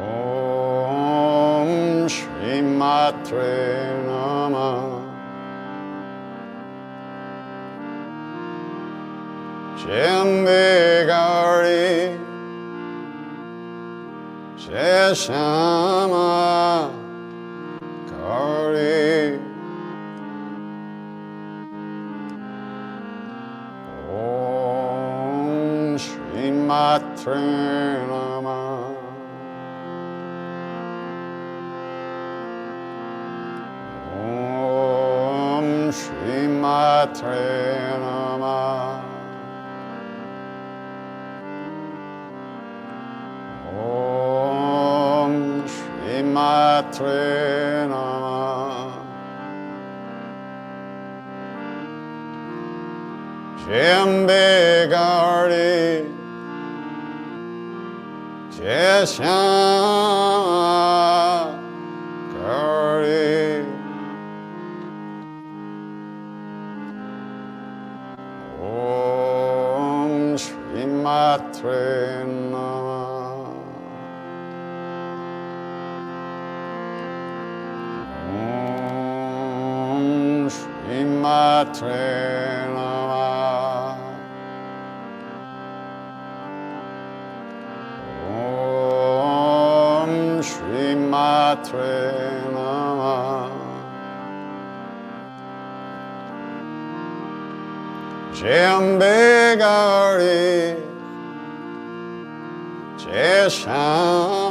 Om 0.00 2.08
Shri 2.08 2.60
Matre 2.60 4.02
Namah. 4.06 5.02
Chembegari 9.78 11.08
Sheshama. 14.56 16.24
Sri 27.24 27.32
Om 34.12 35.90
Shri 35.90 36.46
Matre 36.48 37.96
Om 43.72 45.64
Shri 45.66 46.22
Matre 46.22 47.88
Namah. 47.88 48.92
Jimbe 53.64 54.90
Gardi. 54.92 56.13
Krishna 58.84 59.24
담배 98.54 99.56
가리 99.58 100.76
제상 102.96 104.43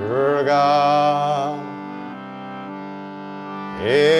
Durga. 0.00 1.58
Hey. 3.82 4.19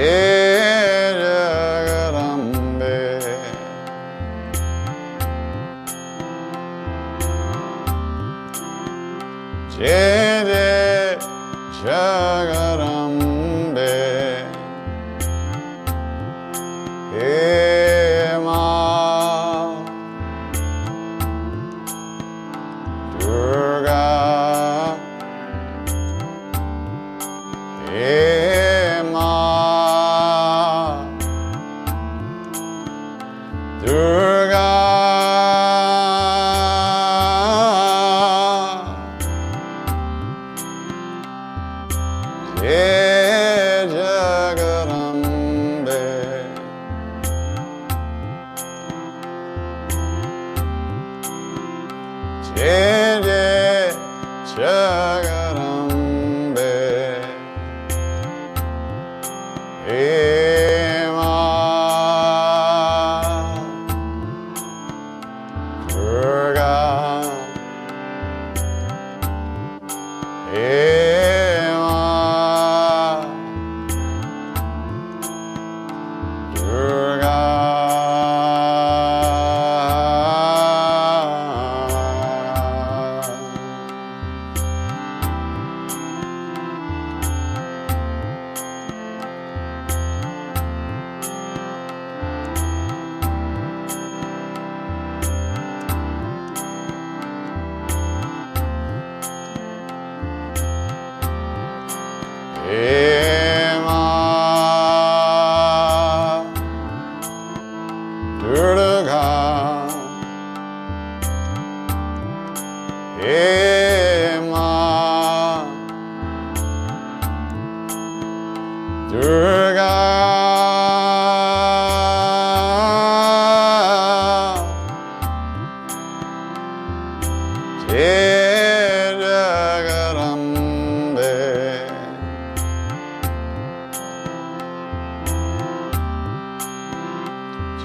Jai 0.00 0.29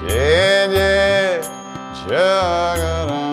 Jai 0.08 0.68
Jai 0.72 1.40
Jagarambe 2.08 3.25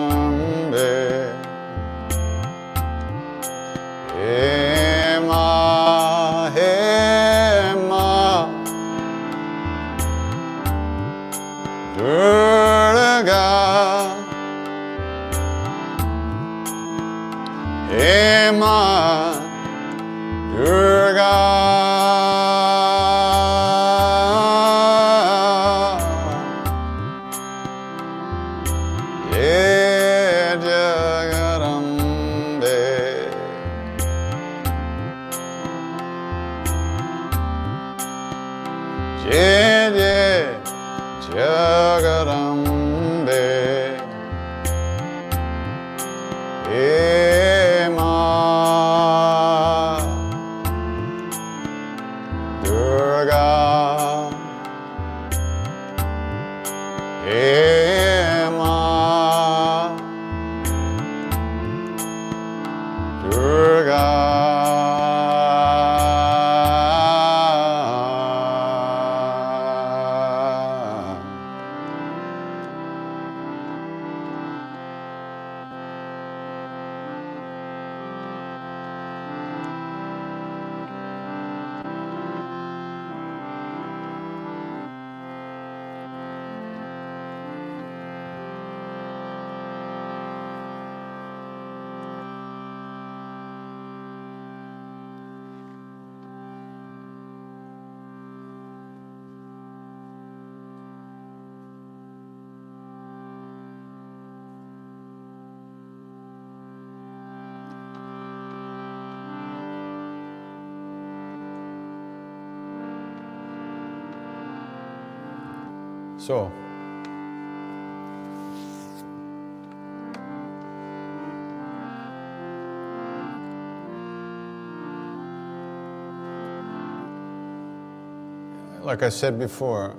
like 128.94 129.02
I 129.02 129.08
said 129.08 129.40
before, 129.40 129.96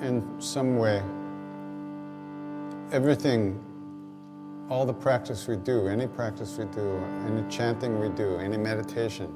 in 0.00 0.24
some 0.38 0.78
way, 0.78 1.02
everything, 2.90 3.62
all 4.70 4.86
the 4.86 4.94
practice 4.94 5.46
we 5.46 5.56
do, 5.56 5.86
any 5.88 6.06
practice 6.06 6.56
we 6.56 6.64
do, 6.64 6.96
any 7.26 7.46
chanting 7.50 8.00
we 8.00 8.08
do, 8.08 8.38
any 8.38 8.56
meditation, 8.56 9.30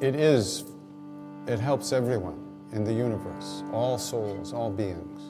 it 0.00 0.14
is, 0.14 0.64
it 1.46 1.58
helps 1.58 1.92
everyone 1.92 2.42
in 2.72 2.82
the 2.82 2.94
universe, 2.94 3.64
all 3.70 3.98
souls, 3.98 4.54
all 4.54 4.70
beings. 4.70 5.20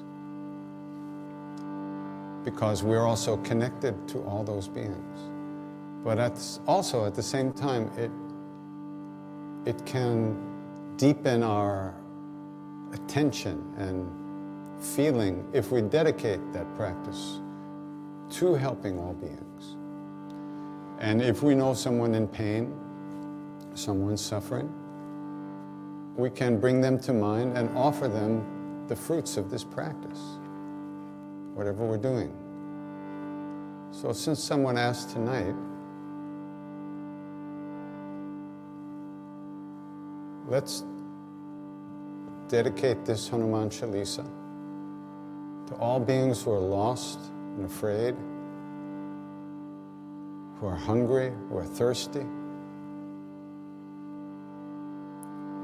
Because 2.44 2.84
we're 2.84 3.04
also 3.04 3.36
connected 3.38 4.06
to 4.06 4.22
all 4.22 4.44
those 4.44 4.68
beings. 4.68 5.18
But 6.04 6.20
at, 6.20 6.40
also 6.68 7.04
at 7.04 7.16
the 7.16 7.22
same 7.24 7.52
time, 7.52 7.90
it 7.98 8.12
it 9.64 9.84
can 9.86 10.36
deepen 10.96 11.42
our 11.42 11.94
attention 12.92 13.72
and 13.78 14.10
feeling 14.82 15.48
if 15.52 15.70
we 15.70 15.80
dedicate 15.80 16.40
that 16.52 16.66
practice 16.76 17.40
to 18.30 18.54
helping 18.54 18.98
all 18.98 19.14
beings. 19.14 19.76
And 20.98 21.20
if 21.22 21.42
we 21.42 21.54
know 21.54 21.74
someone 21.74 22.14
in 22.14 22.28
pain, 22.28 22.74
someone 23.74 24.16
suffering, 24.16 24.72
we 26.16 26.30
can 26.30 26.58
bring 26.58 26.80
them 26.80 26.98
to 27.00 27.12
mind 27.12 27.56
and 27.56 27.76
offer 27.76 28.08
them 28.08 28.84
the 28.88 28.96
fruits 28.96 29.36
of 29.36 29.50
this 29.50 29.64
practice, 29.64 30.20
whatever 31.54 31.84
we're 31.84 31.96
doing. 31.96 32.36
So, 33.90 34.12
since 34.12 34.42
someone 34.42 34.78
asked 34.78 35.10
tonight, 35.10 35.54
Let's 40.52 40.84
dedicate 42.48 43.06
this 43.06 43.26
Hanuman 43.26 43.70
Chalisa 43.70 44.26
to 45.66 45.74
all 45.76 45.98
beings 45.98 46.42
who 46.42 46.50
are 46.50 46.60
lost 46.60 47.18
and 47.56 47.64
afraid, 47.64 48.14
who 50.60 50.66
are 50.66 50.76
hungry, 50.76 51.32
who 51.48 51.56
are 51.56 51.64
thirsty, 51.64 52.26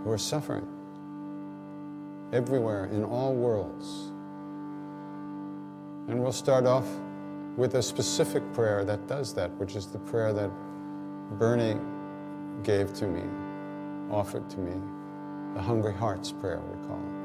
who 0.04 0.10
are 0.10 0.16
suffering 0.16 0.66
everywhere 2.32 2.86
in 2.86 3.04
all 3.04 3.34
worlds. 3.34 4.10
And 6.08 6.18
we'll 6.18 6.32
start 6.32 6.64
off 6.64 6.86
with 7.58 7.74
a 7.74 7.82
specific 7.82 8.42
prayer 8.54 8.86
that 8.86 9.06
does 9.06 9.34
that, 9.34 9.50
which 9.58 9.76
is 9.76 9.88
the 9.88 9.98
prayer 9.98 10.32
that 10.32 10.50
Bernie 11.38 11.78
gave 12.62 12.94
to 12.94 13.06
me 13.06 13.47
offered 14.10 14.48
to 14.50 14.58
me, 14.58 14.80
the 15.54 15.62
Hungry 15.62 15.92
Hearts 15.92 16.32
Prayer, 16.32 16.60
we 16.60 16.86
call 16.86 16.96
it. 16.96 17.18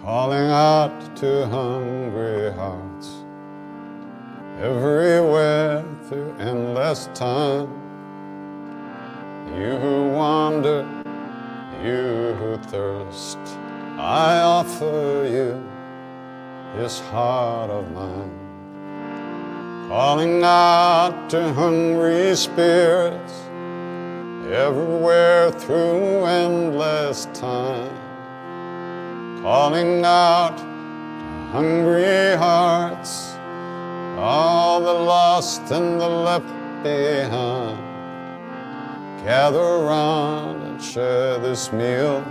Calling 0.00 0.50
out 0.50 1.16
to 1.16 1.46
hungry 1.46 2.52
hearts 2.52 3.24
everywhere 4.60 5.84
through 6.08 6.34
endless 6.38 7.08
time. 7.14 7.68
You 9.56 9.76
who 9.76 10.10
wander 10.10 10.86
you 11.82 12.13
who 12.34 12.56
thirst, 12.56 13.38
I 13.98 14.40
offer 14.40 15.28
you 15.30 15.62
this 16.76 17.00
heart 17.00 17.70
of 17.70 17.90
mine. 17.92 18.40
Calling 19.88 20.42
out 20.42 21.30
to 21.30 21.52
hungry 21.52 22.34
spirits 22.34 23.34
everywhere 24.52 25.50
through 25.52 26.24
endless 26.24 27.26
time. 27.34 27.94
Calling 29.42 30.04
out 30.04 30.56
to 30.58 30.64
hungry 31.52 32.36
hearts, 32.36 33.36
all 34.18 34.80
the 34.80 34.92
lost 34.92 35.70
and 35.70 36.00
the 36.00 36.08
left 36.08 36.82
behind. 36.82 37.63
Gather 39.24 39.78
round 39.78 40.62
and 40.64 40.82
share 40.82 41.38
this 41.38 41.72
meal, 41.72 42.22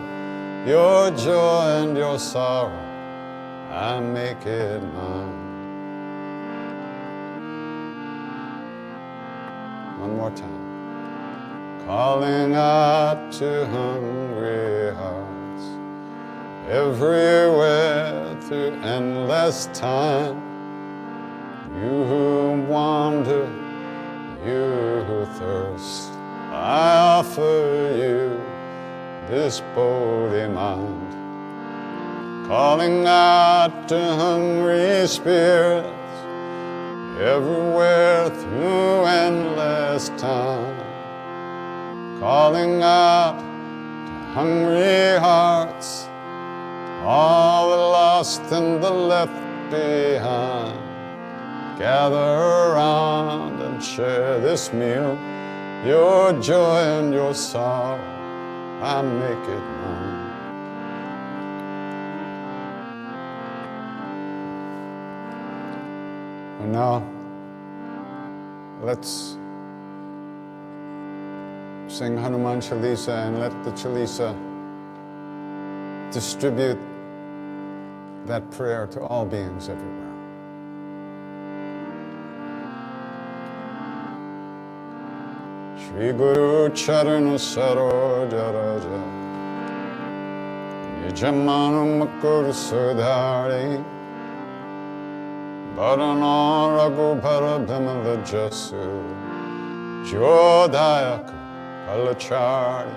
your 0.67 1.09
joy 1.09 1.81
and 1.81 1.97
your 1.97 2.19
sorrow, 2.19 2.69
and 3.71 4.13
make 4.13 4.45
it 4.45 4.79
mine. 4.93 5.39
One 10.01 10.17
more 10.17 10.29
time. 10.29 11.83
Calling 11.87 12.53
out 12.53 13.31
to 13.39 13.65
hungry 13.69 14.93
hearts 14.93 15.63
everywhere 16.69 18.39
through 18.41 18.71
endless 18.83 19.65
time. 19.73 20.37
You 21.73 22.03
who 22.05 22.61
wander, 22.69 23.49
you 24.45 25.03
who 25.07 25.25
thirst 25.39 26.12
I 26.53 27.17
offer 27.17 27.95
you 27.97 28.39
this 29.27 29.61
body 29.75 30.47
mind, 30.47 31.11
calling 32.47 33.07
out 33.07 33.87
to 33.87 33.99
hungry 33.99 35.07
spirits 35.07 35.89
everywhere 37.19 38.29
through 38.29 39.05
endless 39.05 40.09
time, 40.09 40.77
calling 42.19 42.83
out 42.83 43.39
to 43.39 44.11
hungry 44.35 45.17
hearts, 45.17 46.07
all 47.01 47.71
the 47.71 47.77
lost 47.77 48.43
and 48.51 48.81
the 48.81 48.91
left 48.91 49.71
behind. 49.71 50.79
Gather 51.79 52.15
around 52.15 53.59
and 53.59 53.83
share 53.83 54.39
this 54.39 54.71
meal 54.71 55.17
your 55.85 56.31
joy 56.41 56.79
and 56.79 57.13
your 57.13 57.33
sorrow, 57.33 57.99
I 58.81 59.01
make 59.01 59.49
it 59.49 59.63
mine. 59.81 60.23
And 66.61 66.71
now, 66.71 67.03
let's 68.81 69.37
sing 71.87 72.17
Hanuman 72.17 72.61
Chalisa 72.61 73.27
and 73.27 73.39
let 73.39 73.51
the 73.63 73.71
Chalisa 73.71 74.33
distribute 76.13 76.79
that 78.25 78.49
prayer 78.51 78.87
to 78.87 79.01
all 79.01 79.25
beings 79.25 79.67
everywhere. 79.67 80.02
ਸ੍ਰੀ 85.93 86.11
ਗੁਰੂ 86.11 86.67
ਚਰਨ 86.69 87.35
ਸਰੋਜ 87.37 88.33
ਰਜ 88.33 88.85
ਨਿਜ 90.93 91.23
ਮਨ 91.25 91.75
ਮਕਰ 91.99 92.51
ਸੁਧਾਰੇ 92.51 93.77
ਬਰਨਾ 95.75 96.33
ਰਘੁਬਰ 96.77 97.45
ਬਿਮਲ 97.59 98.17
ਜਸੁ 98.23 98.87
ਜੋਧਾਇਕ 100.11 101.31
ਕਲਚਾਰ 101.87 102.89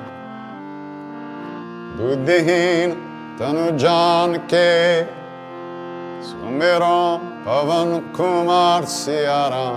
ਬੁੱਧਹੀਨ 1.98 2.96
ਤਨ 3.38 3.76
ਜਾਣ 3.76 4.38
ਕੇ 4.48 5.06
ਸੁਮਿਰਾਂ 6.22 7.18
ਪਵਨ 7.44 8.00
ਕੁਮਾਰ 8.16 8.84
ਸਿਆਰਾ 8.96 9.70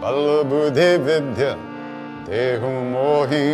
ਬਲ 0.00 0.42
ਬੁਧੇ 0.44 0.96
ਵਿਦਿਆ 0.98 1.56
देहु 2.28 2.70
मोहि 2.92 3.48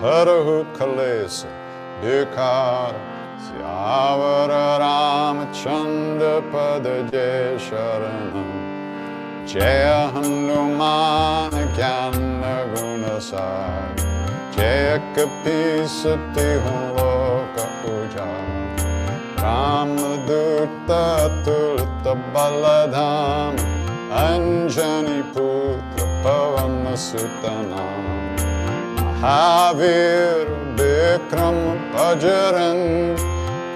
हरहु 0.00 0.56
कलेश 0.78 1.36
विकार 2.02 2.96
श्यावर 3.44 4.50
रामचंद्र 4.82 6.32
पद 6.54 6.88
जय 7.12 7.56
शरण 7.66 8.34
जय 9.52 9.84
हनुमान 10.16 11.56
ज्ञान 11.76 12.42
गुण 12.74 13.08
सार, 13.28 14.04
जय 14.56 14.98
कपी 15.18 15.58
सत्य 15.94 16.46
लोक 16.96 17.58
उजाड़ 17.94 18.56
रामदूत 19.40 20.90
तुलत 21.48 22.12
बलधाम 22.36 23.56
अञ्जनी 24.24 25.20
पुत्र 25.36 26.04
पवनसुतनाम 26.24 26.65
سوتنا 26.96 27.86
حابير 29.22 30.48
بكرم 30.78 31.58
قجرن 31.98 33.14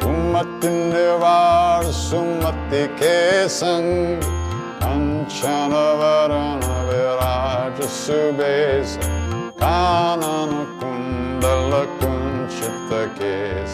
كمتن 0.02 0.90
دوار 0.92 1.84
سمتي 1.84 2.88
كيسن 3.00 4.20
كنشان 4.82 5.72
ورن 5.72 6.60
براج 6.88 7.80
سبيس 7.80 8.98
كانان 9.60 10.52
كندل 10.80 11.72
كنشت 12.00 12.90
كيس 13.18 13.72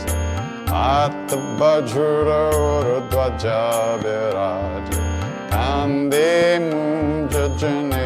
أتبجر 0.72 2.28
ورد 2.58 3.14
وجاب 3.14 4.04
راج 4.34 4.88
كان 5.50 6.10
دي 6.10 6.58
منججني 6.58 8.05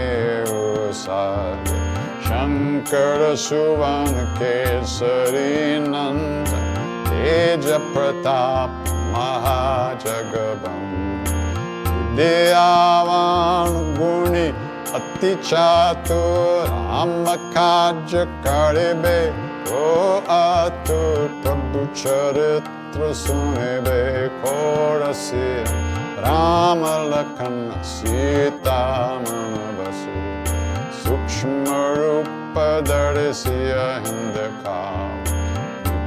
जने 0.91 0.99
साज 0.99 1.68
शंकर 2.26 3.34
सुवन 3.36 4.14
केसरी 4.38 5.78
नंद 5.78 6.51
तेज 7.07 7.66
प्रताप 7.95 8.88
महाजगबंद। 9.14 10.59
दयावान 12.16 13.72
गुणी 13.99 14.47
अति 14.95 15.32
राम 16.70 17.24
काज 17.55 18.14
करिबे 18.47 19.20
ओ 19.70 19.86
आतुर 20.30 21.28
प्रभु 21.43 21.86
चरित्र 21.95 23.12
कोरसी 24.45 25.49
राम 26.26 26.82
लखन 27.12 27.57
सीता 27.84 28.80
मन 29.20 29.55
बसु 29.78 30.39
सूक्ष्मरूपदहि 31.11 31.51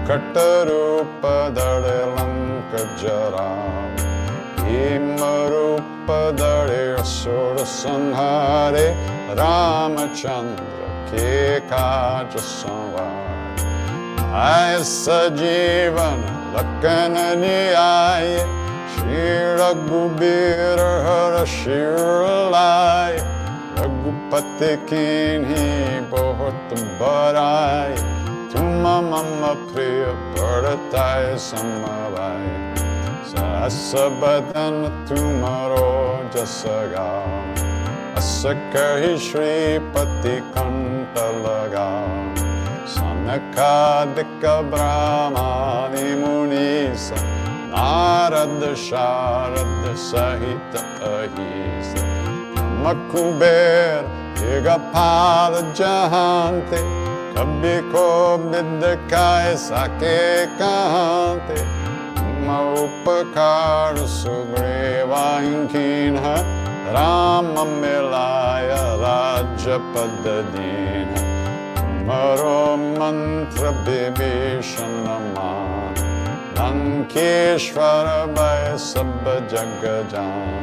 कटरूपद 0.07 1.59
लङ्कचरामरूप 1.85 3.17
दर 6.39 6.71
सुर 7.11 7.59
रामचन्द्र 9.41 10.87
के 11.11 11.33
काच 11.73 12.37
संवाय 12.53 13.59
स 14.93 15.19
जीवन 15.41 16.23
लि 17.43 17.59
आय 17.83 18.31
श्रीरघुबीर 18.95 20.79
हर 21.07 21.35
शिव 21.57 22.03
रघुपति 23.77 24.75
की 24.89 25.05
बहुत 26.09 26.73
बड़ाई 27.01 27.95
तुम 28.53 28.87
मम 29.09 29.43
प्रिय 29.69 30.05
सहस 33.31 33.91
बदन 34.21 34.75
तुमरो 35.09 35.91
जस 36.35 36.63
गाओ 36.93 37.41
अस 38.17 38.41
कही 38.75 39.17
श्रीपति 39.19 40.35
सनकादिक 42.93 44.45
ब्राह्मणि 44.71 46.09
मुनीस 46.15 47.09
नारद 47.73 48.73
शारद 48.79 49.95
सहित 50.01 50.75
मकुबेर 52.83 53.99
दिगपाल 54.37 55.53
जहांते, 55.73 56.79
कभी 57.35 57.77
को 57.91 58.07
बिद 58.43 58.81
काय 59.11 59.47
सके 59.59 60.19
कहांते। 60.57 61.57
उपकार 62.83 63.95
सुग्रीवांकीन 64.07 66.15
राम 66.95 67.53
मिलाय 67.69 68.69
राज्य 69.01 69.69
पद 69.93 70.25
दीन 70.51 71.11
मरो 72.07 72.61
मंत्र 72.75 73.63
विभीषण 73.85 74.93
मान, 75.29 75.95
लंकेश्वर 76.57 78.05
भय 78.33 78.65
सब 78.79 79.23
जग 79.51 79.83
जान। 80.11 80.62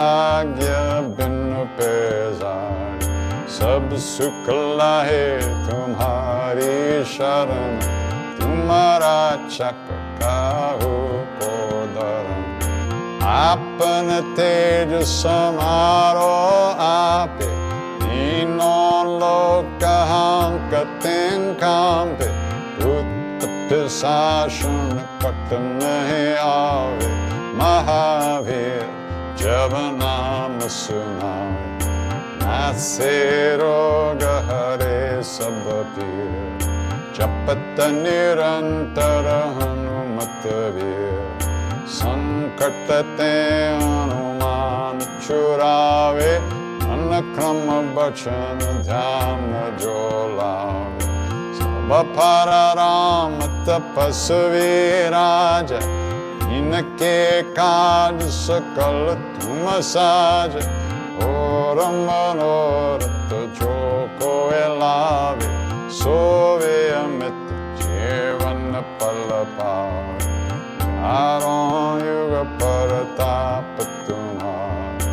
आज्ञा 0.00 1.00
बिन 1.18 1.36
सुख 3.98 4.48
लाहे 4.78 5.24
तुम्हारी 5.68 7.04
शरण 7.04 7.78
तुम्हारा 8.40 9.20
चक 9.46 9.84
काहू 10.22 10.96
को 11.42 11.52
दरन। 11.96 13.22
आपन 13.26 14.34
तेज 14.36 14.94
समारो 15.04 16.32
आपे 16.80 17.50
तीनों 18.02 19.04
लोक 19.20 19.84
कते 20.74 21.18
कांपे 21.54 22.37
उत्त 23.68 23.88
शासन 23.92 24.76
कट 25.22 25.50
नहीं 25.52 26.28
आवे 26.40 27.08
महावीर, 27.56 28.84
जब 29.36 29.74
नाम 29.94 30.58
सुनावे 30.68 31.88
नासे 32.40 33.16
रोग 33.56 34.22
हरे 34.46 35.22
सब 35.22 35.66
पीर। 35.96 36.64
जपत 37.18 37.80
निरंतर 37.92 39.28
हनुमत 39.58 40.46
वीर। 40.76 41.44
संकट 41.98 42.88
ते 43.18 43.32
हनुमान 43.82 45.00
चुरावे 45.26 46.32
मन 46.88 47.20
क्रम 47.34 47.68
बचन 47.94 48.66
ध्यान 48.82 49.52
जो 49.76 50.00
लावे। 50.36 51.07
सब 51.88 52.18
राम 52.78 53.38
तपस्वी 53.66 55.08
राज 55.10 55.72
इनके 56.52 57.16
काज 57.52 58.20
सकल 58.30 58.98
तुम 59.36 59.70
साज 59.82 60.56
और 61.24 61.80
मनोरथ 62.00 63.32
जो 63.60 63.72
कोय 64.20 64.60
लावे 64.78 65.48
सोवे 65.98 66.76
अमित 66.94 67.48
जीवन 67.80 68.80
पल 69.00 69.32
पावे 69.56 70.18
चारों 70.78 71.90
युग 72.00 72.34
परताप 72.60 73.80
तुम्हार 74.08 75.06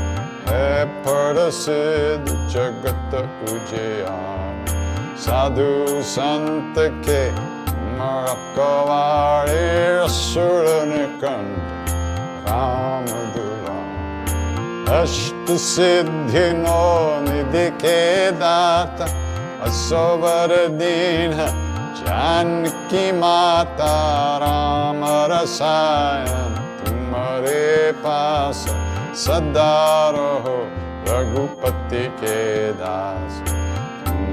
है 0.50 0.86
प्रसिद्ध 1.04 2.28
जगत 2.28 3.16
उजियार 3.46 4.45
साधु 5.16 6.02
संत 6.02 6.76
के 7.06 7.22
मरकवाड़े 7.98 9.62
असुर 9.98 10.66
निकंठ, 10.86 11.90
राम 12.48 13.06
दुलार 13.06 14.94
अष्ट 14.96 15.52
सिद्धि 15.58 16.52
नो 16.58 16.84
निधि 17.22 17.70
के 17.78 18.32
दाता, 18.32 19.06
असोवर 19.66 20.56
दीन, 20.68 21.34
जानकी 22.02 23.12
माता, 23.12 23.94
राम 24.38 25.02
रसायन, 25.32 26.56
तुम्हारे 26.86 27.92
पास 28.06 28.66
सदा 29.18 30.10
रहो, 30.10 30.58
रघुपति 31.10 32.08
के 32.22 32.72
दास। 32.74 33.55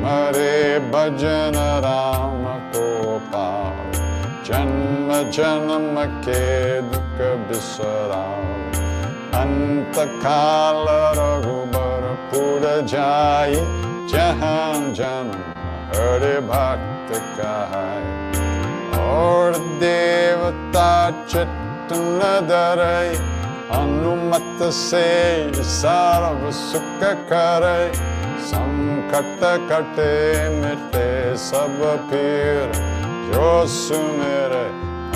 हरे 0.04 0.78
भजन 0.90 1.56
राम 1.84 2.44
को 2.74 3.18
पाओ 3.32 3.90
जन्म 4.46 5.30
जन्म 5.30 6.04
के 6.24 6.46
दुख 6.80 7.20
बिसराओ। 7.48 8.42
अंत 9.40 9.98
काल 9.98 10.84
रघुबर 11.18 12.06
पुर 12.30 12.64
जाय 12.86 13.54
जहाँ 14.12 14.74
जन्म 14.94 15.38
हरे 15.92 16.34
भक्त 16.50 17.14
कहाय 17.38 18.04
और 19.02 19.58
देवता 19.80 20.90
चित्त 21.10 21.92
न 21.92 22.32
अनुमत 23.72 24.58
से 24.72 25.06
सर्व 25.64 26.50
सुख 26.50 27.00
करे 27.02 28.11
संकट 28.44 29.42
कटे 29.70 30.12
मिटे 30.50 31.10
सब 31.38 31.78
पीर 32.10 32.72
जो 33.26 33.50
सुमेरे 33.72 34.64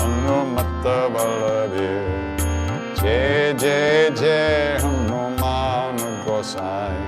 हनुमत 0.01 0.87
बलबीर 1.15 2.15
जय 3.01 3.53
जय 3.59 4.09
जय 4.19 4.77
हनुमान 4.83 5.97
गोसाई 6.25 7.03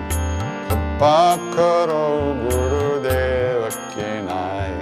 कृपा 0.69 1.19
करो 1.55 2.07
गुरुदेव 2.41 3.67
की 3.93 4.11
नाई। 4.23 4.77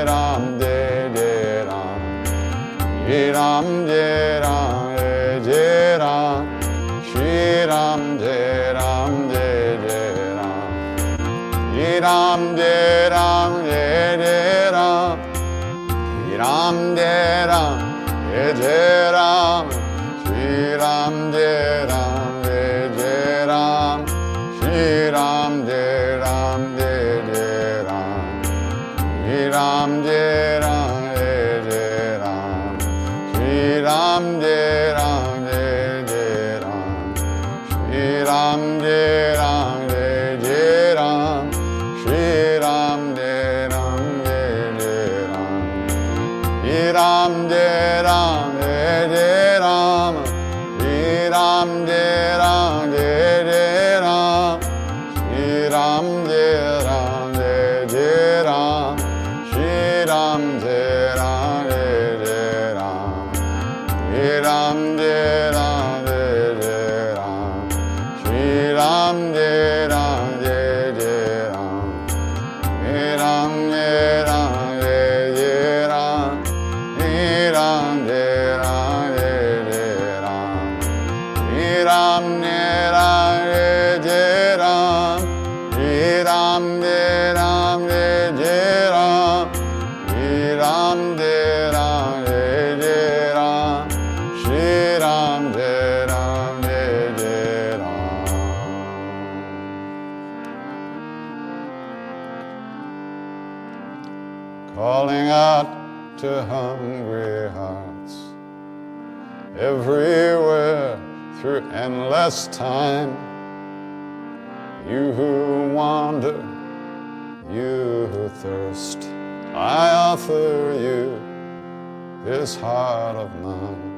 offer 120.28 120.76
you 120.78 122.24
this 122.24 122.56
heart 122.56 123.16
of 123.16 123.30
mine. 123.40 123.94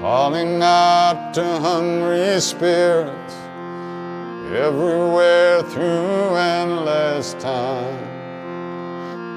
Calling 0.00 0.62
out 0.62 1.32
to 1.34 1.44
hungry 1.60 2.40
spirits 2.40 3.34
everywhere 4.52 5.62
through 5.62 6.36
endless 6.36 7.34
time 7.34 8.10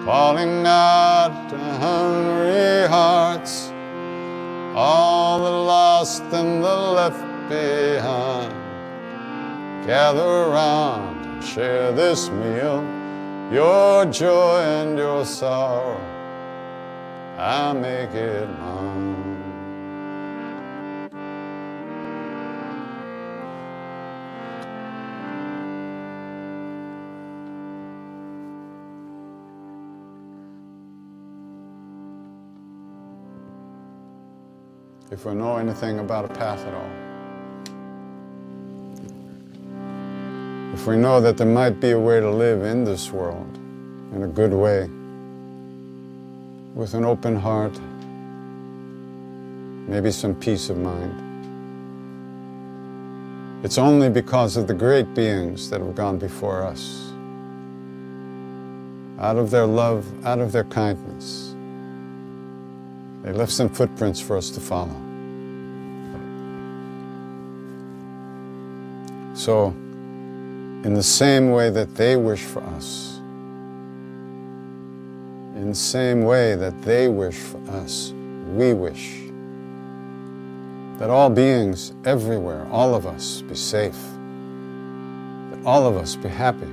calling 0.03 0.67
out 0.67 1.49
to 1.49 1.57
hungry 1.57 2.87
hearts, 2.87 3.71
all 4.75 5.39
the 5.39 5.49
lost 5.49 6.21
and 6.31 6.63
the 6.63 6.75
left 6.97 7.25
behind. 7.49 8.53
Gather 9.87 10.49
round 10.51 11.25
and 11.25 11.43
share 11.43 11.91
this 11.91 12.29
meal, 12.29 12.83
your 13.51 14.05
joy 14.05 14.61
and 14.61 14.97
your 14.97 15.25
sorrow. 15.25 15.99
I 17.37 17.73
make 17.73 18.11
it 18.11 18.49
mine. 18.59 19.05
If 35.11 35.23
we 35.25 35.33
know 35.35 35.57
anything 35.57 35.99
about 35.99 36.25
a 36.25 36.27
path 36.29 36.65
at 36.65 36.73
all, 36.73 37.04
if 40.75 40.87
we 40.87 40.97
know 40.97 41.21
that 41.21 41.37
there 41.37 41.47
might 41.47 41.79
be 41.79 41.91
a 41.91 41.99
way 41.99 42.19
to 42.19 42.29
live 42.29 42.61
in 42.63 42.83
this 42.83 43.09
world 43.09 43.49
in 44.13 44.23
a 44.23 44.27
good 44.27 44.51
way, 44.51 44.89
with 46.75 46.93
an 46.93 47.05
open 47.05 47.33
heart, 47.33 47.71
maybe 49.87 50.11
some 50.11 50.35
peace 50.35 50.69
of 50.69 50.77
mind. 50.77 51.13
It's 53.63 53.77
only 53.77 54.09
because 54.09 54.57
of 54.57 54.67
the 54.67 54.73
great 54.73 55.13
beings 55.13 55.69
that 55.69 55.79
have 55.79 55.95
gone 55.95 56.17
before 56.17 56.63
us. 56.63 57.09
Out 59.17 59.37
of 59.37 59.51
their 59.51 59.65
love, 59.65 60.05
out 60.25 60.39
of 60.39 60.51
their 60.51 60.65
kindness, 60.65 61.55
they 63.23 63.31
left 63.31 63.53
some 63.53 63.69
footprints 63.69 64.19
for 64.19 64.35
us 64.35 64.49
to 64.49 64.59
follow. 64.59 65.01
So, 69.35 69.73
in 70.85 70.93
the 70.93 71.01
same 71.01 71.49
way 71.49 71.71
that 71.71 71.95
they 71.95 72.15
wish 72.15 72.43
for 72.43 72.61
us, 72.61 73.17
in 75.57 75.69
the 75.69 75.75
same 75.75 76.23
way 76.23 76.55
that 76.55 76.79
they 76.83 77.07
wish 77.07 77.37
for 77.37 77.57
us, 77.71 78.13
we 78.53 78.71
wish 78.71 79.23
that 80.99 81.09
all 81.09 81.27
beings 81.31 81.91
everywhere, 82.05 82.67
all 82.69 82.93
of 82.93 83.07
us, 83.07 83.41
be 83.41 83.55
safe, 83.55 83.97
that 85.49 85.59
all 85.65 85.87
of 85.87 85.97
us 85.97 86.15
be 86.15 86.29
happy, 86.29 86.69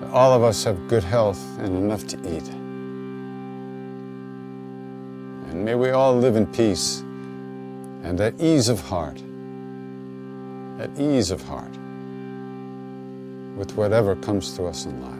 that 0.00 0.12
all 0.12 0.32
of 0.32 0.44
us 0.44 0.62
have 0.62 0.86
good 0.86 1.02
health 1.02 1.44
and 1.58 1.74
enough 1.76 2.06
to 2.06 2.16
eat. 2.18 2.48
And 5.50 5.64
may 5.64 5.74
we 5.74 5.90
all 5.90 6.16
live 6.16 6.36
in 6.36 6.46
peace 6.46 7.00
and 8.04 8.20
at 8.20 8.40
ease 8.40 8.68
of 8.68 8.78
heart, 8.78 9.20
at 10.78 10.96
ease 11.00 11.32
of 11.32 11.42
heart 11.42 11.77
with 13.58 13.76
whatever 13.76 14.14
comes 14.16 14.56
to 14.56 14.64
us 14.64 14.86
in 14.86 15.02
life. 15.02 15.17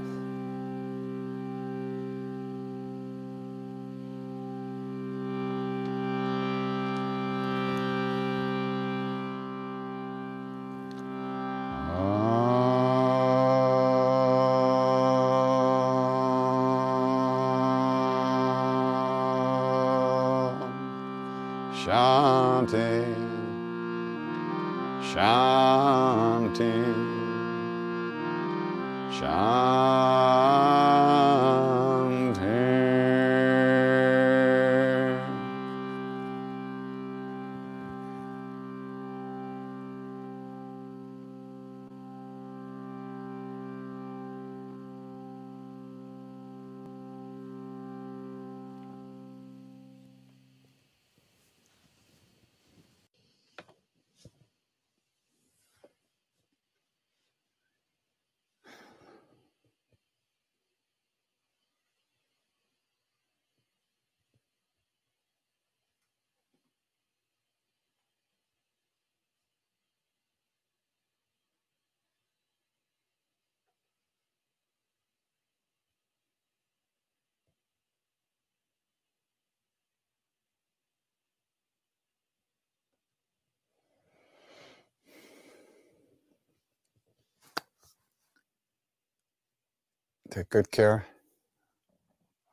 Take 90.31 90.51
good 90.51 90.71
care. 90.71 91.07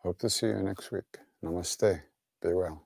Hope 0.03 0.19
to 0.19 0.29
see 0.29 0.47
you 0.47 0.59
next 0.59 0.91
week. 0.91 1.17
Namaste. 1.43 2.01
Be 2.41 2.53
well. 2.53 2.85